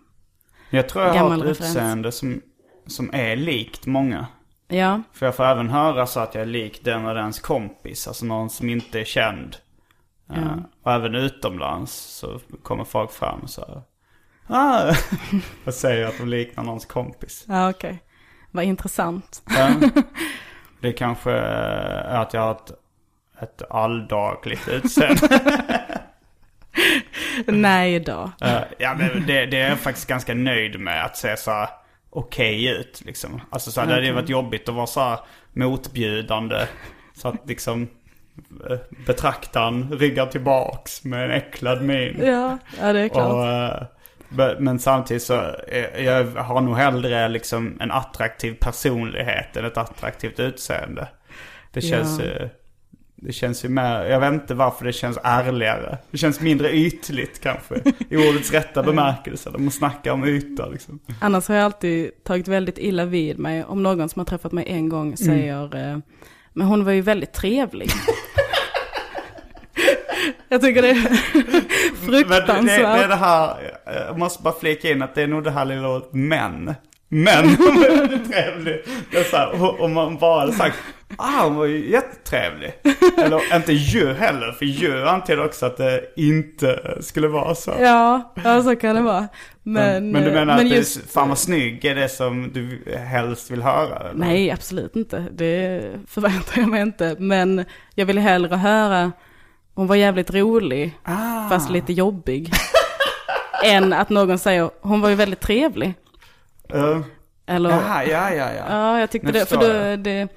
Jag 0.70 0.88
tror 0.88 1.04
jag 1.04 1.10
har 1.12 1.18
Gammal 1.18 1.40
ett 1.42 1.48
referens. 1.48 1.70
utseende 1.76 2.12
som, 2.12 2.40
som 2.86 3.10
är 3.12 3.36
likt 3.36 3.86
många. 3.86 4.26
Ja, 4.68 5.02
För 5.12 5.26
jag 5.26 5.34
får 5.34 5.44
även 5.44 5.68
höra 5.70 6.06
så 6.06 6.20
att 6.20 6.34
jag 6.34 6.42
är 6.42 6.46
lik 6.46 6.84
den 6.84 7.06
och 7.06 7.14
dens 7.14 7.40
kompis. 7.40 8.08
Alltså 8.08 8.26
någon 8.26 8.50
som 8.50 8.68
inte 8.68 9.00
är 9.00 9.04
känd. 9.04 9.56
Eh, 10.32 10.56
och 10.82 10.92
även 10.92 11.14
utomlands 11.14 11.92
så 11.92 12.40
kommer 12.62 12.84
folk 12.84 13.12
fram 13.12 13.40
och 13.40 13.50
så 13.50 13.60
här, 13.66 13.82
ah, 14.46 14.94
och 15.64 15.74
säger 15.74 16.06
att 16.06 16.18
de 16.18 16.28
liknar 16.28 16.64
någons 16.64 16.86
kompis. 16.86 17.44
ja 17.48 17.70
okej. 17.70 18.02
Vad 18.50 18.64
intressant. 18.64 19.42
Ja. 19.50 19.68
Det 20.80 20.92
kanske 20.92 21.30
är 21.32 22.22
att 22.22 22.34
jag 22.34 22.40
har 22.40 22.50
ett, 22.52 22.70
ett 23.40 23.62
alldagligt 23.70 24.68
utseende. 24.68 25.40
Nej 27.46 28.00
då. 28.00 28.30
Eh, 28.40 28.60
ja, 28.78 28.94
men 28.94 29.26
det, 29.26 29.46
det 29.46 29.60
är 29.60 29.68
jag 29.68 29.78
faktiskt 29.78 30.08
ganska 30.08 30.34
nöjd 30.34 30.80
med 30.80 31.04
att 31.04 31.16
se 31.16 31.36
så 31.36 31.50
här 31.50 31.68
okej 32.18 32.66
ut 32.66 33.02
liksom. 33.04 33.40
Alltså 33.50 33.70
så 33.70 33.80
här, 33.80 33.86
det 33.88 33.94
hade 33.94 34.06
ju 34.06 34.12
varit 34.12 34.28
jobbigt 34.28 34.68
att 34.68 34.74
vara 34.74 34.86
så 34.86 35.00
här 35.00 35.18
motbjudande. 35.52 36.66
Så 37.14 37.28
att 37.28 37.48
liksom 37.48 37.88
eh, 38.70 38.76
betraktaren 39.06 39.92
ryggar 39.98 40.26
tillbaks 40.26 41.04
med 41.04 41.24
en 41.24 41.30
äcklad 41.30 41.82
min. 41.82 42.20
Ja, 42.24 42.58
ja 42.80 42.92
det 42.92 43.00
är 43.00 43.08
klart. 43.08 43.32
Och, 43.32 43.46
eh, 43.46 44.58
men 44.58 44.78
samtidigt 44.78 45.22
så, 45.22 45.54
eh, 45.68 46.04
jag 46.04 46.24
har 46.24 46.60
nog 46.60 46.76
hellre 46.76 47.28
liksom 47.28 47.76
en 47.80 47.90
attraktiv 47.90 48.54
personlighet 48.60 49.56
än 49.56 49.64
ett 49.64 49.76
attraktivt 49.76 50.40
utseende. 50.40 51.08
Det 51.72 51.80
känns 51.80 52.18
Ja. 52.20 52.24
ju, 52.24 52.48
det 53.20 53.32
känns 53.32 53.64
ju 53.64 53.68
mer, 53.68 54.04
jag 54.04 54.20
vet 54.20 54.32
inte 54.32 54.54
varför 54.54 54.84
det 54.84 54.92
känns 54.92 55.18
ärligare. 55.24 55.98
Det 56.10 56.18
känns 56.18 56.40
mindre 56.40 56.72
ytligt 56.72 57.40
kanske. 57.40 57.74
I 58.08 58.16
ordets 58.16 58.52
rätta 58.52 58.82
bemärkelse. 58.82 59.50
De 59.50 59.70
snackar 59.70 60.12
om 60.12 60.24
yta 60.24 60.66
liksom. 60.66 60.98
Annars 61.20 61.48
har 61.48 61.54
jag 61.54 61.64
alltid 61.64 62.24
tagit 62.24 62.48
väldigt 62.48 62.78
illa 62.78 63.04
vid 63.04 63.38
mig 63.38 63.64
om 63.64 63.82
någon 63.82 64.08
som 64.08 64.20
har 64.20 64.24
träffat 64.24 64.52
mig 64.52 64.64
en 64.68 64.88
gång 64.88 65.16
säger 65.16 65.76
eh, 65.76 65.98
Men 66.52 66.66
hon 66.66 66.84
var 66.84 66.92
ju 66.92 67.00
väldigt 67.00 67.32
trevlig. 67.32 67.90
jag 70.48 70.60
tycker 70.60 70.82
det 70.82 70.90
är 70.90 70.94
Men 72.06 72.12
det, 72.12 72.20
det, 72.20 72.24
är 72.24 72.24
fruktansvärt. 72.24 73.08
det 73.08 73.16
här, 73.16 73.56
jag 73.86 74.18
måste 74.18 74.42
bara 74.42 74.54
flika 74.54 74.90
in 74.90 75.02
att 75.02 75.14
det 75.14 75.22
är 75.22 75.26
nog 75.26 75.44
det 75.44 75.50
här 75.50 75.64
lilla 75.64 75.88
ordet 75.88 76.08
men. 76.12 76.74
Men 77.08 77.48
hon 77.56 77.74
var 77.74 77.96
väldigt 77.96 78.32
trevlig. 78.32 78.82
Det 79.10 79.18
är 79.18 79.24
så 79.24 79.36
här, 79.36 79.80
om 79.82 79.94
man 79.94 80.18
bara 80.18 80.40
hade 80.40 80.52
sagt 80.52 80.76
ah 81.16 81.44
hon 81.44 81.54
var 81.56 81.64
ju 81.64 81.90
jättetrevlig. 81.90 82.72
Eller 83.18 83.56
inte 83.56 83.72
ju 83.72 84.12
heller, 84.12 84.52
för 84.52 84.64
ju 84.64 85.06
antyder 85.08 85.44
också 85.44 85.66
att 85.66 85.76
det 85.76 86.04
inte 86.16 86.98
skulle 87.00 87.28
vara 87.28 87.54
så. 87.54 87.74
Ja, 87.80 88.34
ja, 88.44 88.62
så 88.62 88.76
kan 88.76 88.96
det 88.96 89.02
vara. 89.02 89.28
Men, 89.62 90.10
men 90.12 90.22
du 90.22 90.28
eh, 90.28 90.34
menar 90.34 90.56
att 90.58 90.68
just- 90.68 90.94
det 90.94 91.08
är, 91.08 91.12
fan 91.12 91.28
vad 91.28 91.38
snygg 91.38 91.84
är 91.84 91.94
det 91.94 92.08
som 92.08 92.50
du 92.52 92.84
helst 92.98 93.50
vill 93.50 93.62
höra? 93.62 93.98
Eller? 93.98 94.14
Nej, 94.14 94.50
absolut 94.50 94.96
inte. 94.96 95.24
Det 95.32 95.82
förväntar 96.08 96.60
jag 96.60 96.68
mig 96.68 96.82
inte. 96.82 97.16
Men 97.18 97.64
jag 97.94 98.06
vill 98.06 98.18
hellre 98.18 98.56
höra, 98.56 99.12
hon 99.74 99.86
var 99.86 99.96
jävligt 99.96 100.34
rolig, 100.34 100.98
Ah. 101.04 101.48
fast 101.48 101.70
lite 101.70 101.92
jobbig. 101.92 102.50
än 103.64 103.92
att 103.92 104.10
någon 104.10 104.38
säger, 104.38 104.70
hon 104.80 105.00
var 105.00 105.08
ju 105.08 105.14
väldigt 105.14 105.40
trevlig. 105.40 105.94
Uh, 106.74 107.00
Eller, 107.46 107.70
Jaha, 107.70 108.04
ja, 108.04 108.30
ja, 108.34 108.52
ja. 108.52 108.64
ja, 108.68 109.00
jag 109.00 109.10
tyckte 109.10 109.26
Nu 109.26 109.32
det. 109.32 109.46
För 109.46 109.56
då, 109.56 109.96
det, 110.02 110.28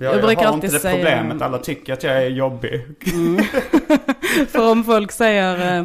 Jag, 0.00 0.14
jag 0.14 0.22
brukar 0.22 0.44
har 0.44 0.52
alltid 0.52 0.64
inte 0.64 0.76
det 0.76 0.80
säga- 0.80 0.94
problemet. 0.96 1.42
Alla 1.42 1.58
tycker 1.58 1.92
att 1.92 2.02
jag 2.02 2.16
är 2.16 2.28
jobbig. 2.28 2.82
för 4.48 4.70
om 4.70 4.84
folk 4.84 5.12
säger, 5.12 5.78
eh, 5.78 5.84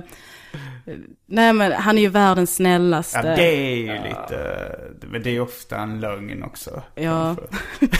nej 1.25 1.53
men 1.53 1.71
han 1.71 1.97
är 1.97 2.01
ju 2.01 2.09
världens 2.09 2.55
snällaste. 2.55 3.17
Ja, 3.23 3.35
det 3.35 3.43
är 3.55 3.75
ju 3.75 3.93
lite... 3.93 4.75
Men 5.01 5.23
det 5.23 5.29
är 5.35 5.39
ofta 5.39 5.77
en 5.77 5.99
lögn 5.99 6.43
också. 6.43 6.83
Ja. 6.95 7.35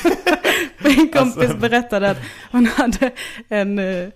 Min 0.84 1.12
kompis 1.12 1.38
Alltså- 1.38 1.58
berättade 1.58 2.10
att 2.10 2.18
hon 2.52 2.66
hade 2.66 3.12
en, 3.50 3.80
eh, 3.80 4.08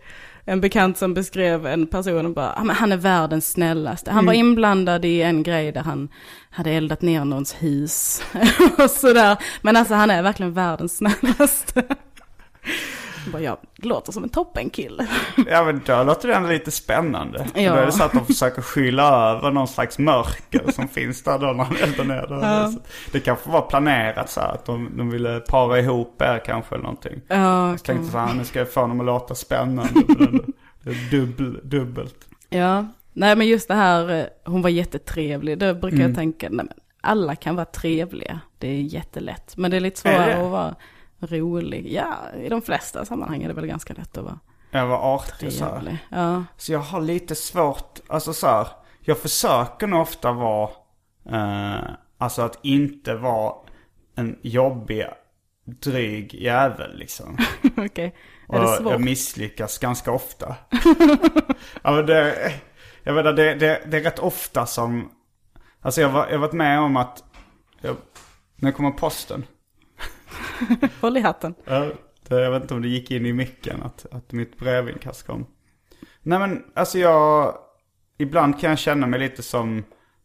en 0.49 0.61
bekant 0.61 0.97
som 0.97 1.13
beskrev 1.13 1.65
en 1.67 1.87
person 1.87 2.25
och 2.25 2.33
bara, 2.33 2.53
"Ja, 2.57 2.63
men 2.63 2.75
han 2.75 2.91
är 2.91 2.97
världens 2.97 3.51
snällaste. 3.51 4.11
Han 4.11 4.25
var 4.25 4.33
Mm. 4.33 4.47
inblandad 4.47 5.05
i 5.05 5.21
en 5.21 5.43
grej 5.43 5.71
där 5.71 5.81
han 5.81 6.09
hade 6.49 6.71
eldat 6.71 7.01
ner 7.01 7.25
någons 7.25 7.53
hus 7.59 8.21
och 8.77 8.89
sådär. 8.91 9.37
Men 9.61 9.75
alltså 9.77 9.93
han 9.93 10.11
är 10.11 10.21
verkligen 10.23 10.53
världens 10.53 10.97
snällaste. 10.97 11.83
Jag 13.25 13.31
bara, 13.31 13.41
ja, 13.41 13.57
det 13.75 13.87
låter 13.87 14.11
som 14.11 14.23
en 14.23 14.29
toppenkille. 14.29 15.07
Ja 15.47 15.63
men 15.63 15.81
då 15.85 16.03
låter 16.03 16.27
det 16.27 16.33
ändå 16.35 16.49
lite 16.49 16.71
spännande. 16.71 17.45
Ja. 17.55 17.73
Då 17.73 17.77
är 17.81 17.85
det 17.85 17.91
så 17.91 18.03
att 18.03 18.11
de 18.13 18.25
försöker 18.25 18.61
skyla 18.61 19.03
över 19.31 19.51
någon 19.51 19.67
slags 19.67 19.99
mörker 19.99 20.71
som 20.71 20.87
finns 20.93 21.23
där 21.23 21.39
då 21.39 21.45
när 21.45 21.53
man 21.53 21.75
eldar 21.83 22.03
ner 22.03 22.27
det. 22.27 22.47
Ja. 22.47 22.71
Det 23.11 23.19
kanske 23.19 23.49
var 23.49 23.61
planerat 23.61 24.29
så 24.29 24.41
här, 24.41 24.47
att 24.53 24.65
de, 24.65 24.89
de 24.97 25.09
ville 25.09 25.39
para 25.39 25.79
ihop 25.79 26.21
er 26.21 26.41
kanske 26.45 26.75
eller 26.75 26.83
någonting. 26.83 27.21
Ja, 27.27 27.69
Jag 27.69 27.83
tänkte 27.83 28.11
så 28.11 28.17
här, 28.17 28.33
nu 28.33 28.43
ska 28.43 28.59
jag 28.59 28.71
få 28.71 28.81
dem 28.81 28.99
att 28.99 29.05
låta 29.05 29.35
spännande. 29.35 29.93
Det 30.83 30.89
är 30.89 31.11
dubbel, 31.11 31.59
dubbelt. 31.63 32.15
ja. 32.49 32.85
Nej 33.13 33.35
men 33.35 33.47
just 33.47 33.67
det 33.67 33.73
här, 33.73 34.09
eh, 34.19 34.25
hon 34.45 34.61
var 34.61 34.69
jättetrevlig. 34.69 35.57
Då 35.57 35.73
brukar 35.73 35.97
Mm. 35.97 36.07
jag 36.09 36.15
tänka, 36.17 36.47
nej 36.49 36.55
men 36.55 36.69
alla 37.01 37.35
kan 37.35 37.55
vara 37.55 37.65
trevliga. 37.65 38.39
Det 38.57 38.67
är 38.67 38.81
jättelätt. 38.81 39.53
Men 39.57 39.71
det 39.71 39.77
är 39.77 39.81
lite 39.81 39.99
svårare 39.99 40.45
att 40.45 40.51
vara 40.51 40.75
rolig. 41.21 41.93
Ja, 41.93 42.17
i 42.43 42.49
de 42.49 42.61
flesta 42.61 43.05
sammanhang 43.05 43.43
är 43.43 43.47
det 43.47 43.53
väl 43.53 43.65
ganska 43.67 43.93
lätt 43.93 44.17
att 44.17 44.23
vara 44.23 44.39
Jag 44.71 44.87
var 44.87 45.15
artig 45.15 45.53
så 45.53 45.65
här. 45.65 45.97
Ja, 46.09 46.43
Så 46.57 46.71
jag 46.71 46.79
har 46.79 47.01
lite 47.01 47.35
svårt, 47.35 47.99
alltså 48.07 48.33
så 48.33 48.47
här, 48.47 48.67
jag 49.01 49.17
försöker 49.17 49.87
nog 49.87 50.01
ofta 50.01 50.31
vara, 50.31 50.69
eh, 51.29 51.89
alltså 52.17 52.41
att 52.41 52.59
inte 52.65 53.15
vara 53.15 53.53
en 54.15 54.39
jobbig, 54.41 55.05
dryg 55.65 56.33
jävel 56.33 56.97
liksom. 56.97 57.37
okej. 57.77 58.15
Är 58.49 58.59
det 58.59 58.65
Och 58.65 58.75
svårt? 58.77 58.91
jag 58.91 59.01
misslyckas 59.01 59.77
ganska 59.77 60.11
ofta. 60.11 60.55
ja, 61.83 61.91
men 61.91 62.05
det, 62.05 62.53
jag 63.03 63.15
menar, 63.15 63.33
det, 63.33 63.55
det, 63.55 63.81
det 63.91 63.97
är 63.97 64.01
rätt 64.03 64.19
ofta 64.19 64.65
som, 64.65 65.11
Alltså 65.81 66.01
jag 66.01 66.09
har 66.09 66.27
jag 66.27 66.39
varit 66.39 66.53
med 66.53 66.79
om 66.79 66.97
att, 66.97 67.23
jag, 67.81 67.95
när 68.55 68.71
kommer 68.71 68.91
posten. 68.91 69.45
Håll 71.01 71.17
i 71.17 71.19
hatten. 71.19 71.55
Jag 72.29 72.51
vet 72.51 72.61
inte 72.61 72.73
om 72.73 72.81
det 72.81 72.87
gick 72.87 73.11
in 73.11 73.25
i 73.25 73.33
micken 73.33 73.83
att, 73.83 74.05
att 74.11 74.31
mitt 74.31 74.57
brevinkast 74.57 75.27
kom. 75.27 75.45
Nej 76.21 76.39
men 76.39 76.63
alltså 76.73 76.99
jag, 76.99 77.55
ibland 78.17 78.59
kan 78.59 78.69
jag 78.69 78.79
känna 78.79 79.07
mig 79.07 79.19
lite 79.19 79.43
som 79.43 79.77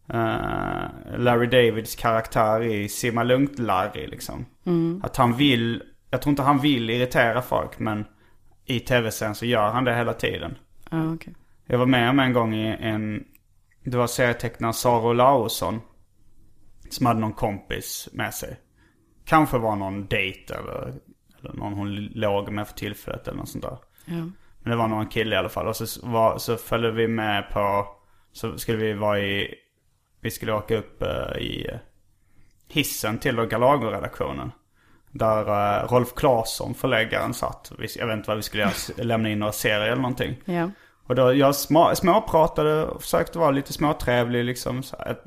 eh, 0.08 1.18
Larry 1.18 1.46
Davids 1.46 1.96
karaktär 1.96 2.62
i 2.62 2.88
Simma 2.88 3.22
Lugnt-Larry 3.24 4.06
liksom. 4.06 4.46
Att 5.02 5.16
han 5.16 5.36
vill, 5.36 5.82
jag 6.10 6.22
tror 6.22 6.30
inte 6.30 6.42
han 6.42 6.58
vill 6.60 6.90
irritera 6.90 7.42
folk 7.42 7.78
men 7.78 8.04
i 8.64 8.80
tv-serien 8.80 9.34
så 9.34 9.46
gör 9.46 9.70
han 9.70 9.84
det 9.84 9.96
hela 9.96 10.12
tiden. 10.12 10.58
Ja, 10.90 11.14
okej. 11.14 11.34
Jag 11.66 11.78
var 11.78 11.86
med 11.86 12.10
om 12.10 12.18
en 12.18 12.32
gång 12.32 12.54
i 12.54 12.76
en, 12.80 13.24
det 13.84 13.96
var 13.96 14.06
serietecknaren 14.06 14.74
Sara 14.74 15.08
Olausson. 15.08 15.80
Som 16.90 17.06
hade 17.06 17.20
någon 17.20 17.32
kompis 17.32 18.08
med 18.12 18.34
sig. 18.34 18.56
Kanske 19.24 19.58
var 19.58 19.76
någon 19.76 20.06
dejt 20.06 20.54
eller, 20.54 20.94
eller 21.38 21.52
någon 21.52 21.72
hon 21.72 21.94
låg 21.94 22.50
med 22.50 22.68
för 22.68 22.74
tillfället 22.74 23.28
eller 23.28 23.38
något 23.38 23.48
sånt 23.48 23.64
där. 23.64 23.78
Ja. 24.04 24.26
Men 24.64 24.70
det 24.70 24.76
var 24.76 24.88
någon 24.88 25.06
kille 25.06 25.34
i 25.34 25.38
alla 25.38 25.48
fall. 25.48 25.66
Och 25.66 25.76
så, 25.76 26.06
var, 26.06 26.38
så 26.38 26.56
följde 26.56 26.90
vi 26.90 27.08
med 27.08 27.50
på, 27.50 27.86
så 28.32 28.58
skulle 28.58 28.78
vi 28.78 28.92
vara 28.92 29.20
i, 29.20 29.54
vi 30.20 30.30
skulle 30.30 30.52
åka 30.52 30.76
upp 30.76 31.02
eh, 31.02 31.38
i 31.38 31.66
eh, 31.72 31.78
hissen 32.68 33.18
till 33.18 33.36
Galago-redaktionen. 33.36 34.52
Där 35.10 35.40
eh, 35.40 35.88
Rolf 35.88 36.14
Claesson, 36.14 36.74
förläggaren, 36.74 37.34
satt. 37.34 37.72
Jag 37.96 38.06
vet 38.06 38.16
inte 38.16 38.28
vad 38.28 38.36
vi 38.36 38.42
skulle 38.42 38.62
göra, 38.62 38.72
lämna 38.96 39.28
in 39.28 39.38
några 39.38 39.52
serier 39.52 39.86
eller 39.86 40.02
någonting. 40.02 40.36
Ja. 40.44 40.70
Och 41.06 41.14
då 41.14 41.34
jag 41.34 41.54
små, 41.54 41.94
småpratade 41.94 42.84
och 42.84 43.02
försökte 43.02 43.38
vara 43.38 43.50
lite 43.50 43.72
småtrevlig 43.72 44.44
liksom. 44.44 44.82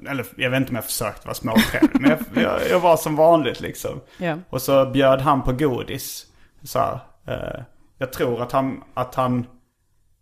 Eller 0.09 0.25
jag 0.35 0.49
vet 0.49 0.59
inte 0.59 0.69
om 0.69 0.75
jag 0.75 0.85
försökte 0.85 1.27
vara 1.27 1.35
småtrevlig. 1.35 2.01
men 2.01 2.09
jag, 2.09 2.43
jag, 2.43 2.59
jag 2.69 2.79
var 2.79 2.97
som 2.97 3.15
vanligt 3.15 3.61
liksom. 3.61 4.01
Ja. 4.17 4.37
Och 4.49 4.61
så 4.61 4.85
bjöd 4.85 5.21
han 5.21 5.43
på 5.43 5.51
godis. 5.51 6.25
Så 6.63 6.79
här, 6.79 6.99
eh, 7.27 7.61
jag 7.97 8.13
tror 8.13 8.41
att 8.41 8.51
han, 8.51 8.83
att 8.93 9.15
han, 9.15 9.47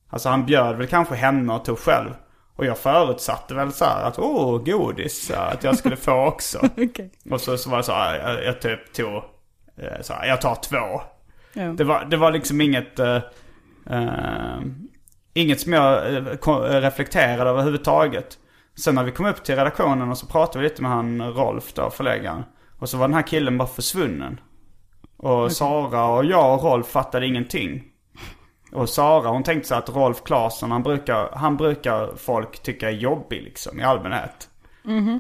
alltså 0.10 0.30
han 0.30 0.46
bjöd 0.46 0.78
väl 0.78 0.88
kanske 0.88 1.16
henne 1.16 1.54
och 1.54 1.66
tog 1.66 1.80
själv. 1.80 2.10
Och 2.56 2.66
jag 2.66 2.78
förutsatte 2.78 3.54
väl 3.56 3.74
så 3.74 3.86
här 3.86 4.04
att, 4.04 4.20
åh, 4.20 4.64
godis, 4.64 5.26
så 5.28 5.34
här, 5.36 5.54
att 5.54 5.64
jag 5.64 5.78
skulle 5.78 5.96
få 5.96 6.26
också. 6.26 6.60
Okej. 6.78 7.12
Och 7.32 7.42
så, 7.42 7.58
så 7.58 7.70
var 7.70 7.78
det 7.78 7.84
så 7.84 7.92
här, 7.92 8.20
jag, 8.20 8.46
jag 8.46 8.62
typ 8.62 8.94
tog, 8.94 9.16
eh, 9.78 10.02
så 10.02 10.14
här, 10.14 10.26
jag 10.28 10.42
tar 10.42 10.56
två. 10.56 11.02
Ja. 11.54 11.64
Det 11.64 11.84
var, 11.84 12.06
det 12.06 12.18
var 12.18 12.32
liksom 12.32 12.62
inget, 12.62 13.00
eh, 13.00 13.20
eh, 13.90 14.60
inget 15.36 15.62
som 15.62 15.74
jag 15.74 16.14
eh, 16.16 16.28
eh, 16.48 16.82
reflekterade 16.82 17.50
överhuvudtaget. 17.50 18.38
Sen 18.78 18.96
när 18.96 19.04
vi 19.04 19.12
kom 19.12 19.26
upp 19.26 19.44
till 19.44 19.56
redaktionen 19.56 20.12
och 20.12 20.18
så 20.18 20.26
pratade 20.28 20.60
vi 20.60 20.70
lite 20.70 20.82
med 20.82 20.92
han 20.92 21.22
Rolf 21.22 21.74
då, 21.74 21.90
förläggaren. 21.90 22.44
Och 22.80 22.90
så 22.90 22.98
var 22.98 23.08
den 23.08 23.16
här 23.16 23.28
killen 23.28 23.58
bara 23.58 23.68
försvunnen. 23.68 24.40
Och 25.18 25.52
Sara 25.52 26.06
och 26.06 26.26
jag 26.26 26.54
och 26.56 26.64
Rolf 26.64 26.88
fattade 26.88 27.28
ingenting. 27.28 27.84
Och 28.72 28.90
Sara 28.90 29.30
hon 29.30 29.44
tänkte 29.44 29.68
så 29.68 29.76
att 29.76 29.90
Rolf 29.90 30.24
Claesson 30.24 30.72
han 30.72 30.84
brukar, 30.84 31.30
han 31.36 31.58
brukar 31.58 32.16
folk 32.18 32.64
tycka 32.64 32.90
är 32.90 32.94
jobbig 32.94 33.42
liksom 33.44 33.80
i 33.80 33.84
allmänhet. 33.84 34.50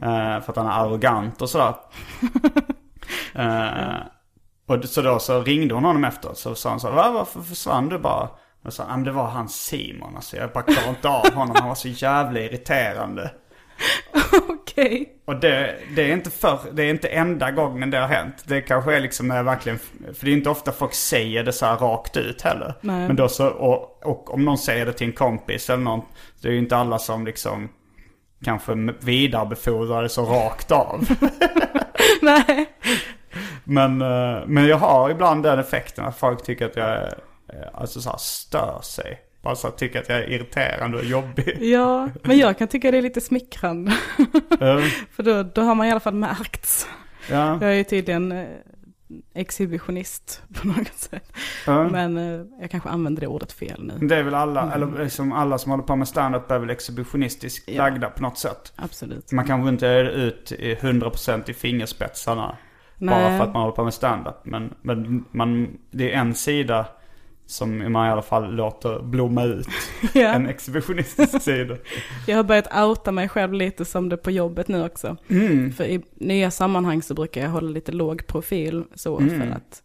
Eh, 0.03 0.41
för 0.41 0.51
att 0.51 0.55
han 0.55 0.68
är 0.68 0.86
arrogant 0.86 1.41
och 1.41 1.49
sådär. 1.49 1.74
Eh, 3.36 3.97
och 4.68 4.86
så 4.86 5.01
då 5.01 5.20
så 5.20 5.41
ringde 5.41 5.74
hon 5.74 5.84
honom 5.84 6.03
efter. 6.03 6.34
Så 6.34 6.55
sa 6.55 6.70
han 6.70 6.80
så 6.80 6.88
här, 6.88 6.95
"Va, 6.95 7.11
varför 7.11 7.41
försvann 7.41 7.89
du 7.89 7.97
bara? 7.99 8.30
Och 8.66 8.74
så, 8.74 8.84
"Ja, 8.89 8.95
men 8.95 9.03
det 9.05 9.11
var 9.11 9.28
han 9.28 9.49
Simon 9.49 10.16
alltså. 10.16 10.38
Jag 10.38 10.51
bara 10.51 10.63
klarade 10.63 10.89
inte 10.89 11.09
av 11.09 11.34
honom. 11.34 11.55
Han 11.59 11.68
var 11.68 11.76
så 11.76 11.88
jävla 11.88 12.39
irriterande. 12.39 13.32
Okej. 14.49 15.09
Och 15.26 15.36
det, 15.36 15.76
det 15.95 16.01
är 16.01 16.13
inte 16.13 16.30
för, 16.30 16.59
det 16.72 16.84
är 16.84 16.89
inte 16.89 17.07
enda 17.07 17.51
gången 17.51 17.89
det 17.89 17.97
har 17.97 18.07
hänt. 18.07 18.43
Det 18.45 18.61
kanske 18.61 18.95
är 18.95 18.99
liksom 19.01 19.28
när 19.28 19.36
jag 19.38 19.43
verkligen, 19.43 19.80
för 20.13 20.26
det 20.26 20.32
är 20.32 20.34
inte 20.34 20.49
ofta 20.49 20.72
folk 20.72 20.93
säger 20.93 21.43
det 21.43 21.53
så 21.53 21.66
här 21.66 21.78
rakt 21.78 22.18
ut 22.18 22.41
heller. 22.41 22.74
Nej. 22.82 23.07
Men 23.07 23.16
då 23.16 23.28
så, 23.28 23.47
och, 23.47 24.05
och 24.05 24.34
om 24.34 24.45
någon 24.45 24.57
säger 24.57 24.86
det 24.86 24.93
till 24.93 25.07
en 25.07 25.13
kompis 25.13 25.70
eller 25.70 25.84
någon, 25.84 26.01
det 26.41 26.47
är 26.47 26.51
ju 26.51 26.57
inte 26.59 26.78
alla 26.78 26.99
som 26.99 27.26
liksom 27.26 27.70
kanske 28.45 28.74
vidarebefordrar 28.99 30.03
det 30.03 30.09
så 30.09 30.26
rakt 30.26 30.72
av. 30.72 31.05
Nej. 32.22 32.66
Men, 33.63 34.01
eh, 34.01 34.39
men 34.47 34.66
jag 34.68 34.78
har 34.78 35.09
ibland 35.09 35.43
den 35.43 35.59
effekten 35.59 36.05
att 36.05 36.18
folk 36.18 36.43
tycker 36.43 36.66
att 36.66 36.76
jag 36.76 36.89
är, 36.89 37.03
eh, 37.07 37.13
alltså 37.73 38.01
så 38.01 38.09
här, 38.09 38.17
stör 38.17 38.79
sig. 38.83 39.19
Bara 39.41 39.55
så 39.55 39.67
här, 39.67 39.75
tycker 39.75 39.99
att 40.01 40.09
jag 40.09 40.17
är 40.17 40.29
irriterande 40.29 40.97
och 40.97 41.05
jobbig. 41.05 41.57
Ja, 41.61 42.09
men 42.23 42.37
jag 42.37 42.57
kan 42.57 42.67
tycka 42.67 42.91
det 42.91 42.97
är 42.97 43.01
lite 43.01 43.21
smickrande. 43.21 43.91
Eh, 44.61 44.79
För 45.11 45.23
då, 45.23 45.43
då 45.43 45.61
har 45.61 45.75
man 45.75 45.87
i 45.87 45.91
alla 45.91 45.99
fall 45.99 46.13
märkts. 46.13 46.87
ja, 47.31 47.57
Jag 47.61 47.71
är 47.71 47.75
ju 47.75 47.83
tydligen 47.83 48.31
eh, 48.31 48.45
exhibitionist 49.33 50.41
på 50.61 50.67
något 50.67 50.93
sätt. 50.95 51.33
ja. 51.65 51.89
Men 51.89 52.17
eh, 52.17 52.45
jag 52.61 52.71
kanske 52.71 52.89
använder 52.89 53.21
det 53.21 53.27
ordet 53.27 53.51
fel 53.51 53.83
nu. 53.99 54.07
Det 54.07 54.15
är 54.15 54.23
väl 54.23 54.35
alla, 54.35 54.73
eller 54.73 55.03
liksom 55.03 55.31
alla 55.31 55.57
som 55.57 55.71
håller 55.71 55.83
på 55.83 55.95
med 55.95 56.07
stand-up 56.07 56.51
är 56.51 56.59
väl 56.59 56.69
exhibitionistiskt 56.69 57.69
Ja. 57.69 57.77
lagda 57.83 58.09
på 58.09 58.21
något 58.21 58.37
sätt. 58.37 58.73
Absolut. 58.75 59.31
Man 59.31 59.47
kanske 59.47 59.69
inte 59.69 59.87
är 59.87 60.03
ut 60.05 60.51
i 60.51 60.75
100% 60.75 61.49
i 61.49 61.53
fingerspetsarna 61.53 62.57
bara 62.99 63.19
Nej. 63.29 63.37
för 63.39 63.45
att 63.47 63.53
man 63.53 63.61
håller 63.61 63.75
på 63.75 63.83
med 63.83 63.93
stand-up. 63.93 64.35
Men, 64.43 64.73
men 64.81 65.25
man, 65.31 65.77
det 65.91 66.13
är 66.13 66.17
en 66.17 66.35
sida 66.35 66.85
som 67.47 67.91
man 67.93 68.07
i 68.07 68.11
alla 68.11 68.21
fall 68.21 68.55
låter 68.55 68.99
blomma 69.01 69.43
ut. 69.43 69.67
Ja. 70.13 70.27
En 70.33 70.47
exhibitionistisk 70.47 71.41
sida. 71.41 71.77
Jag 72.27 72.35
har 72.35 72.43
börjat 72.43 72.75
outa 72.77 73.11
mig 73.11 73.29
själv 73.29 73.53
lite 73.53 73.85
som 73.85 74.09
det 74.09 74.17
på 74.17 74.31
jobbet 74.31 74.67
nu 74.67 74.85
också. 74.85 75.17
Mm. 75.29 75.73
För 75.73 75.83
i 75.83 76.01
nya 76.15 76.51
sammanhang 76.51 77.01
så 77.01 77.13
brukar 77.13 77.41
jag 77.41 77.49
hålla 77.49 77.69
lite 77.69 77.91
låg 77.91 78.27
profil 78.27 78.83
så 78.95 79.19
Mm. 79.19 79.39
för 79.41 79.47
att 79.57 79.81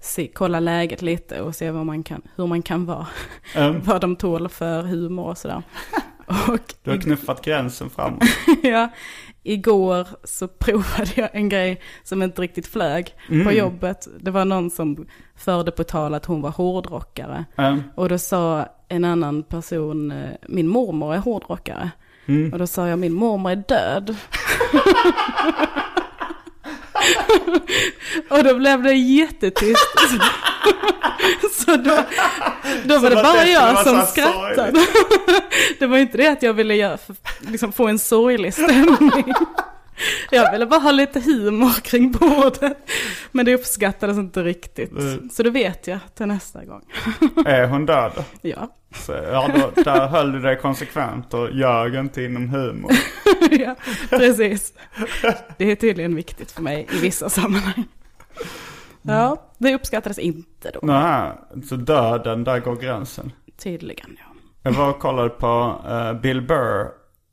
se, 0.00 0.30
kolla 0.34 0.60
läget 0.60 1.02
lite 1.02 1.40
och 1.40 1.54
se 1.56 1.70
vad 1.70 1.86
man 1.86 2.02
kan, 2.02 2.22
hur 2.36 2.46
man 2.46 2.62
kan 2.62 2.86
vara. 2.86 3.06
Um, 3.56 3.80
vad 3.84 4.00
de 4.00 4.16
tål 4.16 4.48
för 4.48 4.82
humor 4.82 5.24
och 5.26 5.38
sådär. 5.38 5.62
Och 6.48 6.74
du 6.82 6.90
har 6.90 6.98
knuffat 6.98 7.44
gränsen 7.44 7.90
framåt. 7.90 8.22
ja, 8.62 8.88
igår 9.42 10.06
så 10.24 10.48
provade 10.58 11.10
jag 11.14 11.28
en 11.32 11.48
grej 11.48 11.80
som 12.02 12.22
inte 12.22 12.42
riktigt 12.42 12.66
flög 12.66 13.14
Mm. 13.30 13.46
på 13.46 13.52
jobbet. 13.52 14.08
Det 14.20 14.30
var 14.30 14.44
någon 14.44 14.70
som 14.70 15.06
förde 15.36 15.70
på 15.70 15.84
tal 15.84 16.14
att 16.14 16.26
hon 16.26 16.40
var 16.42 16.50
hårdrockare. 16.50 17.44
Um, 17.56 17.82
Och 17.94 18.08
då 18.08 18.18
sa 18.18 18.66
en 18.88 19.04
annan 19.04 19.42
person, 19.42 20.10
eh, 20.10 20.30
min 20.48 20.68
mormor 20.68 21.14
är 21.14 21.18
hårdrockare. 21.18 21.90
Mm. 22.26 22.52
Och 22.52 22.58
då 22.58 22.66
sa 22.66 22.88
jag, 22.88 22.98
min 22.98 23.12
mormor 23.12 23.50
är 23.52 23.56
död. 23.68 24.16
och 28.28 28.44
då 28.44 28.54
blev 28.54 28.82
det 28.82 28.94
jättetyst. 28.94 29.88
så 31.52 31.76
då, 31.76 32.04
då 32.84 32.98
var 32.98 33.10
det 33.10 33.16
bara 33.16 33.46
jag 33.46 33.86
som 33.86 34.02
skrattade. 34.02 34.86
det 35.78 35.86
var 35.86 35.98
inte 35.98 36.16
det 36.16 36.28
att 36.28 36.42
jag 36.42 36.54
ville 36.54 36.74
göra, 36.74 36.98
liksom 37.40 37.72
få 37.72 37.88
en 37.88 37.98
sorglig 37.98 38.54
stämning. 38.54 39.34
Jag 40.30 40.52
ville 40.52 40.66
bara 40.66 40.80
ha 40.80 40.90
lite 40.90 41.20
humor 41.20 41.80
kring 41.82 42.12
bordet. 42.12 42.76
Men 43.32 43.46
det 43.46 43.54
uppskattades 43.54 44.18
inte 44.18 44.42
riktigt. 44.42 44.92
Mm. 44.92 45.30
Så 45.30 45.42
då 45.42 45.50
vet 45.50 45.86
jag 45.86 45.98
till 46.14 46.26
nästa 46.26 46.64
gång. 46.64 46.82
är 47.46 47.66
hon 47.66 47.86
död? 47.86 48.24
Ja. 48.42 48.76
Så, 48.94 49.12
ja, 49.12 49.50
då, 49.54 49.82
där 49.82 50.06
höll 50.06 50.32
du 50.32 50.40
dig 50.40 50.56
konsekvent 50.56 51.34
och 51.34 51.52
ljög 51.52 51.94
inte 51.94 52.22
inom 52.22 52.48
humor. 52.48 52.90
ja, 53.50 53.74
precis. 54.10 54.72
Det 55.58 55.70
är 55.70 55.76
tydligen 55.76 56.14
viktigt 56.14 56.50
för 56.50 56.62
mig 56.62 56.86
i 56.92 56.98
vissa 57.00 57.30
sammanhang. 57.30 57.84
Ja, 59.02 59.42
det 59.58 59.74
uppskattades 59.74 60.18
inte 60.18 60.70
då. 60.70 60.80
Nej, 60.82 61.32
så 61.68 61.76
döden, 61.76 62.44
där 62.44 62.58
går 62.58 62.76
gränsen. 62.76 63.32
Tydligen, 63.56 64.16
ja. 64.18 64.32
Jag 64.62 64.72
var 64.72 64.90
och 64.90 64.98
kollade 64.98 65.28
på 65.28 65.80
eh, 65.88 66.20
Bill 66.20 66.42
Burr 66.42 66.86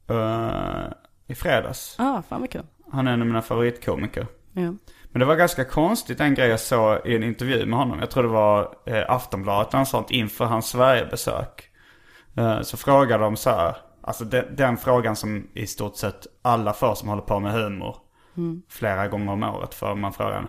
eh, 0.10 0.92
i 1.30 1.36
fredags. 1.36 1.96
Ah, 2.00 2.22
fan 2.22 2.42
vad 2.42 2.50
kul. 2.52 2.66
Han 2.92 3.08
är 3.08 3.14
en 3.14 3.22
av 3.22 3.28
mina 3.28 3.42
favoritkomiker. 3.42 4.28
Ja. 4.54 4.74
Men 5.12 5.20
det 5.20 5.26
var 5.26 5.36
ganska 5.36 5.66
konstigt 5.66 6.20
en 6.20 6.34
grej 6.36 6.50
jag 6.50 6.60
såg 6.60 7.08
i 7.08 7.16
en 7.16 7.24
intervju 7.24 7.66
med 7.66 7.80
honom. 7.80 8.00
Jag 8.00 8.12
tror 8.12 8.24
det 8.24 8.30
var 8.30 8.76
eh, 8.86 9.04
Aftonbladet 9.12 9.74
eller 9.74 9.84
sånt 9.86 10.12
inför 10.12 10.46
hans 10.46 10.70
Sverigebesök. 10.70 11.70
Eh, 12.38 12.62
så 12.62 12.78
frågade 12.78 13.24
de 13.24 13.36
så 13.36 13.50
här, 13.50 13.78
alltså 14.02 14.26
den, 14.26 14.56
den 14.56 14.78
frågan 14.78 15.16
som 15.16 15.48
i 15.54 15.68
stort 15.68 15.96
sett 15.98 16.28
alla 16.42 16.74
får 16.74 16.96
som 16.96 17.10
håller 17.10 17.22
på 17.22 17.40
med 17.40 17.52
humor. 17.54 17.96
Flera 18.70 19.08
gånger 19.08 19.32
om 19.34 19.44
året 19.44 19.74
för 19.74 19.96
man 19.96 20.14
frågan, 20.14 20.48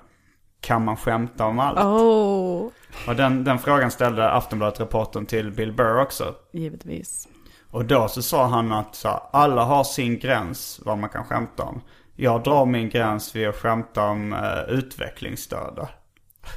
kan 0.61 0.85
man 0.85 0.97
skämta 0.97 1.47
om 1.47 1.59
allt? 1.59 1.79
Oh, 1.79 2.69
Och 3.09 3.17
den, 3.17 3.45
den 3.45 3.59
frågan 3.59 3.91
ställde 3.91 4.31
Aftonbladet-reportern 4.31 5.27
till 5.27 5.51
Bill 5.53 5.73
Burr 5.73 6.01
också. 6.01 6.35
givetvis. 6.53 7.29
Och 7.71 7.85
då 7.85 8.09
så 8.09 8.23
sa 8.23 8.47
han 8.47 8.73
att 8.73 8.95
så 8.95 9.09
här, 9.09 9.21
alla 9.33 9.65
har 9.65 9.85
sin 9.85 10.19
gräns 10.19 10.81
vad 10.85 10.99
man 10.99 11.11
kan 11.11 11.25
skämta 11.25 11.63
om. 11.63 11.81
Jag 12.17 12.43
drar 12.43 12.67
min 12.67 12.89
gräns 12.89 13.37
vid 13.37 13.49
att 13.49 13.57
skämta 13.57 14.05
om 14.05 14.33
uh, 14.33 14.79
utvecklingsstörda. 14.79 15.89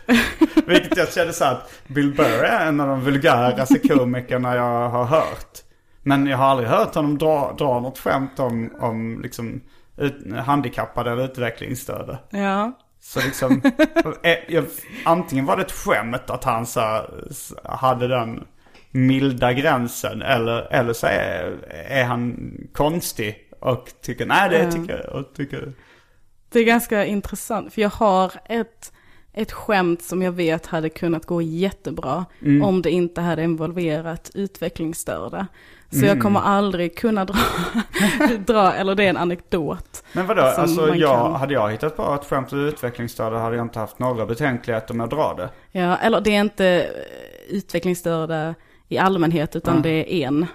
Vilket 0.68 0.98
jag 0.98 1.14
kände 1.14 1.34
så 1.34 1.44
här 1.44 1.52
att 1.52 1.72
Bill 1.88 2.14
Burr 2.14 2.44
är 2.44 2.68
en 2.68 2.80
av 2.80 2.88
de 2.88 3.02
vulgäraste 3.02 3.80
komikerna 3.88 4.56
jag 4.56 4.90
har 4.90 5.06
hört. 5.06 5.60
Men 6.04 6.28
jag 6.28 6.38
har 6.38 6.46
aldrig 6.46 6.70
hört 6.70 6.96
honom 6.96 7.18
dra, 7.18 7.56
dra 7.58 7.80
något 7.80 8.00
skämt 8.00 8.40
om, 8.40 8.72
om 8.80 9.22
liksom 9.22 9.62
ut, 9.98 10.34
handikappade 10.46 11.12
eller 11.12 11.26
utvecklingsstörda. 11.26 12.20
Ja. 12.30 12.72
Så 13.00 13.20
liksom, 13.20 13.62
eh, 14.24 14.64
antingen 15.06 15.46
var 15.46 15.58
det 15.58 15.64
ett 15.64 15.72
skämt 15.72 16.30
att 16.30 16.44
han 16.44 16.66
så, 16.66 17.02
hade 17.64 18.08
den 18.08 18.48
milda 18.94 19.54
gränsen. 19.54 20.22
Eller, 20.22 20.74
eller 20.74 20.94
så 20.94 21.08
är, 21.08 21.56
är 21.88 22.04
han 22.04 22.54
konstig 22.74 23.36
och 23.60 23.90
tycker, 24.02 24.26
nej 24.26 24.50
det 24.50 24.72
tycker 24.72 25.04
jag. 25.08 25.16
Och 25.20 25.34
tycker, 25.36 25.74
Det 26.50 26.60
är 26.60 26.64
ganska 26.64 27.06
intressant, 27.06 27.74
för 27.74 27.82
jag 27.82 27.90
har 27.90 28.32
ett, 28.46 28.94
ett 29.34 29.52
skämt 29.52 30.02
som 30.04 30.22
jag 30.22 30.32
vet 30.32 30.66
hade 30.66 30.90
kunnat 30.90 31.26
gå 31.26 31.42
jättebra 31.42 32.26
om 32.64 32.82
det 32.82 32.92
inte 32.92 33.22
hade 33.22 33.44
involverat 33.44 34.32
utvecklingsstörda. 34.34 35.48
Så 35.92 36.06
jag 36.06 36.22
kommer 36.22 36.40
aldrig 36.40 36.98
kunna 36.98 37.26
dra, 37.26 37.36
dra, 38.46 38.74
eller 38.74 38.96
det 38.96 39.04
är 39.04 39.10
en 39.10 39.18
anekdot. 39.18 40.04
men 40.14 40.28
vadå, 40.28 40.42
alltså 40.42 40.96
jag, 40.96 41.18
kan- 41.18 41.36
hade 41.36 41.54
jag 41.54 41.72
hittat 41.72 41.96
på 41.98 42.14
ett 42.22 42.26
skämt 42.30 42.54
om 42.54 42.60
utvecklingsstörda 42.68 43.38
hade 43.38 43.56
jag 43.56 43.66
inte 43.66 43.80
haft 43.80 44.00
några 44.00 44.26
betänkligheter 44.26 44.94
med 44.94 45.04
att 45.04 45.10
dra 45.10 45.34
det. 45.38 45.50
Ja, 45.80 45.98
eller 45.98 46.22
det 46.22 46.36
är 46.36 46.42
inte 46.42 46.90
utvecklingsstörda 47.50 48.56
i 48.94 48.98
allmänhet, 48.98 49.56
utan 49.56 49.82
det 49.82 49.90
är 49.90 50.28
en. 50.28 50.46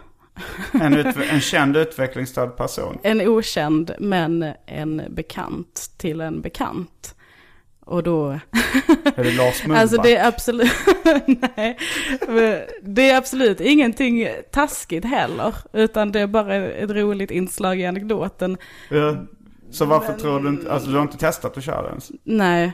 En, 0.72 0.94
en 1.30 1.40
känd 1.40 1.76
utvecklingsstörd 1.76 2.56
person. 2.56 2.98
En 3.02 3.20
okänd, 3.20 3.90
men 3.98 4.52
en 4.66 5.02
bekant 5.08 5.90
till 5.96 6.20
en 6.20 6.40
bekant. 6.40 7.14
Och 7.80 8.02
då, 8.02 8.28
Är 9.16 9.24
det 9.24 9.32
Lars 9.32 9.62
Mullback? 9.62 9.80
alltså 9.82 10.02
det 10.02 10.16
är 10.16 10.28
absolut, 10.28 10.72
nej, 11.56 11.78
Men 12.28 12.60
det 12.82 13.10
är 13.10 13.16
absolut 13.16 13.60
ingenting 13.60 14.28
taskigt 14.50 15.04
heller, 15.04 15.54
utan 15.72 16.12
det 16.12 16.20
är 16.20 16.26
bara 16.26 16.54
ett 16.54 16.90
roligt 16.90 17.30
inslag 17.30 17.80
i 17.80 17.86
anekdoten. 17.86 18.56
Ja. 18.90 19.16
Så 19.70 19.84
varför 19.84 20.12
tror 20.12 20.40
du 20.40 20.48
inte, 20.48 20.72
alltså 20.72 20.90
du 20.90 20.96
har 20.96 21.02
inte 21.02 21.18
testat 21.18 21.56
att 21.56 21.64
köra 21.64 21.88
ens? 21.88 22.10
Nej, 22.24 22.72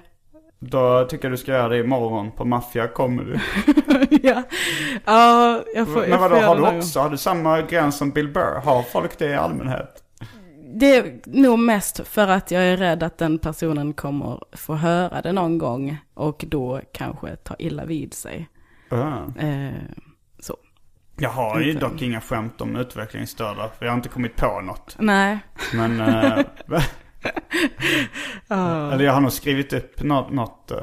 Då 0.71 1.05
tycker 1.05 1.25
jag 1.25 1.33
du 1.33 1.37
ska 1.37 1.53
göra 1.53 1.69
det 1.69 1.79
imorgon 1.79 2.31
på 2.31 2.45
Mafia 2.45 2.89
Comedy. 2.89 3.39
ja, 4.23 4.43
ja, 5.05 5.63
jag 5.75 5.87
får, 5.89 6.01
Men 6.01 6.11
jag 6.11 6.19
vadå, 6.19 6.35
får 6.35 6.43
göra 6.43 6.47
har 6.47 6.73
du 6.73 6.79
också, 6.79 7.01
har 7.01 7.11
du 7.11 7.17
samma 7.17 7.63
gräns 7.63 7.97
som 7.97 8.11
Bill 8.11 8.29
Burr? 8.29 8.61
Har 8.65 8.83
folk 8.83 9.19
det 9.19 9.29
i 9.29 9.35
allmänhet? 9.35 10.03
Det 10.77 10.97
är 10.97 11.21
nog 11.25 11.59
mest 11.59 12.09
för 12.09 12.29
att 12.29 12.51
jag 12.51 12.63
är 12.63 12.77
rädd 12.77 13.03
att 13.03 13.19
den 13.19 13.39
personen 13.39 13.93
kommer 13.93 14.41
få 14.53 14.75
höra 14.75 15.23
det 15.23 15.33
någon 15.33 15.59
gång 15.59 15.97
och 16.15 16.45
då 16.49 16.81
kanske 16.93 17.37
ta 17.37 17.55
illa 17.59 17.85
vid 17.85 18.15
sig. 18.15 18.49
Uh. 18.93 19.29
Eh, 19.39 19.75
så. 20.39 20.57
Jag 21.17 21.31
har 21.31 21.61
ju 21.61 21.73
dock 21.73 22.03
inga 22.03 22.21
skämt 22.21 22.61
om 22.61 22.77
utvecklingsstörda, 22.77 23.71
för 23.79 23.85
jag 23.85 23.93
har 23.93 23.97
inte 23.97 24.09
kommit 24.09 24.37
på 24.37 24.61
något. 24.61 24.97
Nej. 24.99 25.39
Men, 25.75 26.01
eh, 26.01 26.39
eller 28.93 29.05
jag 29.05 29.13
har 29.13 29.21
nog 29.21 29.33
skrivit 29.33 29.73
upp 29.73 30.03
något, 30.03 30.33
något 30.33 30.71
eh, 30.71 30.79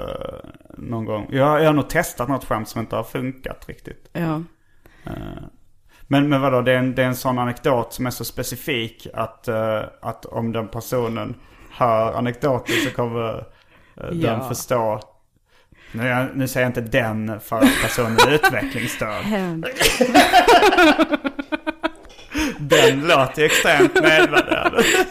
någon 0.78 1.06
gång. 1.06 1.28
Jag, 1.32 1.62
jag 1.62 1.66
har 1.66 1.74
nog 1.74 1.90
testat 1.90 2.30
något 2.30 2.46
skämt 2.46 2.70
som 2.70 2.82
inte 2.82 2.96
har 2.96 3.04
funkat 3.04 3.66
riktigt. 3.70 4.10
Ja. 4.14 4.42
Men, 6.08 6.30
men 6.30 6.42
vadå, 6.42 6.62
det 6.62 6.72
är, 6.72 6.78
en, 6.78 6.96
det 6.96 7.04
är 7.04 7.08
en 7.08 7.16
sån 7.16 7.40
anekdot 7.40 7.94
som 7.94 8.06
är 8.06 8.10
så 8.10 8.26
specifik 8.26 9.08
att, 9.14 9.48
eh, 9.48 9.82
att 10.02 10.26
om 10.26 10.52
den 10.52 10.68
personen 10.68 11.36
hör 11.72 12.14
anekdoten 12.14 12.76
så 12.86 12.92
kommer 12.96 13.38
eh, 13.38 13.44
den 13.96 14.20
Ja. 14.20 14.48
förstå. 14.48 15.00
Nu, 15.92 16.32
nu 16.36 16.48
säger 16.48 16.66
jag 16.66 16.70
inte 16.70 16.82
den 17.00 17.40
för 17.40 17.56
att 17.56 17.82
personen 17.82 18.18
är 18.28 18.32
utvecklingsstörd. 18.32 19.26
Den 22.60 23.08
låter 23.08 23.40
ju 23.42 23.46
extremt 23.46 23.94
nedvärderande. 23.96 24.84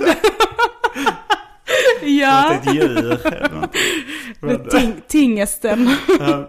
Ja, 2.18 2.54
Ett 2.54 2.74
djur 2.74 3.16
ting, 4.70 5.00
tingesten. 5.08 5.88
eh, 6.20 6.44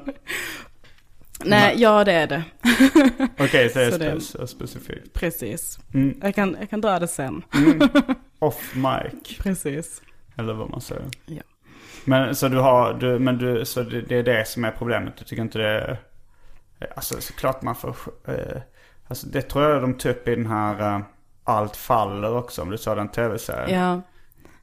Nej, 1.46 1.76
ja 1.82 2.04
det 2.04 2.12
är 2.12 2.28
det. 2.28 2.44
Okej, 3.40 3.70
så 3.70 3.80
det 3.80 3.86
är 3.86 3.92
Så 3.92 3.98
det- 3.98 4.22
så 4.22 4.48
specifikt. 4.48 5.14
Precis. 5.14 5.80
Mm. 5.94 6.18
Jag, 6.22 6.36
kan, 6.36 6.58
jag 6.60 6.70
kan 6.70 6.82
dra 6.82 7.00
det 7.00 7.08
sen. 7.08 7.42
Off 8.40 8.76
mic, 8.76 9.38
Precis. 9.38 10.02
eller 10.38 10.54
vad 10.54 10.70
man 10.70 10.82
säger. 10.82 11.04
Ja. 11.26 11.42
Men 12.06 12.36
så 12.36 12.48
du 12.48 12.58
har, 12.58 12.94
du, 12.94 13.20
men 13.20 13.38
du, 13.38 13.66
så 13.66 13.82
det, 13.84 14.02
det 14.02 14.16
är 14.16 14.24
det 14.24 14.48
som 14.48 14.66
är 14.66 14.72
problemet. 14.72 15.18
Du 15.18 15.26
tycker 15.26 15.42
inte 15.42 15.58
det 15.58 15.68
är, 15.68 15.98
alltså 16.96 17.22
såklart 17.22 17.62
man 17.62 17.76
får, 17.76 17.96
eh, 18.28 18.62
alltså 19.08 19.28
det 19.28 19.42
tror 19.42 19.64
jag 19.70 19.82
de 19.82 19.94
tog 19.94 20.12
upp 20.12 20.28
i 20.28 20.36
den 20.36 20.46
här 20.46 20.96
eh, 20.96 21.02
Allt 21.44 21.76
faller 21.78 22.38
också, 22.38 22.62
om 22.62 22.70
du 22.70 22.78
sa 22.78 22.96
den 22.96 23.10
tv-serien. 23.10 23.80
Ja. 23.80 24.02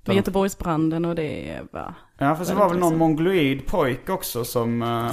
Med 0.05 0.17
Göteborgsbranden 0.17 1.05
och 1.05 1.15
det 1.15 1.61
var... 1.71 1.95
Ja, 2.19 2.37
fast 2.37 2.51
det 2.51 2.57
var 2.57 2.69
väl 2.69 2.79
någon 2.79 2.97
mongoloid 2.99 3.67
pojk 3.67 4.09
också 4.09 4.45
som, 4.45 4.83
eh, 4.83 5.11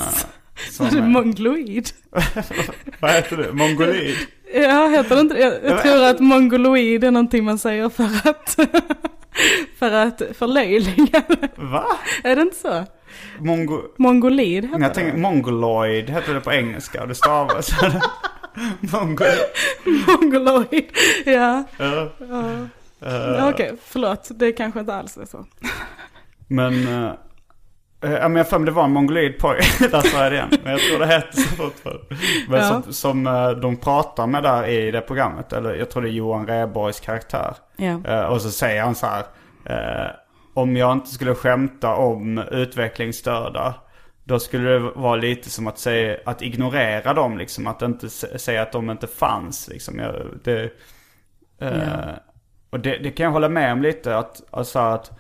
som 0.72 0.86
är 0.86 1.02
mongoloid. 1.02 1.90
vad 3.00 3.12
heter 3.12 3.38
det? 3.38 3.54
Mongolid? 3.54 4.16
Ja, 4.54 4.88
heter 4.88 5.16
det 5.16 5.22
inte? 5.22 5.36
Jag, 5.38 5.54
jag 5.64 5.84
tror 5.84 6.04
att 6.04 6.20
mongoloid 6.20 7.04
är 7.04 7.12
någonting 7.12 7.44
man 7.44 7.58
säger 7.60 7.90
för 7.90 8.30
att... 8.30 8.58
för 9.80 9.92
att 9.92 10.22
förlöjliga. 10.38 11.24
Va? 11.56 11.86
Är 12.24 12.36
det 12.36 12.42
inte 12.42 12.56
så? 12.56 12.84
Mongo... 13.40 13.82
Mongolid 13.98 14.64
heter 14.66 14.80
Jag 14.80 14.92
det. 14.92 14.96
tänker 14.96 15.18
mongoloid 15.18 16.10
heter 16.10 16.34
det 16.34 16.42
på 16.42 16.52
engelska 16.54 17.02
och 17.02 17.08
det 17.08 17.16
stavas. 17.16 17.70
Mongoloid. 18.80 19.38
Mongoloid. 20.08 20.86
Ja, 21.26 21.64
Ja. 21.78 22.10
ja. 22.20 22.68
Okej, 23.50 23.74
förlåt. 23.82 24.30
Det 24.36 24.52
kanske 24.52 24.80
inte 24.80 24.93
alls 24.96 25.18
är 25.18 25.26
så. 25.26 25.46
Men, 26.48 26.88
eh, 26.88 27.12
eh, 28.04 28.12
ja 28.12 28.28
men 28.28 28.36
jag 28.36 28.50
för 28.50 28.60
mig 28.60 28.66
det 28.66 28.72
var 28.72 28.84
en 28.84 28.91
mongoloid 28.91 29.39
pojke, 29.39 29.88
där 29.91 30.02
sa 30.02 30.24
jag 30.24 30.32
det 30.32 30.36
igen. 30.36 30.50
Men 30.64 30.72
jag 30.72 30.82
tror 30.82 31.00
det 31.00 31.06
hette 31.06 31.41
så 31.41 31.56
fortfarande. 31.56 32.04
Men 32.50 32.60
Ja. 32.60 32.82
som, 32.84 32.93
som 32.93 33.28
eh, 33.28 33.50
de 33.50 33.78
pratar 33.78 34.28
med 34.28 34.43
där 34.43 34.68
i 34.68 34.91
det 34.91 35.02
programmet, 35.02 35.54
eller 35.54 35.74
jag 35.76 35.89
tror 35.91 36.02
det 36.04 36.10
är 36.10 36.12
Johan 36.12 36.48
Rheborgs 36.48 37.00
karaktär. 37.00 37.56
Ja. 37.78 38.00
Eh, 38.08 38.22
och 38.26 38.41
så 38.41 38.50
säger 38.52 38.84
han 38.84 38.96
så 38.96 39.06
här, 39.08 39.24
eh, 39.66 40.12
om 40.54 40.76
jag 40.78 40.91
inte 40.93 41.10
skulle 41.10 41.36
skämta 41.36 41.96
om 41.96 42.38
utvecklingsstörda, 42.38 43.74
då 44.24 44.39
skulle 44.39 44.70
det 44.70 44.80
vara 44.80 45.16
lite 45.16 45.50
som 45.50 45.68
att 45.68 45.80
säga, 45.80 46.18
att 46.26 46.41
ignorera 46.41 47.14
dem 47.14 47.38
liksom, 47.38 47.68
att 47.68 47.82
inte 47.82 48.10
säga 48.10 48.62
att 48.62 48.72
de 48.72 48.89
inte 48.89 49.08
fanns 49.08 49.68
liksom. 49.68 50.00
Jag, 50.00 50.16
det, 50.43 50.62
eh, 51.62 51.78
Ja. 51.78 52.14
Och 52.76 52.82
det, 52.82 52.97
det 52.97 53.11
kan 53.11 53.23
jag 53.23 53.32
hålla 53.32 53.49
med 53.49 53.73
om 53.73 53.82
lite, 53.82 54.17
att, 54.17 54.41
alltså 54.51 54.80
att 54.80 55.11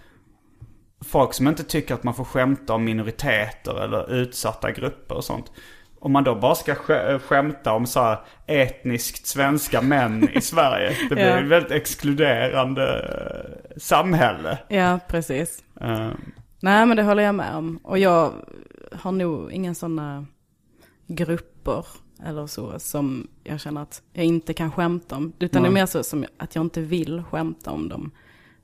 folk 1.05 1.33
som 1.33 1.47
inte 1.47 1.63
tycker 1.63 1.93
att 1.93 2.03
man 2.03 2.13
får 2.13 2.23
skämta 2.23 2.73
om 2.73 2.83
minoriteter 2.83 3.83
eller 3.83 4.13
utsatta 4.13 4.71
grupper 4.71 5.15
och 5.15 5.23
sånt. 5.23 5.51
Om 5.99 6.11
man 6.11 6.23
då 6.23 6.35
bara 6.35 6.55
ska 6.55 6.73
sk- 6.73 7.19
skämta 7.19 7.73
om 7.73 7.85
så 7.85 8.17
etniskt 8.47 9.27
svenska 9.27 9.81
män 9.81 10.29
i 10.33 10.41
Sverige. 10.51 10.95
Det 11.09 11.15
blir 11.15 11.25
Ja. 11.29 11.37
ett 11.39 11.45
väldigt 11.47 11.71
exkluderande 11.71 12.99
eh, 12.99 13.77
samhälle. 13.77 14.57
ja, 14.67 14.99
precis. 15.07 15.63
Eh, 15.81 16.09
Nej, 16.61 16.85
men 16.85 16.97
det 16.97 17.03
håller 17.03 17.23
jag 17.23 17.35
med 17.35 17.55
om. 17.55 17.79
Och 17.83 17.97
jag 17.99 18.31
har 18.91 19.11
nog 19.11 19.51
inga 19.51 19.73
sådana 19.75 20.25
grupper 21.07 21.85
eller 22.23 22.47
så 22.47 22.79
som 22.79 23.27
jag 23.43 23.59
känner 23.59 23.81
att 23.81 24.01
jag 24.13 24.25
inte 24.25 24.53
kan 24.53 24.71
skämta 24.71 25.15
om. 25.15 25.33
Utan 25.39 25.61
det 25.61 25.67
är 25.67 25.71
Nej. 25.71 25.81
mer 25.81 25.85
så 25.85 26.03
som 26.03 26.25
att 26.37 26.55
jag 26.55 26.65
inte 26.65 26.81
vill 26.81 27.23
skämta 27.23 27.71
om 27.71 27.89
dem. 27.89 28.11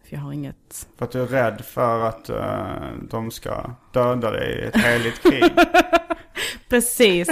För 0.04 0.16
jag 0.16 0.22
har 0.22 0.32
inget... 0.32 0.88
För 0.97 1.06
att 1.06 1.12
du 1.12 1.22
är 1.22 1.28
rädd 1.28 1.62
för 1.66 1.99
att 1.99 2.30
eh, 2.30 2.89
de 3.10 3.32
ska 3.32 3.72
döda 3.93 4.32
dig 4.32 4.60
i 4.60 4.66
ett 4.66 4.76
heligt 4.76 5.22
krig. 5.22 5.43
Precis. 6.70 7.30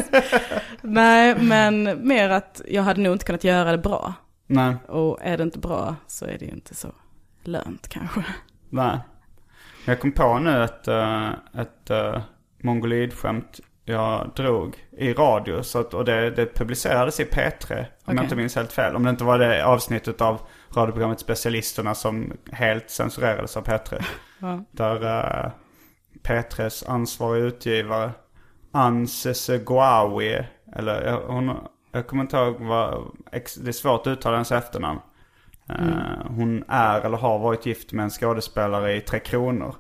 Nej, 0.82 1.36
men 1.42 2.08
mer 2.08 2.30
att 2.30 2.62
jag 2.68 2.84
hade 2.84 3.02
nog 3.02 3.14
inte 3.14 3.26
kunnat 3.26 3.44
göra 3.44 3.72
det 3.72 3.78
bra. 3.78 4.14
nej, 4.48 4.76
Och 4.88 5.18
är 5.22 5.38
det 5.38 5.44
inte 5.44 5.60
bra 5.60 5.96
så 6.08 6.26
är 6.26 6.38
det 6.40 6.46
ju 6.46 6.52
inte 6.52 6.76
så 6.76 6.88
lönt 7.44 7.88
kanske. 7.88 8.26
nej. 8.70 9.00
Jag 9.86 10.00
kom 10.00 10.12
på 10.12 10.40
nu 10.40 10.64
ett, 10.64 10.88
uh, 10.88 11.30
ett 11.62 11.92
uh, 11.92 12.22
mongolidskämt 12.58 13.60
jag 13.90 14.30
drog 14.36 14.76
i 14.92 15.14
radio. 15.14 15.64
Så 15.64 15.80
att, 15.80 15.94
och 15.94 16.06
det, 16.06 16.30
det 16.30 16.56
publicerades 16.56 17.20
i 17.20 17.24
P3. 17.26 17.86
Om 18.06 18.16
jag 18.16 18.26
inte 18.26 18.36
minns 18.36 18.56
helt 18.56 18.72
fel. 18.72 18.96
Om 18.96 19.04
det 19.04 19.10
inte 19.10 19.24
var 19.24 19.40
det 19.40 19.66
avsnittet 19.66 20.22
av 20.22 20.42
radioprogrammet 20.76 21.20
Specialisterna 21.20 21.96
som 21.96 22.34
helt 22.52 22.90
censurerades 22.90 23.58
av 23.58 23.64
P3. 23.66 24.04
Ja. 24.42 24.64
Där 24.72 25.04
uh, 25.46 25.52
P3s 26.24 26.90
ansvariga 26.90 27.46
utgivare 27.46 28.12
Anse 28.72 29.34
Seguawi, 29.34 30.46
eller 30.76 31.02
jag- 31.08 31.22
hon, 31.28 31.52
jag 31.92 32.08
kommer 32.08 32.24
inte 32.24 32.38
ihåg 32.38 32.56
vad, 32.60 33.04
det 33.32 33.68
är 33.68 33.72
svårt 33.72 34.02
att 34.02 34.12
uttala 34.12 34.36
hennes 34.36 34.52
efternamn. 34.52 35.00
Eh, 35.70 36.28
hon 36.28 36.64
är 36.68 37.02
eller 37.02 37.18
har 37.18 37.40
varit 37.40 37.66
gift 37.66 37.94
med 37.94 38.04
en 38.04 38.10
skådespelare 38.10 38.94
i 38.96 39.02
Tre 39.02 39.20
Kronor. 39.20 39.76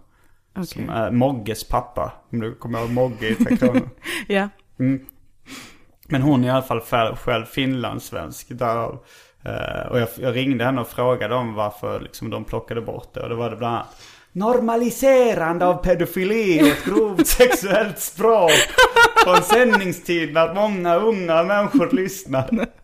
Okej. 0.59 0.67
Som 0.67 0.89
är 0.89 1.11
Mogges 1.11 1.63
pappa. 1.63 2.13
Om 2.31 2.39
du 2.39 2.55
kommer 2.55 2.79
ihåg 2.79 2.89
Mogge 2.89 3.29
i 3.29 3.35
Tre 3.35 3.57
Kronor. 3.57 3.89
Ja. 4.27 4.49
Mm. 4.79 5.05
Men 6.07 6.21
hon 6.21 6.43
är 6.43 6.47
i 6.47 6.51
alla 6.51 6.61
fall 6.61 6.81
själv, 7.15 7.45
finlandssvensk. 7.45 8.47
Därav 8.49 8.99
Eh, 9.45 9.91
och 9.91 9.99
jag, 9.99 10.07
jag 10.15 10.35
ringde 10.35 10.63
henne 10.63 10.81
och 10.81 10.87
frågade 10.87 11.35
om 11.35 11.53
varför 11.53 11.99
liksom, 11.99 12.29
de 12.29 12.43
plockade 12.43 12.81
bort 12.81 13.13
det. 13.13 13.19
Och 13.19 13.29
då 13.29 13.35
var 13.35 13.49
det 13.49 13.55
bland 13.55 13.75
annat 13.75 14.01
Normaliserande 14.31 15.65
av 15.65 15.83
pedofili 15.83 16.61
och 16.63 16.67
ett 16.67 16.85
grovt 16.85 17.27
sexuellt 17.37 17.99
språk. 17.99 18.51
Från 19.23 19.41
sändningstid 19.43 20.33
när 20.33 20.53
många 20.53 20.95
unga 20.95 21.43
människor 21.43 21.89
lyssnar. 21.91 22.67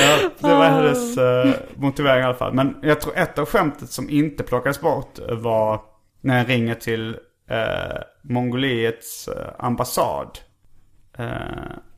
Ja, 0.00 0.30
det 0.38 0.54
var 0.54 0.64
hennes 0.64 1.18
uh, 1.18 1.54
motivering 1.76 2.20
i 2.20 2.24
alla 2.24 2.34
fall. 2.34 2.54
Men 2.54 2.76
jag 2.82 3.00
tror 3.00 3.16
ett 3.16 3.38
av 3.38 3.46
skämtet 3.46 3.90
som 3.90 4.10
inte 4.10 4.42
plockades 4.42 4.80
bort 4.80 5.18
var 5.30 5.80
när 6.20 6.38
jag 6.38 6.48
ringer 6.48 6.74
till 6.74 7.10
uh, 7.50 7.98
Mongoliets 8.22 9.28
uh, 9.28 9.34
ambassad. 9.58 10.38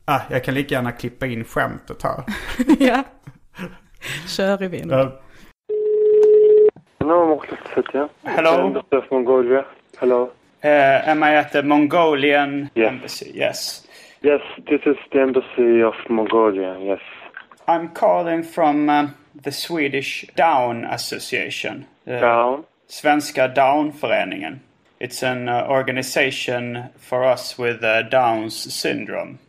ah, 0.05 0.19
jag 0.29 0.43
kan 0.43 0.53
lika 0.53 0.75
gärna 0.75 0.91
klippa 0.91 1.25
in 1.25 1.43
skämtet 1.43 2.03
här. 2.03 2.23
ja. 2.79 3.03
Kör 4.27 4.63
i 4.63 4.67
vind. 4.67 4.91
Uh, 4.91 5.09
Hello, 6.99 8.81
Mongolia. 9.11 9.65
Hello. 9.99 10.31
am 10.63 11.23
I 11.23 11.37
at 11.37 11.51
the 11.51 11.63
Mongolian 11.63 12.69
Yes. 12.75 12.89
embassy? 12.91 13.31
Yes. 13.35 13.87
Yes, 14.23 14.41
this 14.67 14.81
is 14.85 14.97
the 15.11 15.19
Embassy 15.21 15.81
of 15.83 15.95
Mongolia. 16.09 16.79
Yes. 16.79 16.99
I'm 17.67 17.89
calling 17.89 18.43
from 18.43 18.89
uh, 18.89 19.07
the 19.43 19.51
Swedish 19.51 20.25
Down 20.35 20.85
Association. 20.85 21.85
Uh, 22.07 22.19
Down. 22.19 22.63
Svenska 22.91 23.47
Down-föreningen. 23.47 24.59
It's 24.99 25.23
an 25.23 25.47
uh, 25.47 25.65
organization 25.69 26.89
for 26.97 27.23
us 27.23 27.57
with 27.57 27.81
uh, 27.83 28.03
Down's 28.03 28.73
syndrome. 28.73 29.39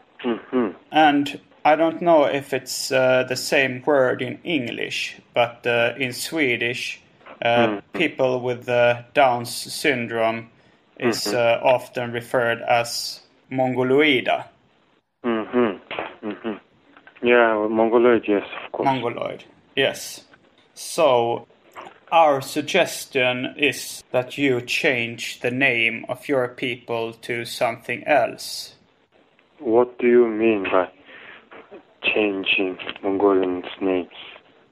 And 0.92 1.40
I 1.64 1.74
don't 1.74 2.00
know 2.00 2.24
if 2.24 2.52
it's 2.52 2.92
uh, 2.92 3.24
the 3.28 3.34
same 3.34 3.82
word 3.84 4.22
in 4.22 4.38
English, 4.44 5.20
but 5.34 5.66
uh, 5.66 5.94
in 5.98 6.12
Swedish, 6.12 7.00
uh, 7.44 7.80
people 7.92 8.40
with 8.40 8.68
uh, 8.68 9.02
Down's 9.12 9.52
syndrome 9.52 10.48
is 11.00 11.26
uh, 11.26 11.58
often 11.64 12.12
referred 12.12 12.62
as 12.62 13.22
Mongoloida. 13.50 14.44
Mm-hmm. 15.24 16.28
Mm-hmm. 16.28 17.26
Yeah, 17.26 17.56
well, 17.56 17.68
Mongoloid, 17.68 18.22
yes, 18.28 18.46
of 18.64 18.70
course. 18.70 18.86
Mongoloid. 18.86 19.44
Yes. 19.74 20.24
So, 20.74 21.48
our 22.12 22.42
suggestion 22.42 23.54
is 23.56 24.04
that 24.10 24.36
you 24.36 24.60
change 24.60 25.40
the 25.40 25.50
name 25.50 26.04
of 26.10 26.28
your 26.28 26.46
people 26.46 27.14
to 27.14 27.44
something 27.46 28.04
else. 28.04 28.74
what 29.58 29.98
do 29.98 30.06
you 30.08 30.28
mean 30.28 30.64
by 30.64 30.88
changing 32.02 32.76
Mongolians' 33.02 33.64
names? 33.80 34.18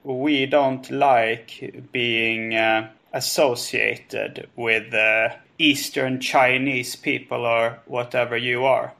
We 0.03 0.45
don't 0.45 0.89
like 0.91 1.89
being 1.91 2.53
uh, 2.53 2.89
associated 3.13 4.47
with 4.55 4.93
uh, 4.93 5.29
Eastern 5.57 6.19
Chinese 6.19 6.95
people 6.95 7.45
or 7.45 7.79
whatever 7.85 8.37
you 8.37 8.65
are. 8.65 8.93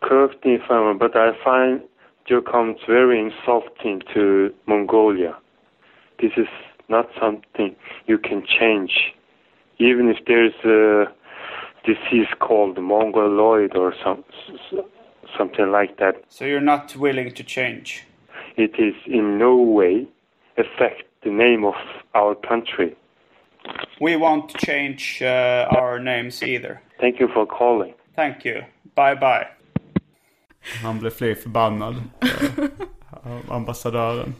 Correct 0.00 0.44
me 0.44 0.54
if 0.54 0.70
I'm 0.70 0.98
but 0.98 1.16
I 1.16 1.32
find 1.44 1.82
your 2.26 2.40
comments 2.40 2.82
very 2.86 3.20
insulting 3.20 4.02
to 4.14 4.52
Mongolia. 4.66 5.36
This 6.20 6.32
is 6.36 6.48
not 6.88 7.06
something 7.20 7.74
you 8.06 8.18
can 8.18 8.42
change. 8.60 8.92
Even 9.78 10.08
if 10.08 10.18
there's 10.26 10.54
a 10.64 11.06
disease 11.84 12.26
called 12.40 12.76
Mongoloid 12.78 13.76
or 13.76 13.94
some, 14.04 14.24
something 15.36 15.70
like 15.70 15.96
that, 15.98 16.14
So 16.28 16.44
you're 16.44 16.60
not 16.74 16.96
willing 16.96 17.32
to 17.34 17.42
change. 17.44 18.04
it 18.56 18.74
is 18.78 18.94
in 19.06 19.38
no 19.38 19.54
way 19.56 20.06
affect 20.56 21.02
the 21.22 21.30
name 21.30 21.64
of 21.68 21.74
our 22.14 22.34
country. 22.34 22.96
We 24.00 24.16
won't 24.16 24.48
change 24.56 25.22
uh, 25.22 25.68
our 25.78 25.98
names 26.00 26.42
either. 26.42 26.80
Thank 27.00 27.20
you 27.20 27.28
for 27.28 27.46
calling. 27.46 27.94
Thank 28.16 28.44
you. 28.44 28.62
Bye 28.94 29.14
bye. 29.14 29.46
Han 30.82 30.98
blev 30.98 31.10
fly 31.10 31.34
förbannad. 31.34 31.94
av 33.10 33.52
ambassadören. 33.52 34.34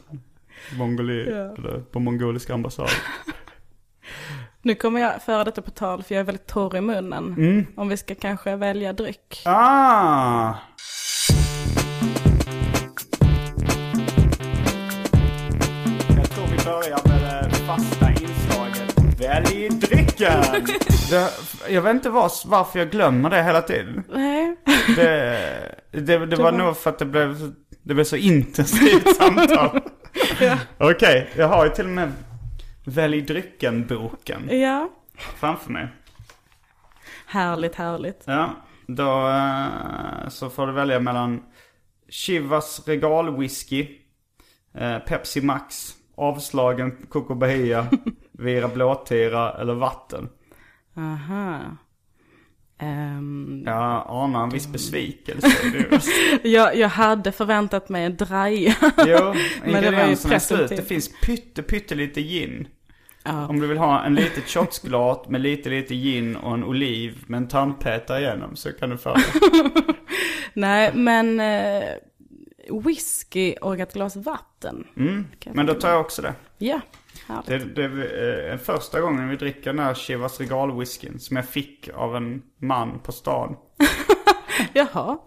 Mongoli, 0.77 1.21
eller 1.21 1.79
på 1.91 1.99
mongoliska 1.99 2.53
ambassaden. 2.53 2.91
Nu 4.61 4.75
kommer 4.75 5.01
jag 5.01 5.21
föra 5.21 5.43
detta 5.43 5.61
på 5.61 5.71
tal 5.71 6.03
för 6.03 6.15
jag 6.15 6.19
är 6.19 6.25
väldigt 6.25 6.47
torr 6.47 6.75
i 6.75 6.81
munnen. 6.81 7.35
Mm. 7.37 7.65
Om 7.75 7.89
vi 7.89 7.97
ska 7.97 8.15
kanske 8.15 8.55
välja 8.55 8.93
dryck. 8.93 9.41
Ah! 9.45 10.53
Jag 16.17 16.29
tror 16.29 16.47
vi 16.47 16.65
börjar 16.65 16.99
med 17.07 17.49
det 17.49 17.55
fasta 17.55 18.09
inslaget. 18.09 19.19
Välj 19.19 19.69
drycken! 19.69 20.43
Det, 21.09 21.31
jag 21.69 21.81
vet 21.81 21.93
inte 21.93 22.09
var, 22.09 22.31
varför 22.45 22.79
jag 22.79 22.91
glömmer 22.91 23.29
det 23.29 23.43
hela 23.43 23.61
tiden. 23.61 24.03
Nej. 24.13 24.55
Det, 24.95 25.39
det, 25.91 26.25
det 26.25 26.35
var 26.35 26.51
nog 26.51 26.77
för 26.77 26.89
att 26.89 26.99
det 26.99 27.05
blev, 27.05 27.53
det 27.83 27.93
blev 27.93 28.03
så 28.03 28.15
intensivt 28.15 29.15
samtal. 29.15 29.81
Okej, 30.77 31.29
jag 31.37 31.47
har 31.47 31.65
ju 31.65 31.71
till 31.71 31.85
och 31.85 31.91
med 31.91 32.11
Välj 32.85 33.21
drycken-boken 33.21 34.59
Ja. 34.59 34.89
framför 35.17 35.71
mig. 35.71 35.87
Härligt, 37.25 37.75
härligt. 37.75 38.23
Ja, 38.25 38.49
då 38.87 39.29
eh, 39.29 40.29
så 40.29 40.49
får 40.49 40.67
du 40.67 40.73
välja 40.73 40.99
mellan 40.99 41.43
Chivas 42.09 42.87
regalwhisky, 42.87 43.87
eh, 44.73 44.99
Pepsi 44.99 45.41
Max, 45.41 45.93
avslagen 46.17 47.05
Coco 47.09 47.35
Bahia, 47.35 47.87
Vira 48.31 48.67
Blåtira 48.67 49.53
eller 49.53 49.73
vatten. 49.73 50.29
Aha. 50.97 51.59
Ehm, 52.79 53.63
Jag 53.65 54.05
anar 54.07 54.43
en 54.43 54.49
viss 54.49 54.67
besvikelse 54.67 55.47
jag, 56.47 56.75
jag 56.75 56.89
hade 56.89 57.31
förväntat 57.31 57.89
mig 57.89 58.05
en 58.05 58.15
draja. 58.15 58.75
Jo, 59.07 59.33
Men 59.63 59.71
det 59.71 59.71
var 59.71 59.73
ju 59.81 59.87
ingredienserna 59.87 60.35
är 60.35 60.39
slut. 60.39 60.69
Det 60.69 60.81
finns 60.87 61.11
pytte, 61.21 61.63
pyttelite 61.63 62.21
gin. 62.21 62.67
Ja. 63.23 63.47
Om 63.47 63.59
du 63.59 63.67
vill 63.67 63.77
ha 63.77 64.03
en 64.03 64.15
litet 64.15 64.49
shotsglas 64.49 65.27
med 65.29 65.41
lite, 65.41 65.69
lite 65.69 65.95
gin 65.95 66.35
och 66.35 66.53
en 66.53 66.63
oliv 66.63 67.23
med 67.27 67.37
en 67.37 67.47
tandpetare 67.47 68.19
igenom 68.21 68.55
så 68.55 68.71
kan 68.71 68.89
du 68.89 68.97
få 68.97 69.13
det. 69.13 69.23
Nej, 70.53 70.91
men 70.93 71.39
eh, 71.39 71.83
whisky 72.85 73.53
och 73.61 73.79
ett 73.79 73.93
glas 73.93 74.15
vatten. 74.15 74.87
Mm. 74.97 75.27
Men 75.53 75.65
då 75.65 75.73
tar 75.73 75.89
jag 75.89 75.99
också 76.01 76.21
det. 76.21 76.33
Ja. 76.57 76.81
Det, 77.45 77.57
det 77.57 77.83
är 77.83 78.57
första 78.57 79.01
gången 79.01 79.29
vi 79.29 79.35
dricker 79.35 79.73
den 79.73 79.79
här 79.85 79.93
Chivas 79.93 80.39
regalwhiskyn 80.39 81.19
som 81.19 81.35
jag 81.35 81.45
fick 81.49 81.89
av 81.95 82.15
en 82.15 82.41
man 82.61 82.99
på 82.99 83.11
stan. 83.11 83.55
Jaha. 84.73 85.17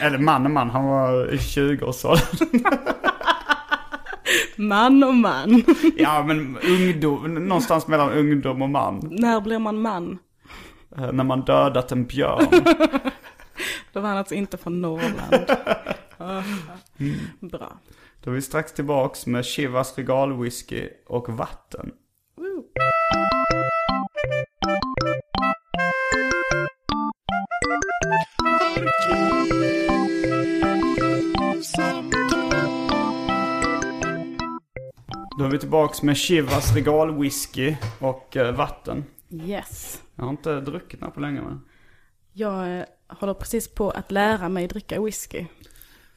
Eller 0.00 0.18
man 0.18 0.44
och 0.44 0.50
man, 0.50 0.70
han 0.70 0.84
var 0.86 1.32
i 1.32 1.36
20-årsåldern. 1.36 2.64
Man 4.56 5.04
och 5.04 5.14
man. 5.14 5.64
Ja 5.96 6.22
men 6.26 6.58
ungdom, 6.58 7.34
någonstans 7.34 7.86
mellan 7.86 8.10
ungdom 8.10 8.62
och 8.62 8.68
man. 8.70 9.08
När 9.10 9.40
blir 9.40 9.58
man 9.58 9.80
man? 9.82 10.18
Eh, 10.96 11.12
När 11.12 11.24
man 11.24 11.40
dödat 11.40 11.92
en 11.92 12.06
björn. 12.06 12.46
Då 13.92 14.00
var 14.00 14.08
han 14.08 14.18
alltså 14.18 14.34
inte 14.34 14.56
från 14.56 14.80
Norrland. 14.82 15.50
Ah, 16.18 16.42
Bra. 17.40 17.72
Då 18.24 18.30
är 18.30 18.34
vi 18.34 18.42
strax 18.42 18.72
tillbaks 18.72 19.26
med 19.26 19.44
Chivas 19.44 19.98
regalwhisky 19.98 20.88
och 21.06 21.28
vatten. 21.28 21.92
Då 35.38 35.44
är 35.44 35.50
vi 35.50 35.58
tillbaks 35.58 36.02
med 36.02 36.16
Chivas 36.16 36.74
regalwhisky 36.74 37.76
och 38.00 38.36
eh, 38.36 38.54
vatten. 38.54 39.04
Yes. 39.30 40.02
Jag 40.14 40.24
har 40.24 40.30
inte 40.30 40.60
druckit 40.60 41.00
den 41.00 41.08
här 41.08 41.14
på 41.14 41.20
länge 41.20 41.40
men. 41.40 41.60
Jag 42.32 42.78
eh, 42.78 42.84
håller 43.08 43.34
precis 43.34 43.74
på 43.74 43.90
att 43.90 44.10
lära 44.10 44.48
mig 44.48 44.68
dricka 44.68 45.02
whisky. 45.02 45.46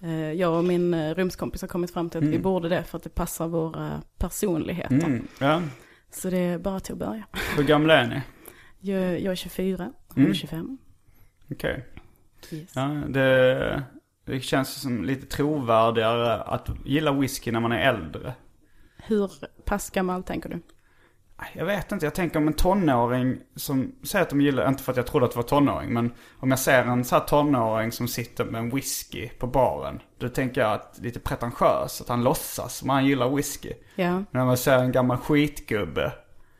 Eh, 0.02 0.32
Jag 0.32 0.58
och 0.58 0.64
min 0.64 0.94
eh, 0.94 1.14
rumskompis 1.16 1.62
har 1.62 1.68
kommit 1.68 1.92
fram 1.92 2.10
till 2.10 2.18
att 2.18 2.24
vi 2.24 2.40
borde 2.40 2.70
det 2.70 2.84
för 2.84 2.98
att 2.98 3.04
det 3.04 3.10
passar 3.16 3.48
våra 3.48 4.02
personligheter. 4.18 4.96
Mm, 4.96 5.28
ja. 5.40 5.62
Så 6.12 6.30
det 6.30 6.38
är 6.38 6.58
bara 6.58 6.80
till 6.80 6.94
att 6.94 7.00
börja. 7.00 7.24
Hur 7.58 7.64
gamla 7.64 7.94
är 7.94 8.08
ni? 8.08 8.22
Jag, 8.92 9.22
jag 9.22 9.32
är 9.32 9.36
24, 9.36 9.92
hon 10.08 10.28
är 10.28 10.34
25. 10.34 10.78
Okej. 11.52 11.86
Yes. 12.52 12.72
Ja, 12.76 12.84
det, 13.10 13.84
det 14.26 14.40
känns 14.40 14.82
som 14.82 15.04
lite 15.04 15.26
trovärdigare 15.26 16.36
att 16.42 16.70
gilla 16.86 17.12
whisky 17.12 17.52
när 17.52 17.60
man 17.60 17.72
är 17.72 17.90
äldre. 17.90 18.34
Hur 18.98 19.32
pass 19.66 19.90
gammal 19.90 20.24
tänker 20.24 20.50
du? 20.50 20.60
Jag 21.54 21.66
vet 21.66 21.92
inte, 21.92 22.06
jag 22.06 22.14
tänker 22.14 22.40
om 22.40 22.48
en 22.48 22.54
tonåring 22.54 23.38
som 23.56 23.96
säger 24.04 24.24
att 24.24 24.30
de 24.30 24.42
gillar, 24.42 24.70
inte 24.70 24.84
för 24.84 24.92
att 24.92 24.98
jag 24.98 25.08
trodde 25.08 25.26
att 25.26 25.32
det 25.32 25.38
var 25.38 25.44
tonåring, 25.44 25.94
men 25.94 26.12
om 26.40 26.50
jag 26.50 26.60
ser 26.60 26.84
en 26.84 27.06
så 27.06 27.16
här 27.16 27.26
tonåring 27.26 27.92
som 27.92 28.08
sitter 28.08 28.46
med 28.46 28.60
en 28.60 28.70
whisky 28.70 29.30
på 29.30 29.48
baren. 29.48 30.02
Då 30.18 30.30
tänker 30.30 30.62
jag 30.62 30.74
att 30.74 31.00
lite 31.02 31.20
pretentiös, 31.20 32.02
att 32.02 32.10
han 32.10 32.24
låtsas 32.24 32.76
som 32.76 32.90
han 32.90 33.06
gillar 33.06 33.30
whisky. 33.30 33.74
Ja. 33.96 34.12
Men 34.12 34.26
när 34.32 34.46
man 34.46 34.58
ser 34.58 34.78
en 34.78 34.92
gammal 34.92 35.18
skitgubbe, 35.18 36.12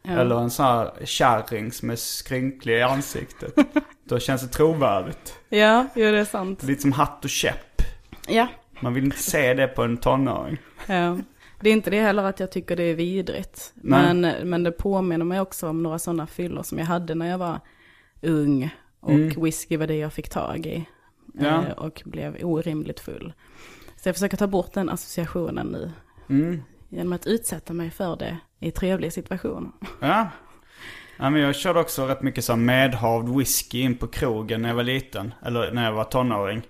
eller 0.08 0.40
en 0.40 0.50
sån 0.50 0.66
här 0.66 0.92
kärring 1.04 1.72
som 1.72 1.90
är 1.90 1.96
skrynklig 1.96 2.78
i 2.78 2.82
ansiktet. 2.82 3.54
då 4.04 4.20
känns 4.20 4.42
det 4.42 4.48
trovärdigt. 4.48 5.40
Ja, 5.50 5.88
jo 5.96 6.12
det 6.12 6.20
är 6.20 6.26
sant. 6.26 6.64
Lite 6.64 6.82
som 6.82 6.92
hatt 6.92 7.24
och 7.24 7.30
käpp. 7.30 7.82
Ja. 8.28 8.48
Man 8.80 8.94
vill 8.94 9.04
inte 9.04 9.18
se 9.18 9.54
det 9.54 9.68
på 9.68 9.84
en 9.84 9.98
tonåring. 9.98 10.58
ja. 10.88 11.18
Det 11.62 11.70
är 11.70 11.74
inte 11.74 11.90
det 11.90 12.02
heller 12.02 12.24
att 12.24 12.40
jag 12.40 12.52
tycker 12.52 12.76
det 12.76 12.84
är 12.84 12.96
vidrigt. 12.96 13.74
Nej. 13.76 14.14
Men, 14.14 14.50
men 14.50 14.64
det 14.64 14.72
påminner 14.72 15.26
mig 15.26 15.40
också 15.42 15.70
om 15.70 15.84
några 15.84 16.00
sådana 16.00 16.28
fyllor 16.28 16.64
som 16.64 16.78
jag 16.78 16.86
hade 16.86 17.16
när 17.16 17.30
jag 17.30 17.38
var 17.38 17.60
ung. 18.22 18.70
Och 19.00 19.46
whisky 19.46 19.78
var 19.78 19.88
det 19.88 19.96
jag 19.96 20.14
fick 20.14 20.30
tag 20.30 20.66
i. 20.66 20.76
Mm. 20.76 21.46
Ja. 21.46 21.66
Eh, 21.68 21.72
Och 21.78 22.02
blev 22.06 22.38
orimligt 22.44 23.00
full. 23.00 23.34
Så 23.96 24.10
jag 24.10 24.16
försöker 24.16 24.38
ta 24.38 24.48
bort 24.48 24.74
den 24.74 24.90
associationen 24.90 25.68
nu. 25.68 25.92
Mm. 26.30 26.62
Genom 26.90 27.14
att 27.14 27.28
utsätta 27.28 27.74
mig 27.74 27.92
för 27.92 28.16
det 28.16 28.38
i 28.60 28.72
trevliga 28.72 29.12
situationer. 29.12 29.72
Ja. 30.00 30.30
Ja 31.18 31.30
men 31.30 31.42
jag 31.42 31.56
körde 31.56 31.80
också 31.80 32.06
rätt 32.06 32.22
mycket 32.22 32.46
så 32.46 32.56
medhavd 32.56 33.30
whisky 33.38 33.82
in 33.82 33.98
på 33.98 34.08
krogen 34.08 34.62
när 34.62 34.70
jag 34.70 34.76
var 34.76 34.84
liten. 34.84 35.34
Eller 35.46 35.72
när 35.72 35.86
jag 35.86 35.92
var 35.92 36.04
tonåring. 36.04 36.62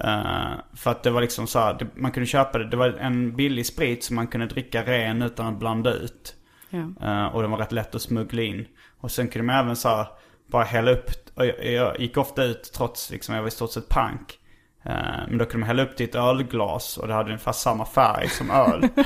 Eh, 0.00 0.50
för 0.74 0.90
att 0.90 1.02
det 1.02 1.10
var 1.10 1.20
liksom 1.20 1.46
så 1.46 1.58
här, 1.58 1.86
man 1.94 2.12
kunde 2.12 2.26
köpa 2.26 2.58
det. 2.58 2.68
Det 2.68 2.76
var 2.76 2.88
en 2.88 3.36
billig 3.36 3.66
sprit 3.66 4.04
som 4.04 4.16
man 4.16 4.26
kunde 4.26 4.46
dricka 4.46 4.82
ren 4.82 5.22
utan 5.22 5.46
att 5.46 5.58
blanda 5.58 5.92
ut. 5.92 6.34
Ja. 6.70 6.78
Eh, 7.02 7.26
och 7.26 7.42
den 7.42 7.50
var 7.50 7.58
rätt 7.58 7.72
lätt 7.72 7.94
att 7.94 8.02
smuggla 8.02 8.42
in. 8.42 8.66
Och 9.00 9.10
sen 9.10 9.28
kunde 9.28 9.46
man 9.46 9.56
även 9.64 9.76
så 9.76 9.88
här, 9.88 10.06
bara 10.46 10.64
hälla 10.64 10.90
upp. 10.90 11.10
Och 11.34 11.46
jag, 11.46 11.72
jag 11.72 12.00
gick 12.00 12.16
ofta 12.16 12.44
ut 12.44 12.72
trots 12.74 13.10
liksom 13.10 13.34
jag 13.34 13.42
var 13.42 13.48
i 13.48 13.50
stort 13.50 13.72
sett 13.72 13.88
pank. 13.88 14.38
Eh, 14.84 14.92
men 15.28 15.38
då 15.38 15.44
kunde 15.44 15.58
man 15.58 15.66
hälla 15.66 15.82
upp 15.82 16.00
i 16.00 16.04
ett 16.04 16.14
ölglas 16.14 16.98
och 16.98 17.08
det 17.08 17.14
hade 17.14 17.28
ungefär 17.28 17.52
samma 17.52 17.84
färg 17.84 18.28
som 18.28 18.50
öl. 18.50 18.88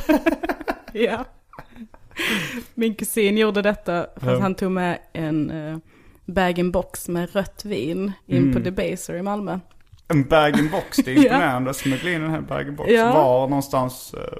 Ja. 0.93 1.25
Min 2.75 2.95
kusin 2.95 3.39
gjorde 3.39 3.63
detta 3.63 4.07
för 4.17 4.35
att 4.35 4.41
han 4.41 4.55
tog 4.55 4.71
med 4.71 4.99
en 5.13 5.51
uh, 5.51 5.79
bag-in-box 6.25 7.09
med 7.09 7.35
rött 7.35 7.65
vin 7.65 8.13
in 8.27 8.53
på 8.53 8.59
Debaser 8.59 9.15
i 9.15 9.23
Malmö. 9.23 9.59
En 10.09 10.25
bag-in-box, 10.25 10.97
det 10.97 11.11
är 11.13 11.17
imponerande 11.25 11.71
att 11.71 11.77
smuggla 11.77 12.11
in 12.11 12.23
en 12.23 12.31
här 12.31 12.41
bag-in-box. 12.41 12.91
Ja. 12.93 13.13
Var 13.13 13.49
någonstans, 13.49 14.15
eh, 14.15 14.39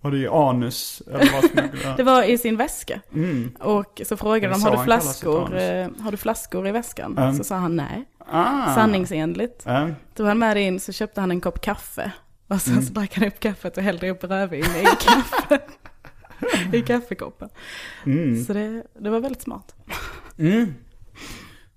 var 0.00 0.10
det 0.10 0.18
i 0.18 0.28
anus? 0.28 1.02
Eller 1.06 1.32
vad 1.32 1.96
Det 1.96 2.02
var 2.02 2.22
i 2.22 2.38
sin 2.38 2.56
väska. 2.56 3.00
Mm. 3.14 3.52
Och 3.60 4.00
så 4.04 4.16
frågade 4.16 4.54
de, 4.54 4.62
har 4.62 4.76
du 4.76 4.84
flaskor, 4.84 5.56
eh, 5.58 5.86
har 6.00 6.10
du 6.10 6.16
flaskor 6.16 6.68
i 6.68 6.72
väskan? 6.72 7.18
Mm. 7.18 7.34
Så 7.36 7.44
sa 7.44 7.56
han 7.56 7.76
nej. 7.76 8.04
Ah. 8.30 8.74
Sanningsenligt. 8.74 9.66
Eh, 9.66 9.88
Tog 10.14 10.26
han 10.26 10.38
med 10.38 10.56
det 10.56 10.60
in 10.62 10.80
så 10.80 10.92
köpte 10.92 11.20
han 11.20 11.30
en 11.30 11.40
kopp 11.40 11.60
kaffe. 11.60 12.12
Och 12.48 12.60
sen 12.60 12.72
Mm. 12.72 12.84
så 12.84 12.92
drack 12.92 13.14
han 13.14 13.28
upp 13.28 13.40
kaffet 13.40 13.76
och 13.76 13.82
hällde 13.82 14.10
upp 14.10 14.24
rödvin 14.24 14.64
i 14.64 14.84
kaffe. 14.84 15.58
I 16.72 16.82
kaffekoppen. 16.82 17.48
Mm. 18.06 18.44
Så 18.44 18.52
det, 18.52 18.82
det 18.98 19.10
var 19.10 19.20
väldigt 19.20 19.42
smart. 19.42 19.74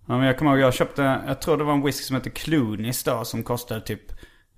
Ja, 0.06 0.18
men 0.18 0.22
jag 0.28 0.38
kommer 0.38 0.52
ihåg, 0.52 0.60
jag 0.60 0.74
köpte, 0.74 1.22
jag 1.28 1.42
tror 1.42 1.58
det 1.58 1.64
var 1.64 1.74
en 1.74 1.82
whisky 1.86 2.04
som 2.04 2.16
hette 2.16 2.30
Clooney's 2.30 3.06
då 3.06 3.26
som 3.26 3.44
kostade 3.44 3.82
typ 3.82 4.12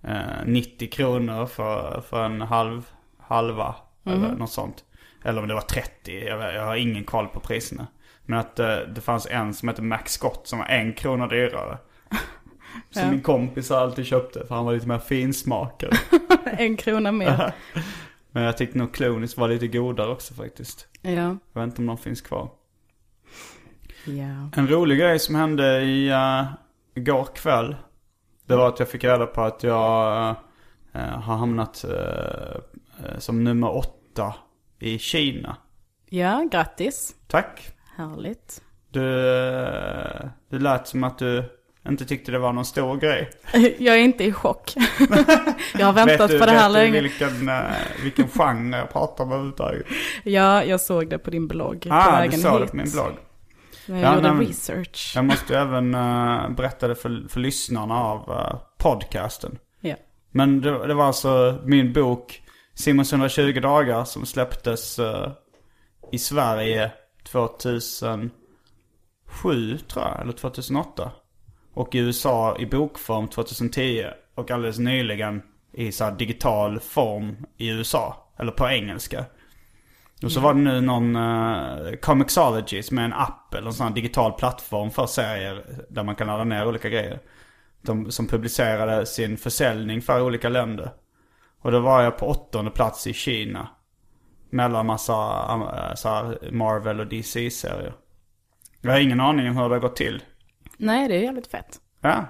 eh, 0.03 0.45
90 0.45 0.89
kronor 0.91 1.45
för, 1.45 2.01
för 2.09 2.25
en 2.25 2.41
halv, 2.41 2.85
halva 3.19 3.75
eller 4.05 4.35
något 4.35 4.51
sånt. 4.51 4.83
Eller 5.23 5.41
om 5.41 5.47
det 5.47 5.53
var 5.53 5.61
30, 5.61 6.25
jag, 6.25 6.55
jag 6.55 6.65
har 6.65 6.75
ingen 6.75 7.03
koll 7.03 7.27
på 7.27 7.39
priserna. 7.39 7.87
Men 8.25 8.39
att 8.39 8.59
eh, 8.59 8.77
det 8.77 9.01
fanns 9.01 9.27
en 9.31 9.53
som 9.53 9.67
hette 9.67 9.81
Max 9.81 10.11
Scott 10.13 10.47
som 10.47 10.59
var 10.59 10.65
en 10.65 10.93
krona 10.93 11.27
dyrare. 11.27 11.77
Som 12.91 13.01
Ja. 13.01 13.11
min 13.11 13.21
kompis 13.21 13.71
alltid 13.71 14.05
köpte 14.05 14.45
för 14.47 14.55
han 14.55 14.65
var 14.65 14.73
lite 14.73 14.87
mer 14.87 14.99
finsmakare. 14.99 15.91
en 16.45 16.77
krona 16.77 17.11
mer. 17.11 17.53
Men 18.35 18.43
jag 18.43 18.57
tyckte 18.57 18.77
nog 18.77 18.95
Clooney's 18.95 19.39
var 19.39 19.47
lite 19.47 19.67
godare 19.67 20.11
också 20.11 20.33
faktiskt. 20.33 20.87
Ja. 21.01 21.11
Jag 21.53 21.61
vet 21.61 21.63
inte 21.63 21.81
om 21.81 21.85
de 21.85 21.97
finns 21.97 22.21
kvar. 22.21 22.49
ja. 24.05 24.49
En 24.55 24.67
rolig 24.67 24.99
grej 24.99 25.19
som 25.19 25.35
hände 25.35 25.81
i 25.81 26.09
uh, 26.11 26.45
igår 26.95 27.27
kväll. 27.35 27.75
Det 28.45 28.55
var 28.55 28.67
att 28.67 28.79
jag 28.79 28.89
fick 28.89 29.03
reda 29.03 29.25
på 29.25 29.41
att 29.41 29.63
jag 29.63 30.29
eh, 30.93 31.01
har 31.01 31.37
hamnat 31.37 31.83
eh, 31.83 32.55
eh, 33.05 33.19
som 33.19 33.43
nummer 33.43 33.75
åtta 33.75 34.35
i 34.79 34.99
Kina. 34.99 35.57
Ja, 36.09 36.47
grattis. 36.51 37.15
Tack. 37.27 37.71
Härligt. 37.95 38.61
Du, 38.89 39.29
eh, 39.55 40.25
det 40.49 40.59
lät 40.59 40.87
som 40.87 41.03
att 41.03 41.17
du 41.17 41.43
inte 41.89 42.05
tyckte 42.05 42.31
det 42.31 42.39
var 42.39 42.53
någon 42.53 42.65
stor 42.65 42.97
grej. 42.97 43.29
Jag 43.79 43.95
är 43.95 43.99
inte 43.99 44.23
i 44.23 44.31
chock. 44.33 44.73
jag 45.77 45.85
har 45.85 45.93
väntat 45.93 46.29
du, 46.31 46.39
på 46.39 46.45
det 46.45 46.51
här 46.51 46.69
vet 46.69 46.77
du 46.77 46.91
länge. 46.91 47.01
vilken, 47.01 47.49
uh, 47.49 47.61
vilken 48.03 48.27
genre 48.27 48.77
jag 48.77 48.91
pratar 48.91 49.23
om 49.23 49.31
överhuvudtaget? 49.31 49.85
Ja, 50.23 50.63
jag 50.63 50.81
såg 50.81 51.09
det 51.09 51.17
på 51.17 51.29
din 51.29 51.47
blogg 51.47 51.81
på 51.81 51.93
Ah, 51.95 52.25
du 52.25 52.31
såg 52.31 52.53
det 52.53 52.59
hit. 52.61 52.71
på 52.71 52.77
min 52.77 52.91
blogg. 52.91 53.13
Jag 53.85 53.99
Ja, 53.99 54.15
gjorde 54.15 54.33
men- 54.33 54.45
research. 54.47 55.11
Jag 55.15 55.25
måste 55.25 55.59
även 55.59 55.95
uh, 55.95 56.49
berätta 56.51 56.87
det 56.87 56.95
för, 56.95 57.25
för 57.29 57.39
lyssnarna 57.39 57.95
av 57.95 58.31
eh, 58.31 58.55
podcasten. 58.77 59.57
Ja. 59.81 59.95
Men 60.31 60.61
det, 60.61 60.87
det 60.87 60.93
var 60.93 61.05
alltså 61.05 61.59
min 61.65 61.93
bok 61.93 62.41
Simons 62.75 63.11
120 63.13 63.59
dagar 63.61 64.03
som 64.05 64.25
släpptes 64.25 64.99
eh, 64.99 65.31
i 66.11 66.17
Sverige 66.17 66.91
2007 67.31 68.29
tror 69.87 70.05
jag, 70.05 70.21
eller 70.21 70.33
2008. 70.33 71.11
Och 71.73 71.95
i 71.95 71.99
USA 71.99 72.57
i 72.59 72.65
bokform 72.65 73.27
2010 73.27 74.05
och 74.35 74.51
alldeles 74.51 74.79
nyligen 74.79 75.41
i 75.73 75.91
så 75.91 76.09
digital 76.09 76.79
form 76.79 77.45
i 77.57 77.69
USA. 77.69 78.33
Eller 78.37 78.51
på 78.51 78.69
engelska. 78.69 79.25
Och 80.23 80.31
så 80.31 80.39
var 80.39 80.53
det 80.53 80.59
nu 80.59 80.81
någon 80.81 81.15
uh, 81.15 81.95
Comixology 82.01 82.83
som 82.83 82.97
är 82.97 83.03
en 83.03 83.13
app 83.13 83.53
eller 83.53 83.67
en 83.67 83.73
sån 83.73 83.87
här 83.87 83.93
digital 83.93 84.31
plattform 84.31 84.91
för 84.91 85.05
serier 85.05 85.85
där 85.89 86.03
man 86.03 86.15
kan 86.15 86.27
ladda 86.27 86.43
ner 86.43 86.67
olika 86.67 86.89
grejer. 86.89 87.19
De, 87.81 88.11
som 88.11 88.27
publicerade 88.27 89.05
sin 89.05 89.37
försäljning 89.37 90.01
för 90.01 90.21
olika 90.21 90.49
länder. 90.49 90.91
Och 91.61 91.71
då 91.71 91.79
var 91.79 92.01
jag 92.01 92.17
på 92.17 92.27
åttonde 92.27 92.71
plats 92.71 93.07
i 93.07 93.13
Kina. 93.13 93.67
Mellan 94.49 94.85
massa 94.85 95.13
uh, 95.55 96.51
Marvel 96.51 96.99
och 96.99 97.07
DC-serier. 97.07 97.93
Jag 98.81 98.91
har 98.91 98.99
ingen 98.99 99.19
aning 99.19 99.49
om 99.49 99.57
hur 99.57 99.69
det 99.69 99.75
har 99.75 99.79
gått 99.79 99.95
till. 99.95 100.21
Nej, 100.77 101.07
det 101.07 101.15
är 101.15 101.21
jävligt 101.21 101.47
fett. 101.47 101.79
Ja. 102.01 102.25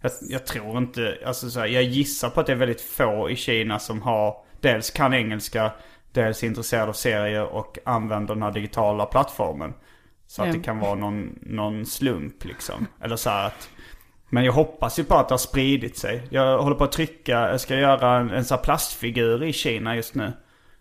Jag, 0.00 0.12
jag 0.20 0.46
tror 0.46 0.78
inte, 0.78 1.18
alltså 1.26 1.50
så 1.50 1.60
här, 1.60 1.66
jag 1.66 1.82
gissar 1.82 2.30
på 2.30 2.40
att 2.40 2.46
det 2.46 2.52
är 2.52 2.56
väldigt 2.56 2.80
få 2.80 3.30
i 3.30 3.36
Kina 3.36 3.78
som 3.78 4.02
har, 4.02 4.36
dels 4.60 4.90
kan 4.90 5.14
engelska, 5.14 5.72
dels 6.12 6.42
är 6.42 6.46
intresserade 6.46 6.88
av 6.88 6.92
serier 6.92 7.44
och 7.44 7.78
använder 7.84 8.34
den 8.34 8.42
här 8.42 8.52
digitala 8.52 9.06
plattformen. 9.06 9.74
Så 10.26 10.42
att 10.42 10.52
det 10.52 10.58
kan 10.58 10.78
vara 10.78 10.94
någon, 10.94 11.38
någon 11.42 11.86
slump 11.86 12.44
liksom. 12.44 12.86
Eller 13.00 13.16
så 13.16 13.30
här 13.30 13.46
att, 13.46 13.68
men 14.28 14.44
jag 14.44 14.52
hoppas 14.52 14.98
ju 14.98 15.04
på 15.04 15.14
att 15.14 15.28
det 15.28 15.32
har 15.32 15.38
spridit 15.38 15.98
sig. 15.98 16.22
Jag 16.30 16.62
håller 16.62 16.76
på 16.76 16.84
att 16.84 16.92
trycka, 16.92 17.50
jag 17.50 17.60
ska 17.60 17.76
göra 17.76 18.16
en, 18.16 18.30
en 18.30 18.44
sån 18.44 18.56
här 18.56 18.64
plastfigur 18.64 19.44
i 19.44 19.52
Kina 19.52 19.96
just 19.96 20.14
nu. 20.14 20.32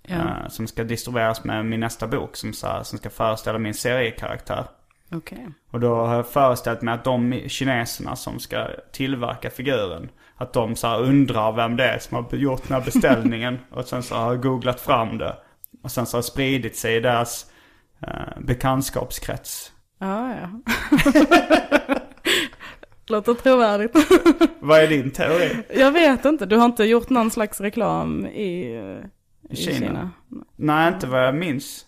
Ja. 0.01 0.15
eh, 0.15 0.47
som 0.49 0.67
ska 0.67 0.83
distribueras 0.83 1.43
med 1.43 1.65
min 1.65 1.79
nästa 1.79 2.07
bok 2.07 2.35
som, 2.35 2.53
så 2.53 2.67
här, 2.67 2.83
som 2.83 2.97
ska 2.99 3.09
föreställa 3.09 3.59
min 3.59 3.73
seriekaraktär. 3.73 4.65
Okej. 5.13 5.47
Och 5.71 5.79
då 5.79 5.95
har 5.95 6.15
jag 6.15 6.27
föreställt 6.27 6.81
mig 6.81 6.93
att 6.93 7.03
de 7.03 7.41
kineserna 7.47 8.15
som 8.15 8.39
ska 8.39 8.67
tillverka 8.91 9.49
figuren, 9.49 10.09
att 10.37 10.53
de 10.53 10.75
så 10.75 10.95
undrar 10.97 11.51
vem 11.51 11.75
det 11.75 11.83
är 11.83 11.99
som 11.99 12.17
har 12.17 12.35
gjort 12.35 12.67
den 12.67 12.77
här 12.77 12.85
beställningen. 12.85 13.59
och 13.71 13.85
sen 13.85 14.03
så 14.03 14.15
har 14.15 14.33
jag 14.33 14.43
googlat 14.43 14.81
fram 14.81 15.17
det. 15.17 15.35
Och 15.83 15.91
sen 15.91 16.05
så 16.05 16.17
har 16.17 16.21
det 16.21 16.27
spridit 16.27 16.75
sig 16.75 16.95
i 16.95 16.99
deras 16.99 17.51
eh, 18.01 18.39
bekantskapskrets. 18.41 19.71
Ja, 19.99 20.35
ja. 20.35 20.49
Låter 23.07 23.33
trovärdigt. 23.33 23.95
Vad 24.59 24.79
är 24.79 24.87
din 24.87 25.11
teori? 25.11 25.63
jag 25.75 25.91
vet 25.91 26.25
inte, 26.25 26.45
du 26.45 26.57
har 26.57 26.65
inte 26.65 26.83
gjort 26.83 27.09
någon 27.09 27.31
slags 27.31 27.61
reklam 27.61 28.25
i, 28.25 28.79
i 29.49 29.55
Kina? 29.55 29.77
Kina? 29.77 30.11
Nej, 30.55 30.93
inte 30.93 31.07
vad 31.07 31.27
jag 31.27 31.35
minns. 31.35 31.85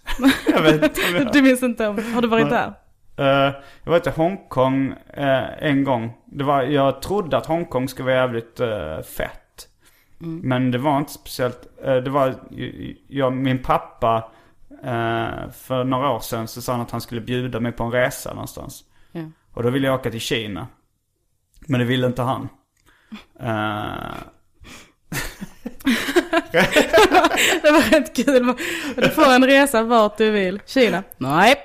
jag 0.48 0.62
vet 0.62 0.84
inte 0.84 1.02
jag... 1.14 1.34
Du 1.34 1.42
minns 1.42 1.64
inte, 1.64 1.84
har 1.86 2.22
du 2.22 2.28
varit 2.28 2.50
där? 2.50 2.74
Eh, 3.18 3.54
jag 3.84 3.92
var 3.92 4.00
till 4.00 4.12
Hongkong 4.12 4.96
eh, 5.14 5.64
en 5.64 5.84
gång. 5.84 6.14
Det 6.26 6.44
var, 6.44 6.64
jag 6.64 7.02
trodde 7.02 7.38
att 7.38 7.46
Hongkong 7.46 7.88
skulle 7.88 8.06
vara 8.06 8.16
jävligt 8.16 8.60
eh, 8.60 9.02
fett. 9.02 9.68
Men 10.18 10.72
det 10.72 10.78
var 10.78 10.98
inte 10.98 11.12
speciellt. 11.12 11.68
det 11.84 12.10
var, 12.10 12.36
jag, 13.08 13.34
min 13.34 13.64
pappa 13.64 14.32
för 15.54 15.84
några 15.84 16.12
år 16.12 16.20
sedan 16.20 16.48
så 16.48 16.62
sa 16.62 16.72
han 16.72 16.82
att 16.82 16.92
han 16.92 17.02
skulle 17.02 17.22
bjuda 17.22 17.60
mig 17.60 17.72
på 17.72 17.84
en 17.84 17.92
resa 17.92 18.34
någonstans. 18.34 18.84
Ja. 19.12 19.22
Och 19.54 19.64
då 19.64 19.70
ville 19.70 19.88
jag 19.88 20.00
åka 20.00 20.12
till 20.12 20.20
Kina. 20.20 20.68
Men 21.68 21.80
det 21.80 21.86
ville 21.86 22.08
inte 22.08 22.22
han. 22.22 22.50
Det 27.62 27.72
var 27.72 27.92
rätt 27.92 28.16
kul. 28.16 28.54
Du 28.96 29.10
får 29.10 29.32
en 29.34 29.46
resa 29.46 29.84
vart 29.84 30.18
du 30.18 30.32
vill. 30.32 30.62
Kina? 30.66 31.04
Nej. 31.18 31.56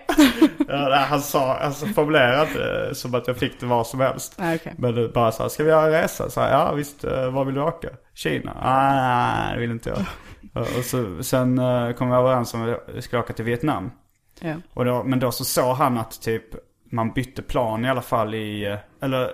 Ja, 0.68 1.06
han 1.08 1.20
sa, 1.20 1.54
alltså 1.54 1.86
formulerade 1.86 2.94
som 2.94 3.14
att 3.14 3.26
jag 3.26 3.36
fick 3.36 3.60
det 3.60 3.66
var 3.66 3.84
som 3.84 4.00
helst. 4.00 4.34
Nej, 4.38 4.56
okej. 4.56 4.74
Men 4.78 5.12
bara 5.12 5.32
så 5.32 5.42
här, 5.42 5.50
ska 5.50 5.64
vi 5.64 5.70
göra 5.70 5.86
en 5.86 6.02
resa? 6.02 6.30
Så 6.30 6.40
här, 6.40 6.50
ja 6.50 6.72
visst, 6.72 7.04
eh, 7.04 7.30
var 7.30 7.44
vill 7.44 7.54
du 7.54 7.62
åka? 7.62 7.88
Kina? 8.14 8.56
Ah, 8.62 8.92
nej, 8.92 9.54
det 9.54 9.60
vill 9.60 9.70
inte 9.70 9.90
jag. 9.90 9.98
Och 10.78 10.84
så, 10.84 11.22
sen 11.22 11.58
eh, 11.58 11.92
kom 11.92 12.10
vi 12.10 12.16
överens 12.16 12.54
om 12.54 12.62
att 12.62 12.94
vi 12.94 13.02
skulle 13.02 13.22
åka 13.22 13.32
till 13.32 13.44
Vietnam. 13.44 13.90
Ja. 14.40 14.54
Och 14.74 14.84
då, 14.84 15.04
men 15.04 15.18
då 15.18 15.32
så 15.32 15.44
såg 15.44 15.76
han 15.76 15.98
att 15.98 16.22
typ 16.22 16.44
man 16.92 17.12
bytte 17.12 17.42
plan 17.42 17.84
i 17.84 17.90
alla 17.90 18.02
fall 18.02 18.34
i, 18.34 18.66
eh, 18.66 18.78
eller 19.02 19.30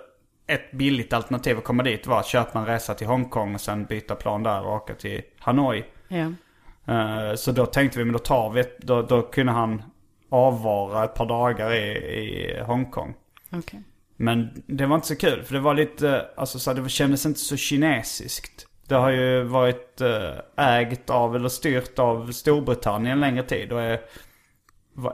ett 0.47 0.73
billigt 0.73 1.13
alternativ 1.13 1.59
att 1.59 1.65
komma 1.65 1.83
dit 1.83 2.07
var 2.07 2.21
att 2.21 2.27
köpa 2.27 2.59
en 2.59 2.67
resa 2.67 2.95
till 2.95 3.07
Hongkong 3.07 3.55
och 3.55 3.61
sen 3.61 3.85
byta 3.85 4.15
plan 4.15 4.43
där 4.43 4.67
och 4.67 4.75
åka 4.75 4.95
till 4.95 5.23
Hanoi. 5.39 5.85
Ja. 6.09 6.33
Eh, 6.95 7.35
Så 7.35 7.53
då 7.53 7.67
tänkte 7.67 7.99
vi, 7.99 8.05
men 8.05 8.13
då 8.13 8.19
tar 8.19 8.51
vi 8.51 8.65
då, 8.79 9.03
då 9.03 9.23
kunde 9.23 9.53
han 9.53 9.83
avvara 10.29 11.05
ett 11.05 11.15
par 11.15 11.27
dagar 11.27 11.73
i, 11.73 11.87
i 11.87 12.61
Hongkong. 12.67 13.15
Okej. 13.53 13.83
Men 14.17 14.63
det 14.67 14.87
var 14.87 14.95
inte 14.97 15.07
så 15.09 15.17
kul 15.17 15.43
för 15.43 15.55
det 15.55 15.61
var 15.61 15.75
lite, 15.75 16.27
alltså 16.37 16.59
så 16.59 16.73
här, 16.75 16.81
det 16.83 16.89
kändes 16.89 17.27
inte 17.27 17.41
så 17.41 17.57
kinesiskt. 17.57 18.67
Det 18.89 18.95
har 18.95 19.11
ju 19.11 19.43
varit 19.43 20.01
eh, 20.01 20.77
ägt 20.81 21.11
av 21.11 21.37
eller 21.37 21.49
styrt 21.49 21.99
av 21.99 22.33
Storbritannien 22.33 23.13
en 23.13 23.21
längre 23.21 23.43
tid 23.43 23.73
och 23.73 23.83
är 23.83 24.01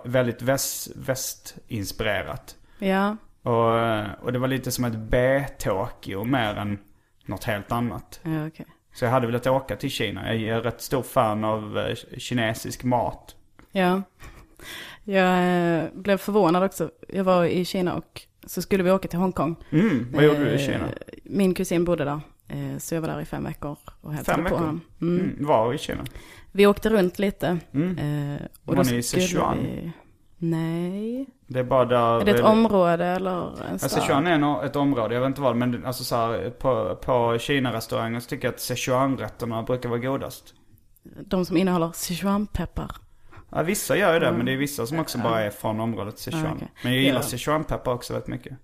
väldigt 0.05 0.43
väst, 0.43 0.89
västinspirerat. 0.97 2.57
Ja. 2.79 3.17
Och, 3.43 3.79
eh, 3.79 4.07
och 4.23 4.33
det 4.33 4.39
var 4.39 4.49
lite 4.49 4.71
som 4.71 4.85
ett 4.85 4.97
B-Tokyo 4.97 6.25
mer 6.25 6.55
än 6.55 6.79
något 7.27 7.45
helt 7.45 7.73
annat. 7.73 8.21
Ja, 8.23 8.47
okej. 8.47 8.67
Så 8.95 9.05
jag 9.05 9.11
hade 9.13 9.27
velat 9.27 9.47
åka 9.47 9.77
till 9.77 9.91
Kina. 9.91 10.35
Jag 10.35 10.57
är 10.59 10.61
rätt 10.63 10.81
stor 10.81 11.03
fan 11.03 11.45
av 11.45 11.79
eh, 11.79 11.95
kinesisk 12.19 12.85
mat. 12.85 13.37
Ja. 13.73 14.03
Jag 15.05 15.39
eh, 15.79 15.85
blev 15.95 16.17
förvånad 16.17 16.63
också. 16.63 16.91
Jag 17.09 17.25
var 17.25 17.45
i 17.45 17.65
Kina 17.65 17.95
och 17.95 18.23
så 18.47 18.63
skulle 18.63 18.83
vi 18.83 18.91
åka 18.91 19.09
till 19.09 19.19
Hongkong. 19.19 19.57
Mm, 19.71 20.07
vad 20.15 20.25
gjorde 20.25 20.45
du 20.45 20.51
i 20.51 20.59
Kina? 20.67 20.89
Min 21.25 21.55
kusin 21.55 21.85
bodde 21.85 22.05
där. 22.05 22.21
Så 22.79 22.95
jag 22.95 23.01
var 23.01 23.09
där 23.09 23.21
i 23.21 23.25
fem 23.25 23.45
veckor 23.45 23.77
och 24.01 24.13
hälsade 24.13 24.37
Fem 24.37 24.45
på 24.45 24.51
veckor? 24.55 24.59
honom. 24.59 24.81
Mm. 25.01 25.21
Mm, 25.21 25.47
var 25.47 25.75
i 25.75 25.79
Kina? 25.79 26.05
Vi 26.53 26.67
åkte 26.67 26.89
runt 26.91 27.19
lite. 27.19 27.59
Mm. 27.75 27.99
eh, 27.99 28.41
Var 28.65 28.77
då 28.77 28.83
ni 28.83 28.97
i 28.97 29.03
Sichuan? 29.03 29.59
vi- 29.63 29.93
Nej. 30.45 31.27
Det 31.47 31.59
är 31.59 31.65
bara 31.65 31.85
där... 31.85 32.21
Är 32.21 32.25
det 32.25 32.31
ett 32.31 32.45
område 32.45 33.05
eller 33.07 33.47
en 33.49 33.57
Ja, 33.73 33.79
stad? 33.79 33.91
Sichuan 33.91 34.27
är 34.27 34.39
nog 34.39 34.65
ett 34.65 34.77
område, 34.77 35.15
jag 35.15 35.21
vet 35.21 35.27
inte 35.29 35.41
vad, 35.41 35.57
men 35.57 35.87
alltså 35.87 36.05
så 36.05 36.17
här, 36.17 36.51
på, 36.51 36.99
på 37.05 37.39
Kina-restauranger 37.39 38.21
så 38.21 38.29
tycker 38.29 38.49
jag 38.49 38.55
att 38.55 38.61
Sichuan-rätterna 38.61 39.63
brukar 39.63 39.89
vara 39.89 39.99
godast. 39.99 40.55
De 41.27 41.45
som 41.45 41.57
innehåller 41.57 41.91
Sichuanpeppar. 41.95 42.91
Ja, 43.51 43.63
vissa 43.63 43.97
gör 43.97 44.15
ju 44.15 44.21
det, 44.21 44.33
men 44.33 44.47
det 44.47 44.53
är 44.53 44.57
vissa 44.57 44.87
som 44.87 44.99
också 44.99 45.19
bara 45.19 45.41
är 45.41 45.51
från 45.51 45.81
området 45.81 46.19
Sichuan. 46.19 46.45
Ja, 46.45 46.53
okej. 46.57 46.69
Men 46.83 46.93
jag 46.93 47.03
gillar 47.03 47.19
Ja. 47.21 47.23
Sichuan-peppar 47.23 47.93
också 47.95 48.13
väldigt 48.13 48.29
mycket. 48.29 48.57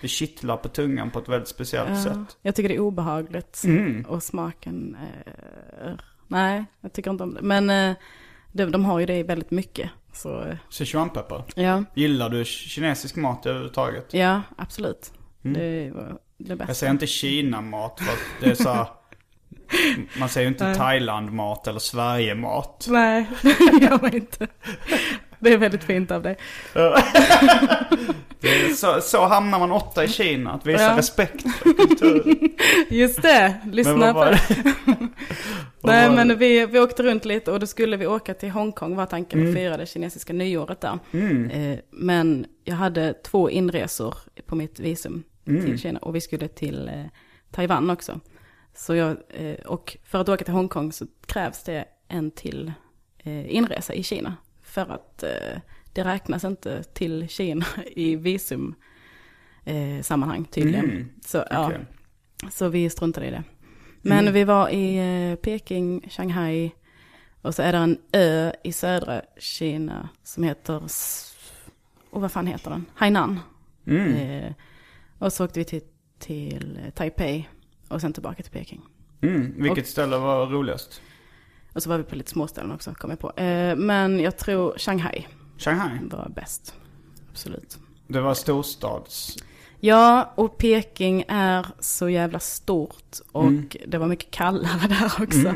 Det 0.00 0.08
kittlar 0.08 0.56
på 0.56 0.68
tungan 0.68 1.10
på 1.10 1.18
ett 1.18 1.28
väldigt 1.28 1.48
speciellt 1.48 1.88
Ja, 1.90 1.96
sätt. 2.02 2.36
jag 2.42 2.54
tycker 2.54 2.68
det 2.68 2.74
är 2.74 2.80
obehagligt. 2.80 3.62
Mm. 3.64 4.04
Och 4.08 4.22
smaken, 4.22 4.96
eh, 5.84 5.92
nej, 6.26 6.64
jag 6.80 6.92
tycker 6.92 7.10
inte 7.10 7.22
om 7.24 7.34
det. 7.34 7.42
Men 7.42 7.70
eh, 7.70 7.96
de, 8.52 8.64
de 8.72 8.84
har 8.84 8.98
ju 9.00 9.06
det 9.06 9.22
väldigt 9.22 9.50
mycket. 9.50 9.90
Så 10.16 10.42
eh, 10.42 10.56
Sichuan-peppar. 10.70 11.44
ja, 11.54 11.84
Gillar 11.94 12.28
du 12.28 12.44
kinesisk 12.44 13.16
mat 13.16 13.46
överhuvudtaget? 13.46 14.14
ja 14.14 14.42
absolut. 14.58 15.12
Det 15.42 15.90
var 15.94 16.18
det 16.38 16.44
bästa. 16.44 16.54
Mm. 16.54 16.66
Jag 16.66 16.76
säger 16.76 16.92
inte 16.92 17.06
Kina-mat 17.06 18.00
för 18.00 18.12
att 18.12 18.40
det 18.40 18.50
är 18.50 18.54
så 18.54 18.68
här, 18.72 18.86
Man 20.18 20.28
säger 20.28 20.46
ju 20.46 20.52
inte 20.52 20.74
Thailand-mat 20.74 21.66
eller 21.66 21.78
Sverige-mat. 21.78 22.86
Nej, 22.90 23.26
det 23.42 23.84
gör 23.84 24.02
man 24.02 24.14
inte. 24.14 24.46
Det 25.38 25.52
är 25.52 25.58
väldigt 25.58 25.84
fint 25.84 26.10
av 26.10 26.22
dig. 26.22 26.36
Så, 28.76 29.00
så 29.00 29.24
hamnar 29.26 29.58
man 29.58 29.72
åtta 29.72 30.04
i 30.04 30.08
Kina, 30.08 30.52
att 30.52 30.66
visa 30.66 30.82
Ja. 30.82 30.96
respekt 30.98 31.42
för 31.42 31.72
kulturen. 31.72 32.50
Just 32.88 33.22
det, 33.22 33.54
lyssna 33.72 34.14
på 34.14 34.24
det. 34.24 34.40
Nej 35.80 36.10
men 36.10 36.38
vi, 36.38 36.66
vi 36.66 36.80
åkte 36.80 37.02
runt 37.02 37.24
lite 37.24 37.52
och 37.52 37.60
då 37.60 37.66
skulle 37.66 37.96
vi 37.96 38.06
åka 38.06 38.34
till 38.34 38.50
Hongkong 38.50 38.96
var 38.96 39.06
tanken 39.06 39.40
Mm. 39.40 39.50
och 39.52 39.56
fira 39.58 39.76
det 39.76 39.86
kinesiska 39.86 40.32
nyåret 40.32 40.80
där. 40.80 40.98
Eh, 41.52 41.78
men 41.90 42.46
jag 42.64 42.74
hade 42.76 43.12
två 43.12 43.50
inresor 43.50 44.14
på 44.46 44.54
mitt 44.56 44.80
visum 44.80 45.22
Mm. 45.46 45.64
till 45.64 45.78
Kina 45.78 45.98
och 45.98 46.14
vi 46.14 46.20
skulle 46.20 46.48
till 46.48 46.88
eh, 46.88 47.04
Taiwan 47.50 47.90
också. 47.90 48.20
Så 48.74 48.94
jag, 48.94 49.16
eh, 49.28 49.54
och 49.66 49.96
för 50.04 50.20
att 50.20 50.28
åka 50.28 50.44
till 50.44 50.54
Hongkong 50.54 50.92
så 50.92 51.06
krävs 51.26 51.62
det 51.64 51.84
en 52.08 52.30
till 52.30 52.72
inresa 53.48 53.94
i 53.94 54.02
Kina. 54.02 54.36
För 54.76 54.92
att 54.92 55.22
eh, 55.22 55.60
det 55.92 56.04
räknas 56.04 56.44
inte 56.44 56.82
till 56.82 57.28
Kina 57.28 57.66
i 57.86 58.16
visum 58.16 58.74
eh, 59.64 60.02
sammanhang 60.02 60.44
tydligen. 60.44 60.84
Mm. 60.84 61.08
Så, 61.24 61.44
ja, 61.50 61.66
Okej. 61.66 61.86
så 62.50 62.68
vi 62.68 62.90
struntade 62.90 63.26
i 63.26 63.30
det. 63.30 63.44
Men 64.02 64.32
vi 64.32 64.44
var 64.44 64.68
i 64.68 64.96
eh, 64.96 65.36
Peking, 65.36 66.08
Shanghai 66.10 66.70
och 67.42 67.54
så 67.54 67.62
är 67.62 67.72
det 67.72 67.78
en 67.78 67.98
ö 68.12 68.52
i 68.64 68.72
södra 68.72 69.22
Kina 69.38 70.08
som 70.22 70.42
heter, 70.42 70.82
och 72.10 72.20
vad 72.20 72.32
fan 72.32 72.46
heter 72.46 72.70
den? 72.70 72.86
Hainan. 72.94 73.40
Mm. 73.86 74.14
Eh, 74.14 74.52
och 75.18 75.32
så 75.32 75.44
åkte 75.44 75.58
vi 75.58 75.64
till, 75.64 75.82
till 76.18 76.80
eh, 76.84 76.90
Taipei 76.90 77.48
och 77.88 78.00
sen 78.00 78.12
tillbaka 78.12 78.42
till 78.42 78.52
Peking. 78.52 78.82
Mm. 79.20 79.62
Vilket 79.62 79.86
ställe 79.86 80.18
var 80.18 80.46
roligast? 80.46 81.02
Och 81.76 81.82
så 81.82 81.88
var 81.88 81.98
vi 81.98 82.04
på 82.04 82.16
lite 82.16 82.30
småställen 82.30 82.72
också, 82.72 82.94
kom 82.94 83.10
jag 83.10 83.18
på. 83.18 83.30
Eh, 83.30 83.76
men 83.76 84.20
jag 84.20 84.38
tror 84.38 84.78
Shanghai 84.78 85.26
Shanghai. 85.58 85.98
var 86.10 86.28
bäst. 86.28 86.74
Absolut. 87.30 87.78
Det 88.06 88.20
var 88.20 88.34
storstads... 88.34 89.36
Ja, 89.80 90.32
och 90.34 90.58
Peking 90.58 91.24
är 91.28 91.66
så 91.80 92.08
jävla 92.08 92.38
stort 92.38 93.18
och 93.32 93.76
det 93.86 93.98
var 93.98 94.06
mycket 94.06 94.30
kallare 94.30 94.88
där 94.88 95.22
också. 95.22 95.54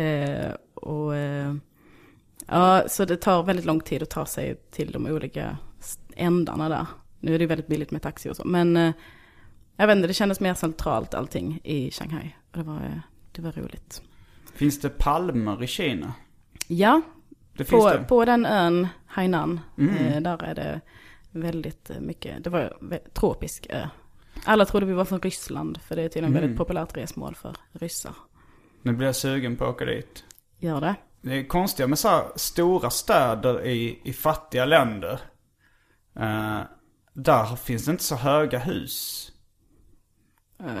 Eh, 0.00 0.54
och 0.74 1.16
eh, 1.16 1.54
ja, 2.46 2.84
så 2.88 3.04
det 3.04 3.16
tar 3.16 3.42
väldigt 3.42 3.66
lång 3.66 3.80
tid 3.80 4.02
att 4.02 4.10
ta 4.10 4.26
sig 4.26 4.56
till 4.70 4.92
de 4.92 5.06
olika 5.06 5.58
ändarna 6.16 6.68
där. 6.68 6.86
Nu 7.20 7.34
är 7.34 7.38
det 7.38 7.46
väldigt 7.46 7.66
billigt 7.66 7.90
med 7.90 8.02
taxi 8.02 8.30
och 8.30 8.36
så, 8.36 8.44
men 8.44 8.92
jag 9.76 9.86
vet 9.86 9.96
inte, 9.96 10.08
det 10.08 10.14
kändes 10.14 10.40
mer 10.40 10.54
centralt 10.54 11.14
allting 11.14 11.60
i 11.64 11.90
Shanghai. 11.90 12.36
Och 12.52 12.58
det 12.58 12.64
var, 12.64 13.02
det 13.32 13.42
var 13.42 13.52
roligt. 13.52 14.02
Finns 14.58 14.80
det 14.80 14.88
palmer 14.88 15.62
i 15.62 15.66
Kina? 15.66 16.12
Ja, 16.68 17.02
på, 17.70 17.88
det? 17.90 18.04
på 18.08 18.24
den 18.24 18.46
ön, 18.46 18.88
Hainan, 19.06 19.60
eh, 19.78 20.20
där 20.20 20.42
är 20.44 20.54
det 20.54 20.80
väldigt 21.30 21.90
eh, 21.90 22.00
mycket, 22.00 22.44
det 22.44 22.50
var 22.50 22.76
vä- 22.80 23.10
tropisk 23.14 23.66
ö. 23.70 23.86
Alla 24.44 24.64
trodde 24.64 24.86
vi 24.86 24.92
var 24.92 25.04
från 25.04 25.20
Ryssland, 25.20 25.80
för 25.82 25.96
det 25.96 26.02
är 26.02 26.08
tydligen 26.08 26.32
väldigt 26.34 26.56
populärt 26.56 26.96
resmål 26.96 27.34
för 27.34 27.56
ryssar. 27.72 28.14
Nu 28.82 28.92
blir 28.92 29.06
jag 29.06 29.16
sugen 29.16 29.56
på 29.56 29.64
att 29.64 29.70
åka 29.74 29.84
dit. 29.84 30.24
Gör 30.58 30.80
det? 30.80 30.94
Det 31.22 31.38
är 31.38 31.44
konstiga 31.48 31.86
med 31.86 31.98
så 31.98 32.08
här 32.08 32.24
stora 32.36 32.90
städer 32.90 33.66
i, 33.66 34.00
i 34.04 34.12
fattiga 34.12 34.64
länder. 34.64 35.20
Eh, 36.16 36.58
där 37.12 37.56
finns 37.56 37.84
det 37.84 37.90
inte 37.90 38.04
så 38.04 38.14
höga 38.16 38.58
hus. 38.58 39.32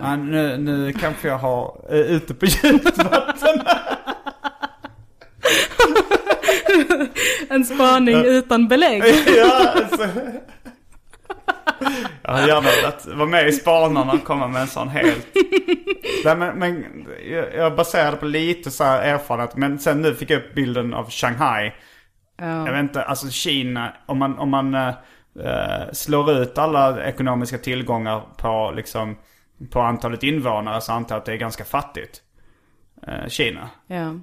Ja, 0.02 0.16
nu, 0.16 0.56
nu 0.56 0.92
kanske 0.92 1.28
jag 1.28 1.38
har 1.38 1.84
uh, 1.92 1.96
ute 1.96 2.34
på 2.34 2.46
djupt 2.46 2.98
vatten. 2.98 3.62
En 7.50 7.64
spaning 7.64 8.24
utan 8.24 8.68
belägg. 8.68 9.02
ja, 9.36 9.72
alltså. 9.74 10.08
Jag 12.22 12.32
hade 12.32 12.48
gärna 12.48 12.60
velat 12.60 13.06
vara 13.06 13.28
med 13.28 13.48
i 13.48 13.52
Spanarna 13.52 14.12
och 14.12 14.24
komma 14.24 14.48
med 14.48 14.62
en 14.62 14.68
sån 14.68 14.88
helt... 14.88 15.26
Nej, 16.24 16.36
men, 16.36 16.58
men 16.58 16.84
jag, 17.56 17.76
baserade 17.76 18.16
på 18.16 18.26
lite 18.26 18.70
så 18.70 18.84
här 18.84 19.02
erfarenhet. 19.02 19.56
Men 19.56 19.78
sen 19.78 20.02
nu 20.02 20.14
fick 20.14 20.30
jag 20.30 20.38
upp 20.38 20.54
bilden 20.54 20.94
av 20.94 21.10
Shanghai. 21.10 21.72
Jag 22.38 22.72
vet 22.72 22.80
inte, 22.80 23.02
alltså 23.02 23.30
Kina, 23.30 23.92
om 24.06 24.18
man, 24.18 24.38
om 24.38 24.50
man 24.50 24.74
eh, 24.74 24.88
eh, 25.44 25.92
slår 25.92 26.32
ut 26.32 26.58
alla 26.58 27.04
ekonomiska 27.04 27.58
tillgångar 27.58 28.22
på, 28.36 28.72
liksom, 28.76 29.16
på 29.70 29.80
antalet 29.80 30.22
invånare 30.22 30.80
så 30.80 30.92
antar 30.92 31.14
jag 31.14 31.20
att 31.20 31.26
det 31.26 31.32
är 31.32 31.36
ganska 31.36 31.64
fattigt. 31.64 32.22
Eh, 33.06 33.28
Kina. 33.28 33.70
Ja. 33.86 34.14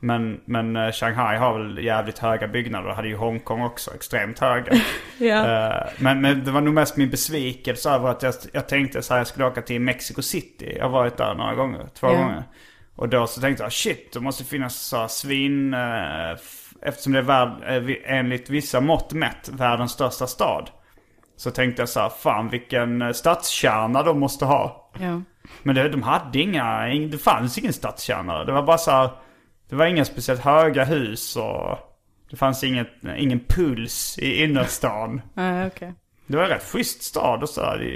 Men, 0.00 0.40
men 0.44 0.76
eh, 0.76 0.92
Shanghai 0.92 1.36
har 1.36 1.58
väl 1.58 1.84
jävligt 1.84 2.18
höga 2.18 2.48
byggnader. 2.48 2.88
Det 2.88 2.94
hade 2.94 3.08
ju 3.08 3.16
Hongkong 3.16 3.62
också, 3.62 3.94
extremt 3.94 4.38
höga. 4.38 4.72
Ja. 5.18 5.66
Eh, 5.68 5.88
men, 5.98 6.20
men 6.20 6.44
det 6.44 6.50
var 6.50 6.60
nog 6.60 6.74
mest 6.74 6.96
min 6.96 7.10
besvikelse 7.10 7.90
över 7.90 8.08
att 8.08 8.22
jag, 8.22 8.34
jag 8.52 8.68
tänkte 8.68 9.02
så 9.02 9.14
här, 9.14 9.20
jag 9.20 9.26
skulle 9.26 9.46
åka 9.46 9.62
till 9.62 9.80
Mexico 9.80 10.22
City. 10.22 10.74
Jag 10.76 10.84
har 10.84 10.90
varit 10.90 11.16
där 11.16 11.34
några 11.34 11.54
gånger, 11.54 11.86
två 11.94 12.06
Ja. 12.06 12.12
gånger. 12.12 12.42
Och 12.96 13.08
då 13.08 13.26
så 13.26 13.40
tänkte 13.40 13.62
jag, 13.62 13.72
shit, 13.72 14.12
det 14.12 14.20
måste 14.20 14.44
finnas 14.44 14.74
så 14.76 14.96
här 14.96 15.08
svin... 15.08 15.74
eh, 15.74 16.36
Eftersom 16.84 17.12
det 17.12 17.18
är 17.18 17.22
värld, 17.22 17.50
eh, 17.66 18.18
enligt 18.18 18.50
vissa 18.50 18.80
mått 18.80 19.12
mätt 19.12 19.48
världens 19.52 19.92
största 19.92 20.26
stad. 20.26 20.70
Så 21.36 21.50
tänkte 21.50 21.82
jag 21.82 21.88
så 21.88 22.00
här, 22.00 22.08
fan 22.08 22.48
vilken 22.48 23.02
eh, 23.02 23.12
stadskärna 23.12 24.02
de 24.02 24.20
måste 24.20 24.44
ha. 24.44 24.81
Ja. 25.00 25.20
Men 25.62 25.74
det, 25.74 25.88
de 25.88 26.02
hade 26.02 26.38
inga, 26.40 26.64
ing- 26.88 27.10
det 27.10 27.18
fanns 27.18 27.58
ingen 27.58 27.72
stadskärna. 27.72 28.44
Det 28.44 28.52
var 28.52 28.62
bara 28.62 28.78
så 28.78 28.90
här, 28.90 29.10
det 29.68 29.76
var 29.76 29.86
inga 29.86 30.04
speciellt 30.04 30.40
höga 30.40 30.84
hus 30.84 31.36
och 31.36 31.78
det 32.30 32.36
fanns 32.36 32.64
inget, 32.64 32.88
ingen 33.16 33.40
puls 33.40 34.18
i 34.18 34.42
innerstan. 34.44 35.22
Nej, 35.34 35.66
okej. 35.66 35.94
Det 36.26 36.36
var 36.36 36.44
en 36.44 36.50
rätt 36.50 36.64
schysst 36.72 37.02
stad 37.02 37.42
och 37.42 37.48
så. 37.48 37.62
här. 37.64 37.78
Det 37.78 37.88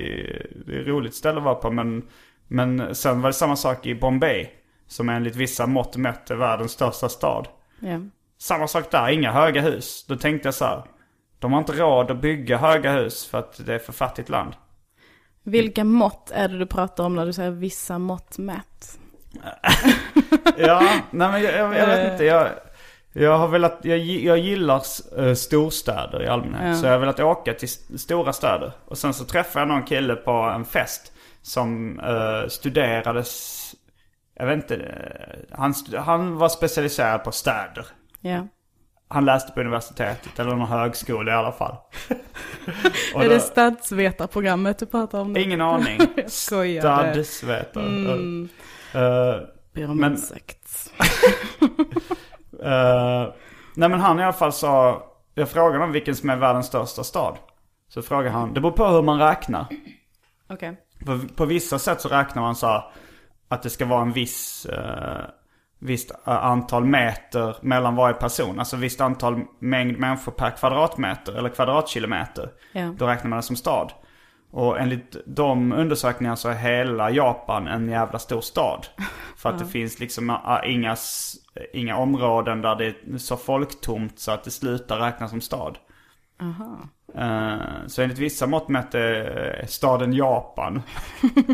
det 0.67 0.77
är 0.77 0.81
ett 0.81 0.87
roligt 0.87 1.15
ställe 1.15 1.39
att 1.39 1.45
vara 1.45 1.55
på. 1.55 1.71
Men, 1.71 2.03
men 2.49 2.95
sen 2.95 3.21
var 3.23 3.29
det 3.29 3.35
samma 3.35 3.57
sak 3.57 3.87
i 3.87 3.95
Bombay. 3.95 4.47
Som 4.89 5.09
enligt 5.09 5.37
vissa 5.37 5.67
mått 5.67 5.97
mätt 5.97 6.31
är 6.31 6.35
världens 6.35 6.73
största 6.73 7.09
stad. 7.09 7.49
Ja. 7.81 8.01
Samma 8.39 8.69
sak 8.69 8.91
där, 8.91 9.09
inga 9.09 9.33
höga 9.33 9.61
hus. 9.61 10.05
Då 10.09 10.17
tänkte 10.17 10.47
jag 10.49 10.55
så 10.55 10.65
här. 10.65 10.83
De 11.39 11.53
har 11.53 11.59
inte 11.59 11.73
råd 11.73 12.11
att 12.11 12.21
bygga 12.21 12.57
höga 12.59 12.93
hus 12.93 13.27
för 13.27 13.39
att 13.39 13.67
det 13.67 13.75
är 13.75 13.79
för 13.79 13.93
fattigt 13.93 14.29
land. 14.29 14.53
Vilka 15.47 15.85
mått 15.85 16.31
är 16.35 16.49
det 16.49 16.59
du 16.59 16.67
pratar 16.67 17.05
om 17.05 17.17
när 17.17 17.27
du 17.27 17.33
säger 17.33 17.51
vissa 17.51 17.99
mått 17.99 18.39
mätt? 18.39 18.99
Ja, 20.57 20.81
nej 21.11 21.31
men 21.33 21.43
jag, 21.43 21.55
jag, 21.55 21.77
jag 21.77 21.87
vet 21.87 22.13
inte. 22.13 22.25
Jag, 22.25 22.49
jag 23.13 23.39
har 23.39 23.49
velat, 23.49 23.79
jag, 23.83 23.99
jag 23.99 24.39
gillar 24.39 24.83
eh, 25.19 25.35
storstäder 25.35 26.23
i 26.23 26.27
allmänhet. 26.29 26.69
Ja. 26.69 26.75
Så 26.75 26.87
jag 26.87 26.93
har 26.93 26.99
velat 26.99 27.21
åka 27.21 27.55
till 27.55 27.65
st- 27.69 27.99
stora 27.99 28.33
städer. 28.33 28.73
Och 28.85 28.99
sen 28.99 29.15
så 29.15 29.25
träffade 29.25 29.61
jag 29.61 29.69
någon 29.69 29.83
kille 29.85 30.15
på 30.15 30.31
en 30.33 30.65
fest. 30.65 31.13
Som 31.43 32.01
uh, 32.01 32.49
studerades, 32.49 33.63
jag 34.39 34.47
vet 34.47 34.57
inte, 34.57 34.75
eh, 34.77 35.59
han, 35.59 35.75
han 35.97 36.37
var 36.37 36.49
specialiserad 36.49 37.25
på 37.25 37.33
städer. 37.33 37.87
Ja. 38.21 38.47
Han 39.09 39.25
läste 39.25 39.53
på 39.53 39.61
universitetet, 39.61 40.39
eller 40.39 40.51
någon 40.57 40.69
högskola 40.69 41.33
i 41.33 41.35
alla 41.35 41.53
fall. 41.53 41.77
Och 43.15 43.21
är 43.25 43.29
då- 43.29 43.35
det 43.35 43.41
stadsvetarprogrammet 43.41 44.79
du 44.79 44.87
pratar 44.87 45.21
om 45.21 45.33
nu? 45.33 45.41
Ingen 45.43 45.61
aning. 45.75 46.01
Stadsvetare. 46.27 47.87
Mm. 47.87 48.49
Eh, 48.95 49.01
Ber 49.75 49.91
om 49.91 49.97
Men- 50.01 50.13
ursäkt. 50.15 50.93
Eh, 52.63 53.33
nej 53.75 53.89
men 53.89 54.01
han 54.01 54.21
i 54.21 54.23
alla 54.23 54.33
fall 54.33 54.53
sa, 54.53 55.03
jag 55.35 55.49
frågade 55.49 55.75
honom 55.79 55.93
vilken 55.93 56.17
som 56.17 56.31
är 56.31 56.37
världens 56.37 56.67
största 56.67 57.05
stad. 57.05 57.37
Så 57.89 58.03
frågade 58.03 58.31
han, 58.31 58.55
det 58.55 58.61
beror 58.61 58.73
på 58.73 58.87
hur 58.87 59.03
man 59.03 59.19
räknar. 59.19 59.67
Okej. 60.51 60.77
På, 61.07 61.21
på 61.37 61.45
vissa 61.45 61.79
sätt 61.79 62.01
så 62.01 62.09
räknar 62.09 62.43
man 62.43 62.57
så 62.57 62.67
här, 62.67 62.85
att 63.49 63.63
det 63.63 63.71
ska 63.71 63.87
vara 63.87 64.03
en 64.03 64.13
viss, 64.13 64.67
uh, 64.73 64.77
visst 65.79 66.11
antal 66.25 66.85
meter 66.85 67.57
mellan 67.61 67.97
varje 67.97 68.15
person. 68.15 68.59
Alltså 68.59 68.77
visst 68.77 69.01
antal 69.01 69.41
mängd 69.59 69.99
människor 69.99 70.33
per 70.33 70.51
kvadratmeter 70.51 71.33
eller 71.33 71.49
kvadratkilometer. 71.49 72.51
Ja. 72.73 72.95
Då 72.99 73.07
räknar 73.07 73.31
man 73.31 73.37
det 73.37 73.43
som 73.43 73.57
stad. 73.57 73.93
Och 74.51 74.81
enligt 74.81 75.17
de 75.27 75.73
undersökningarna 75.73 76.37
så 76.37 76.49
är 76.49 76.55
hela 76.55 77.11
Japan 77.11 77.69
en 77.69 77.89
jävla 77.89 78.19
stor 78.19 78.41
stad. 78.41 78.87
För 79.37 79.49
att 79.49 79.59
det 79.59 79.67
finns 79.67 80.01
liksom 80.01 80.39
inga, 80.65 80.97
inga 81.73 81.97
områden 81.97 82.63
där 82.63 82.77
det 82.77 82.87
är 82.87 83.19
så 83.19 83.37
folktomt 83.37 84.19
så 84.19 84.33
att 84.33 84.45
det 84.45 84.51
slutar 84.51 84.99
räknas 84.99 85.31
som 85.31 85.41
stad. 85.41 85.79
Eh, 87.15 87.87
så 87.87 88.03
enligt 88.03 88.19
vissa 88.19 88.47
mått 88.47 88.69
mätt 88.69 88.95
är 88.95 89.65
staden 89.69 90.13
Japan 90.13 90.83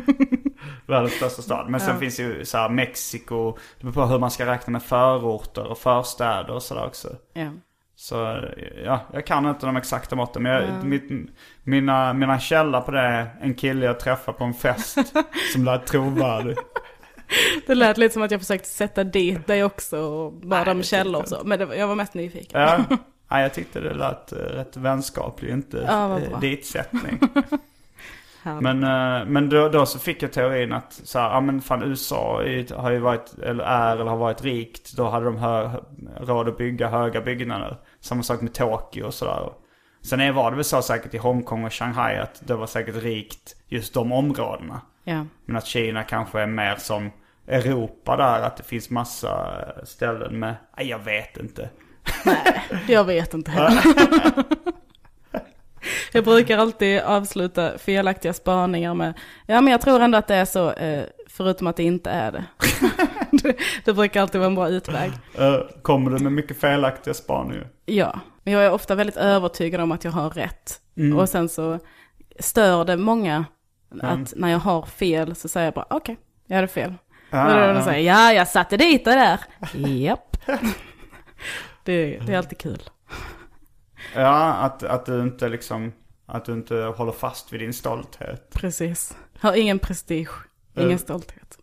världens 0.86 1.12
största 1.12 1.42
stad. 1.42 1.70
Men 1.70 1.80
sen 1.80 1.98
finns 1.98 2.20
ju 2.20 2.44
så 2.44 2.58
här 2.58 2.68
Mexiko, 2.68 3.56
det 3.78 3.84
beror 3.84 3.92
på 3.92 4.06
hur 4.06 4.18
man 4.18 4.30
ska 4.30 4.46
räkna 4.46 4.70
med 4.70 4.82
förorter 4.82 5.66
och 5.66 5.78
förstäder 5.78 6.50
och 6.50 6.62
sådär 6.62 6.86
också. 6.86 7.08
Ja. 7.32 7.50
Så 7.94 8.40
ja, 8.84 9.00
jag 9.12 9.26
kan 9.26 9.46
inte 9.46 9.66
de 9.66 9.76
exakta 9.76 10.16
måtten. 10.16 10.42
Men 10.42 10.52
jag, 10.52 10.84
mitt, 10.84 11.10
mina, 11.62 12.12
mina 12.12 12.40
källor 12.40 12.80
på 12.80 12.90
det 12.90 13.00
är 13.00 13.36
en 13.40 13.54
kille 13.54 13.86
jag 13.86 14.00
träffade 14.00 14.38
på 14.38 14.44
en 14.44 14.54
fest 14.54 14.98
som 15.52 15.64
lät 15.64 15.86
trovärdig. 15.86 16.56
Det 17.66 17.74
lät 17.74 17.98
lite 17.98 18.12
som 18.12 18.22
att 18.22 18.30
jag 18.30 18.40
försökte 18.40 18.68
sätta 18.68 19.04
dit 19.04 19.46
dig 19.46 19.64
också 19.64 19.98
och 19.98 20.32
bara 20.32 20.64
Nej, 20.64 20.74
de 20.74 20.82
källor 20.82 21.22
och 21.22 21.28
så. 21.28 21.40
Men 21.44 21.58
det, 21.58 21.76
jag 21.76 21.86
var 21.86 21.94
mest 21.94 22.14
nyfiken. 22.14 22.60
Ja, 22.60 22.84
ja, 23.32 23.40
jag 23.40 23.54
tyckte 23.54 23.80
det 23.80 23.94
lät 23.94 24.32
eh, 24.32 24.36
rätt 24.36 24.76
vänskaplig, 24.76 25.50
inte 25.50 25.84
Ja, 25.86 26.20
eh, 26.20 26.40
ditsättning. 26.40 27.20
Men, 28.44 28.82
eh, 28.82 29.26
men 29.26 29.48
då, 29.48 29.68
då 29.68 29.86
så 29.86 29.98
fick 29.98 30.22
jag 30.22 30.32
teorin 30.32 30.72
att 30.72 30.92
så 30.92 31.18
här, 31.18 31.30
ja 31.30 31.40
men 31.40 31.60
fan 31.60 31.82
USA 31.82 32.42
har 32.76 32.90
ju 32.90 32.98
varit, 32.98 33.38
eller 33.38 33.64
är 33.64 33.96
eller 33.96 34.10
har 34.10 34.16
varit 34.16 34.42
rikt. 34.42 34.92
Då 34.96 35.08
hade 35.08 35.24
de 35.24 35.36
hö, 35.36 35.70
råd 36.20 36.48
att 36.48 36.58
bygga 36.58 36.88
höga 36.88 37.20
byggnader. 37.20 37.76
Samma 38.00 38.22
sak 38.22 38.40
med 38.40 38.54
Tokyo 38.54 39.06
och 39.06 39.14
sådär. 39.14 39.52
Sen 40.00 40.34
var 40.34 40.50
det 40.50 40.56
väl 40.56 40.64
så 40.64 40.82
säkert 40.82 41.14
i 41.14 41.18
Hongkong 41.18 41.64
och 41.64 41.72
Shanghai 41.72 42.16
att 42.16 42.42
det 42.46 42.54
var 42.54 42.66
säkert 42.66 43.02
rikt 43.02 43.56
just 43.68 43.94
de 43.94 44.12
områdena. 44.12 44.80
Ja. 45.04 45.26
Men 45.44 45.56
att 45.56 45.66
Kina 45.66 46.02
kanske 46.02 46.40
är 46.40 46.46
mer 46.46 46.76
som 46.76 47.10
Europa 47.46 48.16
där, 48.16 48.42
att 48.42 48.56
det 48.56 48.62
finns 48.62 48.90
massa 48.90 49.64
ställen 49.84 50.38
med, 50.38 50.54
nej 50.76 50.88
jag 50.88 50.98
vet 50.98 51.36
inte. 51.36 51.70
Jag 52.88 53.04
vet 53.04 53.34
inte 53.34 53.50
heller. 53.50 53.82
Jag 56.12 56.24
brukar 56.24 56.58
alltid 56.58 57.00
avsluta 57.00 57.78
felaktiga 57.78 58.32
spaningar 58.32 58.94
med, 58.94 59.14
ja 59.46 59.60
men 59.60 59.72
jag 59.72 59.80
tror 59.80 60.00
ändå 60.00 60.18
att 60.18 60.28
det 60.28 60.34
är 60.34 60.44
så, 60.44 60.72
eh, 60.72 61.04
förutom 61.28 61.66
att 61.66 61.76
det 61.76 61.82
inte 61.82 62.10
är 62.10 62.32
det. 62.32 62.44
det. 63.42 63.56
Det 63.84 63.92
brukar 63.92 64.22
alltid 64.22 64.40
vara 64.40 64.48
en 64.48 64.54
bra 64.54 64.68
utväg. 64.68 65.12
Eh, 65.38 65.56
Kommer 65.82 66.10
du 66.10 66.22
med 66.22 66.32
mycket 66.32 66.60
felaktiga 66.60 67.14
spaningar? 67.14 67.68
Ja, 67.84 68.20
men 68.42 68.54
jag 68.54 68.64
är 68.64 68.72
ofta 68.72 68.94
väldigt 68.94 69.16
övertygad 69.16 69.80
om 69.80 69.92
att 69.92 70.04
jag 70.04 70.12
har 70.12 70.30
rätt. 70.30 70.80
Mm. 70.96 71.18
Och 71.18 71.28
sen 71.28 71.48
så 71.48 71.78
stör 72.38 72.84
det 72.84 72.96
många 72.96 73.44
att 74.02 74.32
när 74.36 74.48
jag 74.48 74.58
har 74.58 74.82
fel 74.82 75.34
så 75.34 75.48
säger 75.48 75.66
jag 75.66 75.74
bara 75.74 75.86
okej, 75.90 76.16
jag 76.46 76.56
hade 76.56 76.68
fel. 76.68 76.94
Ah, 77.30 77.68
och 77.68 77.74
då 77.74 77.82
säger 77.82 78.12
ja, 78.12 78.32
jag 78.32 78.48
satte 78.48 78.76
dit 78.76 79.04
det 79.04 79.10
där. 79.10 79.40
Japp. 79.88 80.36
Det, 81.84 82.18
det 82.26 82.32
är 82.34 82.38
alltid 82.38 82.58
kul. 82.58 82.82
Ja, 84.14 84.52
att, 84.52 84.82
att 84.82 85.06
du 85.06 85.22
inte 85.22 85.48
liksom, 85.48 85.92
att 86.26 86.44
du 86.44 86.52
inte 86.52 86.74
håller 86.76 87.12
fast 87.12 87.52
vid 87.52 87.60
din 87.60 87.72
stolthet. 87.72 88.50
Precis. 88.54 89.16
Har 89.40 89.54
ingen 89.54 89.78
prestige, 89.78 90.30
ingen 90.74 90.86
Mm. 90.86 90.98
stolthet. 90.98 91.58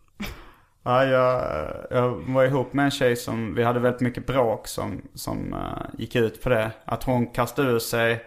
Ja, 0.82 1.04
jag, 1.04 1.42
jag 1.90 2.10
var 2.10 2.44
ihop 2.44 2.72
med 2.72 2.84
en 2.84 2.90
tjej 2.90 3.16
som, 3.16 3.54
vi 3.54 3.62
hade 3.64 3.80
väldigt 3.80 4.00
mycket 4.00 4.26
bråk 4.26 4.68
som, 4.68 5.02
som 5.14 5.54
eh, 5.54 5.98
gick 5.98 6.16
ut 6.16 6.42
på 6.42 6.48
det. 6.48 6.70
Att 6.84 7.04
hon 7.04 7.26
kastade 7.26 7.70
ur 7.70 7.78
sig 7.78 8.24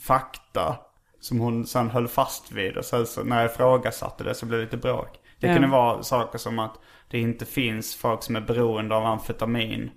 fakta 0.00 0.76
som 1.20 1.40
hon 1.40 1.66
sen 1.66 1.90
höll 1.90 2.08
fast 2.08 2.52
vid. 2.52 2.76
Och 2.76 2.84
sen 2.84 3.06
så 3.06 3.24
när 3.24 3.42
jag 3.42 3.50
ifrågasatte 3.50 4.24
det 4.24 4.34
så 4.34 4.46
blev 4.46 4.58
det 4.58 4.64
lite 4.64 4.76
bråk. 4.76 5.08
Det 5.40 5.46
Ja. 5.46 5.52
kunde 5.54 5.68
vara 5.68 6.02
saker 6.02 6.38
som 6.38 6.58
att 6.58 6.74
det 7.10 7.20
inte 7.20 7.44
finns 7.44 7.96
folk 7.96 8.22
som 8.22 8.36
är 8.36 8.40
beroende 8.40 8.94
av 8.94 9.06
amfetamin. 9.06 9.90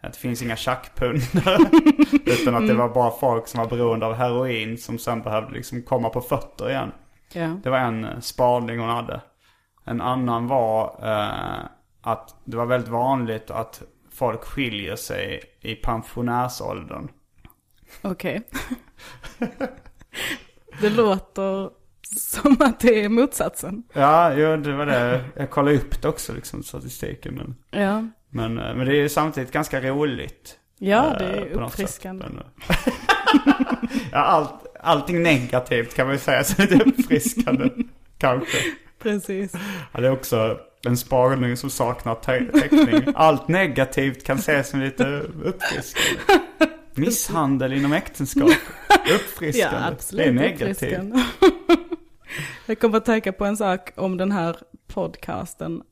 Att 0.00 0.12
det 0.12 0.18
finns 0.18 0.42
inga 0.42 0.56
tjackpundare. 0.56 1.58
utan 2.26 2.54
att 2.54 2.66
det 2.66 2.74
var 2.74 2.88
bara 2.88 3.10
folk 3.10 3.48
som 3.48 3.60
var 3.60 3.68
beroende 3.68 4.06
av 4.06 4.14
heroin 4.14 4.78
som 4.78 4.98
sen 4.98 5.22
behövde 5.22 5.52
liksom 5.52 5.82
komma 5.82 6.08
på 6.08 6.20
fötter 6.20 6.70
igen. 6.70 6.92
Ja. 7.32 7.60
Det 7.62 7.70
var 7.70 7.78
en 7.78 8.04
eh, 8.04 8.20
spaning 8.20 8.78
hon 8.78 8.88
hade. 8.88 9.20
En 9.84 10.00
annan 10.00 10.46
var 10.46 11.00
eh, 11.02 11.66
att 12.02 12.34
det 12.44 12.56
var 12.56 12.66
väldigt 12.66 12.90
vanligt 12.90 13.50
att 13.50 13.82
folk 14.12 14.44
skiljer 14.44 14.96
sig 14.96 15.40
i 15.60 15.74
pensionärsåldern. 15.74 17.08
Okej. 18.02 18.42
det 20.80 20.90
låter 20.90 21.70
som 22.16 22.56
att 22.60 22.80
det 22.80 23.04
är 23.04 23.08
motsatsen. 23.08 23.82
Ja, 23.92 24.32
jo, 24.34 24.56
det 24.56 24.72
var 24.72 24.86
det. 24.86 25.24
Jag 25.36 25.50
kollade 25.50 25.76
upp 25.76 26.02
det 26.02 26.08
också, 26.08 26.32
liksom, 26.32 26.62
statistiken. 26.62 27.34
Men, 27.34 27.56
Ja, 27.82 28.04
men, 28.30 28.58
eh, 28.58 28.74
men 28.74 28.86
det 28.86 28.92
är 28.92 29.00
ju 29.00 29.08
samtidigt 29.08 29.52
ganska 29.52 29.80
roligt. 29.80 30.56
ja 30.78 31.12
eh, 31.12 31.18
det 31.18 31.24
är 31.24 31.46
uppfriskande. 31.46 32.24
Eh, 32.24 32.76
ja, 34.12 34.18
allt, 34.18 34.76
allting 34.80 35.22
negativt 35.22 35.94
kan 35.94 36.06
man 36.06 36.14
ju 36.14 36.20
säga, 36.20 36.44
så 36.44 36.62
det 36.62 36.74
är 36.74 36.88
uppfriskande. 36.88 37.70
kanske. 38.18 38.58
Precis. 39.02 39.52
Ja, 39.92 40.00
det 40.00 40.06
är 40.06 40.12
också 40.12 40.58
en 40.86 40.96
spaning 40.96 41.56
som 41.56 41.70
saknar 41.70 42.14
täckning. 42.14 43.12
Allt 43.14 43.48
negativt 43.48 44.24
kan 44.24 44.38
ses 44.38 44.68
som 44.68 44.80
lite 44.80 45.04
uppfriskande. 45.44 46.20
Misshandel 46.94 47.72
inom 47.72 47.92
äktenskap. 47.92 48.50
Ja, 48.88 49.14
Uppfriskande. 49.14 49.86
absolut. 49.86 50.24
det 50.24 50.30
är 50.30 50.32
negativt. 50.32 51.14
Jag 52.66 52.78
kommer 52.80 52.98
att 52.98 53.04
tänka 53.04 53.32
på 53.32 53.44
en 53.44 53.56
sak 53.56 53.92
om 53.96 54.16
den 54.16 54.32
här 54.32 54.56
podcasten. 54.86 55.82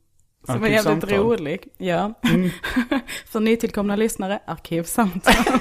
Som 0.53 0.63
är 0.63 0.69
jävligt 0.69 1.11
rolig. 1.11 1.67
Ja. 1.77 2.13
Mm. 2.23 2.49
För 3.29 3.39
nytillkomna 3.39 3.95
lyssnare, 3.95 4.39
arkivsamtal. 4.45 5.33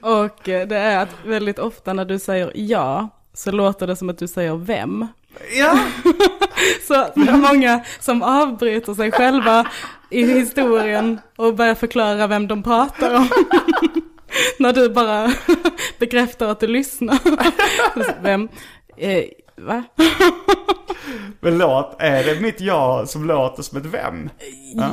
Och 0.00 0.48
eh, 0.48 0.68
det 0.68 0.76
är 0.76 1.02
att 1.02 1.14
väldigt 1.24 1.58
ofta 1.58 1.92
när 1.92 2.04
du 2.04 2.18
säger 2.18 2.52
ja, 2.54 3.08
så 3.34 3.50
låter 3.50 3.86
det 3.86 3.96
som 3.96 4.08
att 4.10 4.18
du 4.18 4.28
säger 4.28 4.56
vem. 4.56 5.06
Ja, 5.58 5.78
Så 6.88 7.06
många 7.16 7.84
som 8.00 8.22
avbryter 8.22 8.94
sig 8.94 9.12
själva 9.12 9.66
i 10.10 10.24
historien 10.24 11.20
och 11.36 11.54
börjar 11.54 11.74
förklara 11.74 12.26
vem 12.26 12.48
de 12.48 12.62
pratar 12.62 13.14
om. 13.14 13.28
När 14.58 14.72
du 14.72 14.88
bara 14.88 15.32
bekräftar 15.98 16.48
att 16.48 16.60
du 16.60 16.66
lyssnar. 16.66 17.18
Vem? 18.22 18.48
Va? 19.60 19.82
Men 21.40 21.58
låt, 21.58 21.96
är 21.98 22.24
det 22.24 22.40
mitt 22.40 22.60
jag 22.60 23.08
som 23.08 23.24
låter 23.24 23.62
som 23.62 23.78
ett 23.78 23.86
vem? 23.86 24.30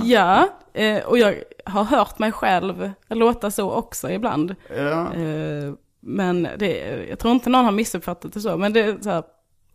Ja, 0.03 0.47
eh, 0.73 1.03
och 1.03 1.17
jag 1.17 1.35
har 1.65 1.83
hört 1.83 2.19
mig 2.19 2.31
själv 2.31 2.91
låta 3.09 3.51
så 3.51 3.71
också 3.71 4.09
ibland. 4.09 4.55
Ja. 4.77 5.13
Eh, 5.13 5.73
men 6.01 6.47
det, 6.57 7.05
jag 7.09 7.19
tror 7.19 7.33
inte 7.33 7.49
någon 7.49 7.65
har 7.65 7.71
missuppfattat 7.71 8.33
det 8.33 8.41
så, 8.41 8.57
men 8.57 8.73
det 8.73 8.79
är 8.79 8.97
så 9.01 9.09
här, 9.09 9.23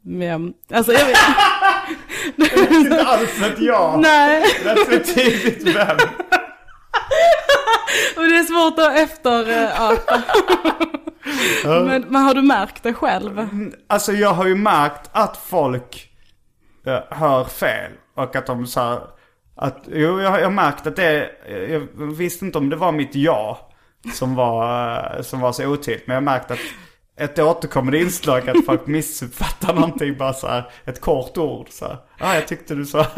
men, 0.02 0.54
alltså 0.72 0.92
jag 0.92 1.06
vet 1.06 1.18
Inte 2.70 3.04
alls 3.04 3.42
ett 3.42 3.58
jag. 3.58 4.00
Nej, 4.02 4.44
Det 4.64 4.70
är 4.70 4.76
så 5.04 5.14
tydligt 5.14 5.76
vem. 5.76 5.96
och 8.16 8.22
det 8.22 8.38
är 8.38 8.44
svårt 8.44 8.78
att 8.78 8.98
efterapa. 8.98 10.22
Men, 11.64 12.02
men 12.08 12.22
har 12.22 12.34
du 12.34 12.42
märkt 12.42 12.82
det 12.82 12.94
själv? 12.94 13.46
Alltså 13.88 14.12
jag 14.12 14.30
har 14.34 14.46
ju 14.46 14.54
märkt 14.54 15.10
att 15.12 15.36
folk 15.36 16.08
eh, 16.86 17.00
hör 17.10 17.44
fel. 17.44 17.92
Och 18.16 18.36
att 18.36 18.46
de 18.46 18.66
så 18.66 18.80
här, 18.80 19.00
att, 19.56 19.78
jo, 19.92 20.20
jag, 20.20 20.30
har- 20.30 20.38
jag 20.38 20.46
har 20.46 20.50
märkt 20.52 20.86
att 20.86 20.96
det, 20.96 21.30
jag 21.70 21.80
visste 22.06 22.44
inte 22.44 22.58
om 22.58 22.68
det 22.70 22.76
var 22.76 22.92
mitt 22.92 23.14
ja 23.14 23.70
som 24.14 24.34
var, 24.34 24.96
eh, 25.16 25.22
som 25.22 25.40
var 25.40 25.52
så 25.52 25.66
otydligt. 25.66 26.06
Men 26.06 26.14
jag 26.14 26.20
har 26.20 26.24
märkt 26.38 26.50
att 26.50 26.58
ett 27.16 27.38
återkommande 27.38 27.98
inslag 27.98 28.48
att 28.50 28.64
folk 28.66 28.86
missuppfattar 28.86 29.74
någonting 29.74 30.16
bara 30.18 30.32
så 30.32 30.46
här, 30.48 30.70
ett 30.84 31.00
kort 31.00 31.38
ord 31.38 31.66
så 31.70 31.86
här. 31.86 31.96
Ja, 32.18 32.34
jag 32.34 32.48
tyckte 32.48 32.74
du 32.74 32.86
sa. 32.86 33.06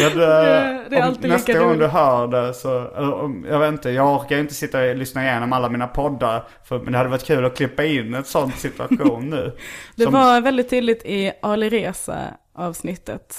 Men, 0.00 0.12
eh, 0.20 0.80
det 0.90 1.00
alltid 1.02 1.30
nästa 1.30 1.58
gång 1.58 1.78
du 1.78 1.86
hör 1.86 2.26
det 2.26 2.54
så, 2.54 2.88
om- 2.88 3.46
jag 3.50 3.58
vet 3.58 3.68
inte, 3.72 3.90
jag 3.90 4.14
orkar 4.16 4.38
inte 4.38 4.54
sitta 4.54 4.80
och 4.80 4.96
lyssna 4.96 5.22
igenom 5.24 5.52
alla 5.52 5.68
mina 5.68 5.86
poddar. 5.86 6.44
För, 6.64 6.78
men 6.78 6.92
det 6.92 6.98
hade 6.98 7.10
varit 7.10 7.24
kul 7.24 7.44
att 7.44 7.56
klippa 7.56 7.84
in 7.84 8.14
en 8.14 8.24
sån 8.24 8.52
situation 8.52 9.30
nu. 9.30 9.56
Det 9.96 10.02
Som- 10.04 10.12
var 10.12 10.40
väldigt 10.40 10.70
tydligt 10.70 11.04
i 11.04 11.32
Ali 11.42 11.68
Reza 11.68 12.18
avsnittet. 12.54 13.36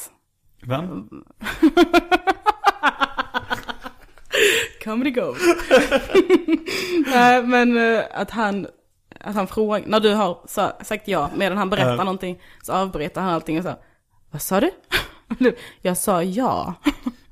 Vem? 0.68 1.08
Comedy 4.84 5.12
gold. 5.12 5.38
Nej, 7.08 7.44
men 7.44 7.96
eh, 7.96 8.04
att 8.14 8.32
han, 8.32 8.68
att 9.20 9.36
han 9.36 9.48
frågar, 9.48 9.84
när 9.86 10.00
du 10.00 10.14
har 10.14 10.38
sa, 10.48 10.72
sagt 10.82 11.08
ja, 11.08 11.30
medan 11.36 11.58
han 11.58 11.70
berättar 11.70 11.90
Ja. 11.98 12.04
någonting, 12.04 12.42
så 12.64 12.74
avbryter 12.74 13.22
han 13.22 13.30
allting 13.34 13.58
och 13.58 13.64
så, 13.64 13.74
vad 14.32 14.42
sa 14.42 14.60
du? 14.60 14.72
Jag 15.82 15.98
sa 15.98 16.24
ja. 16.24 16.74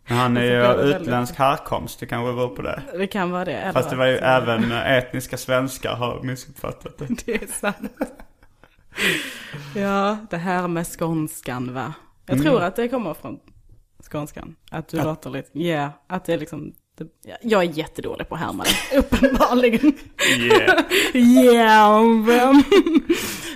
Men 0.08 0.18
Han 0.18 0.38
är 0.38 0.42
Så 0.48 0.48
ju 0.48 0.58
väldigt- 0.60 1.02
utländsk 1.02 1.36
härkomst, 1.36 2.00
det 2.00 2.06
kanske 2.06 2.34
beror 2.34 2.56
på 2.56 2.62
det. 2.62 2.82
Det 2.98 3.08
kan 3.08 3.32
vara 3.32 3.46
det. 3.46 3.54
eller 3.54 3.74
Fast 3.74 3.90
det 3.90 3.96
var 3.96 4.06
ju 4.06 4.18
att- 4.18 4.24
även 4.44 4.72
eh, 4.72 4.92
etniska 4.98 5.38
svenskar 5.38 5.96
har 5.96 6.22
missuppfattat 6.24 6.98
det. 6.98 7.08
Det 7.26 7.44
är 7.44 7.48
sant. 7.48 7.92
Ja, 9.76 10.18
det 10.30 10.38
här 10.38 10.68
med 10.68 10.88
skånskan 10.88 11.74
va? 11.74 11.94
Jag 12.26 12.34
Mm. 12.38 12.46
tror 12.46 12.62
att 12.64 12.76
det 12.76 12.88
kommer 12.88 13.14
från 13.14 13.40
skånskan. 14.12 14.56
Att 14.72 14.88
du 14.88 15.02
låter 15.04 15.30
lite, 15.30 15.60
ja, 15.60 15.90
att 16.08 16.26
det 16.26 16.34
är 16.34 16.38
liksom, 16.38 16.74
ja, 17.26 17.36
jag 17.42 17.64
är 17.64 17.70
jättedålig 17.70 18.30
på 18.30 18.36
det, 18.36 18.98
uppenbarligen. 18.98 19.94
Yeah. 20.38 21.56
Ja, 21.56 22.00
vem? 22.28 22.64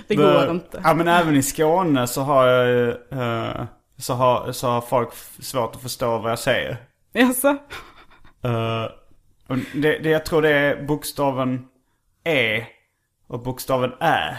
Det 0.08 0.14
går 0.14 0.50
inte. 0.50 0.80
Ja 0.84 0.94
men 0.94 1.08
även 1.08 1.36
i 1.36 1.42
Skåne 1.42 2.06
så 2.06 2.20
har 2.22 2.46
jag 2.46 2.68
ju, 2.68 2.90
eh, 2.90 3.64
så 3.98 4.14
har, 4.14 4.52
så 4.52 4.68
har 4.68 4.80
folk 4.80 5.12
svårt 5.40 5.74
att 5.74 5.82
förstå 5.82 6.18
vad 6.18 6.30
jag 6.30 6.38
säger. 6.38 6.76
Jaså? 7.12 7.48
Eh, 8.42 8.84
och 9.46 9.56
det, 9.74 9.98
det, 9.98 10.08
jag 10.10 10.24
tror 10.26 10.42
det 10.42 10.50
är 10.50 10.82
bokstaven 10.82 11.68
E 12.24 12.66
och 13.26 13.40
bokstaven 13.42 13.92
Ä. 14.00 14.36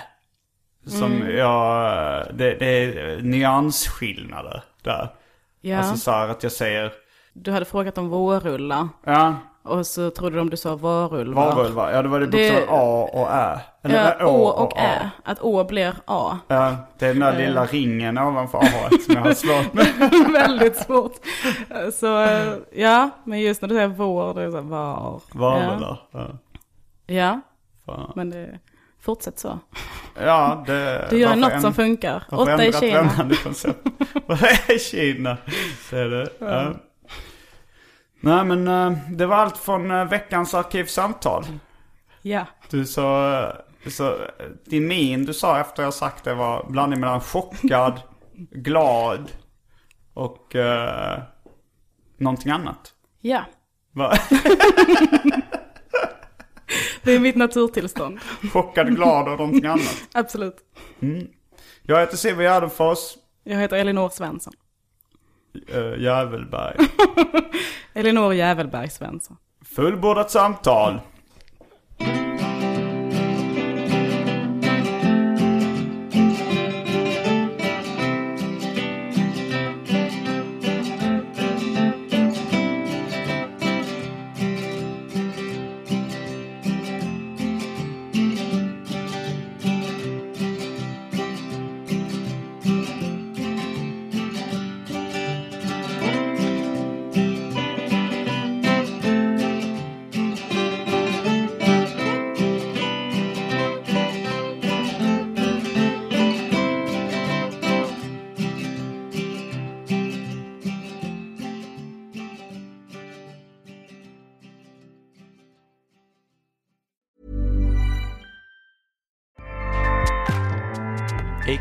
Som 0.86 1.14
Mm. 1.14 1.38
jag, 1.38 2.28
det, 2.36 2.56
det 2.56 2.66
är 2.68 3.22
nyansskillnader 3.22 4.64
där. 4.84 5.10
Ja, 5.62 5.78
Alltså 5.78 5.98
så 5.98 6.12
här 6.12 6.28
att 6.30 6.44
jag 6.44 6.52
säger, 6.52 6.94
du 7.34 7.52
hade 7.52 7.66
frågat 7.66 7.98
om 7.98 8.10
vårrullar. 8.10 8.88
ja, 9.06 9.36
Och 9.68 9.88
så 9.88 10.10
trodde 10.10 10.38
de 10.38 10.50
du 10.50 10.58
sa 10.58 10.76
varulvar. 10.76 11.56
varulvar. 11.56 11.92
Ja 11.92 12.02
det 12.02 12.08
var 12.10 12.20
det 12.20 12.28
bokstaven 12.28 12.64
A 12.70 13.10
och 13.14 13.28
Ä. 13.32 13.60
Ja, 13.82 13.90
Eller 13.90 14.26
Å 14.26 14.46
och 14.48 14.74
A. 14.78 14.82
Ä. 14.82 15.10
Att 15.24 15.42
Å 15.42 15.64
blir 15.64 15.94
A. 16.06 16.38
Ja, 16.48 16.76
det 17.00 17.06
är 17.06 17.10
den 17.10 17.20
där 17.20 17.38
lilla 17.38 17.66
ringen 17.66 18.18
ovanför 18.18 18.58
A 18.58 18.90
som 19.06 19.16
jag 19.16 19.22
har 19.22 19.34
svårt 19.34 19.74
med. 19.74 19.88
Väldigt 20.34 20.76
svårt. 20.76 21.14
Så 21.94 22.24
eh, 22.24 22.54
ja, 22.76 23.10
men 23.24 23.40
just 23.40 23.62
när 23.62 23.70
du 23.70 23.76
säger 23.76 23.88
vår, 23.88 24.34
det 24.34 24.44
är 24.44 24.52
så 24.52 24.62
var. 24.62 25.22
Varulvar. 25.34 25.98
Ja. 26.12 26.28
Ja, 27.10 27.42
Fan. 27.86 28.12
men 28.16 28.30
det, 28.30 28.60
fortsätt 29.02 29.40
så. 29.40 29.60
Ja, 30.26 30.64
det... 30.68 31.08
Du 31.10 31.18
gör 31.20 31.36
något 31.36 31.52
en- 31.52 31.62
som 31.62 31.74
funkar. 31.74 32.24
Åtta 32.32 32.66
i 32.66 32.74
Kina. 32.74 33.10
Vad 34.26 34.44
är 34.44 34.78
Kina? 34.92 35.38
Det 35.90 35.98
är 36.00 36.06
det. 36.10 36.30
Ja. 36.40 36.74
Nej 38.28 38.46
men 38.46 38.68
eh, 38.68 38.98
det 39.10 39.26
var 39.26 39.36
allt 39.36 39.58
från 39.58 39.92
eh, 39.92 40.06
veckans 40.06 40.54
arkivsamtal. 40.54 41.46
Ja. 42.22 42.46
Du 42.70 42.86
sa, 42.86 43.54
så, 43.88 44.08
eh, 44.14 44.20
din 44.66 44.88
min 44.88 45.26
du 45.26 45.34
sa 45.34 45.60
efter 45.60 45.84
jag 45.84 45.94
sagt 45.94 46.24
det 46.24 46.34
var 46.34 46.66
blandning 46.70 47.00
mellan 47.00 47.22
chockad, 47.22 48.02
glad 48.52 49.32
och 50.14 50.56
uh, 50.56 51.18
någonting 52.18 52.52
annat. 52.52 52.94
Ja, 53.22 53.46
Va? 53.92 54.18
det 57.04 57.12
är 57.12 57.20
mitt 57.20 57.36
naturtillstånd. 57.36 58.20
chockad, 58.54 58.96
glad 58.96 59.28
och 59.28 59.38
någonting 59.38 59.66
annat. 59.66 60.04
Absolut. 60.14 60.58
Jag 61.84 62.00
heter 62.00 62.18
Siv 62.18 62.42
Gärdenfors, 62.42 63.00
Jag 63.44 63.60
heter 63.60 63.78
Elinor 63.78 64.10
Svensson. 64.10 64.54
Uh, 65.76 66.02
Jävelberg. 66.02 66.76
Elinor 67.94 68.34
Jävelberg 68.34 68.92
Svensson. 68.92 69.38
Fullbordat 69.76 70.32
samtal. 70.32 71.00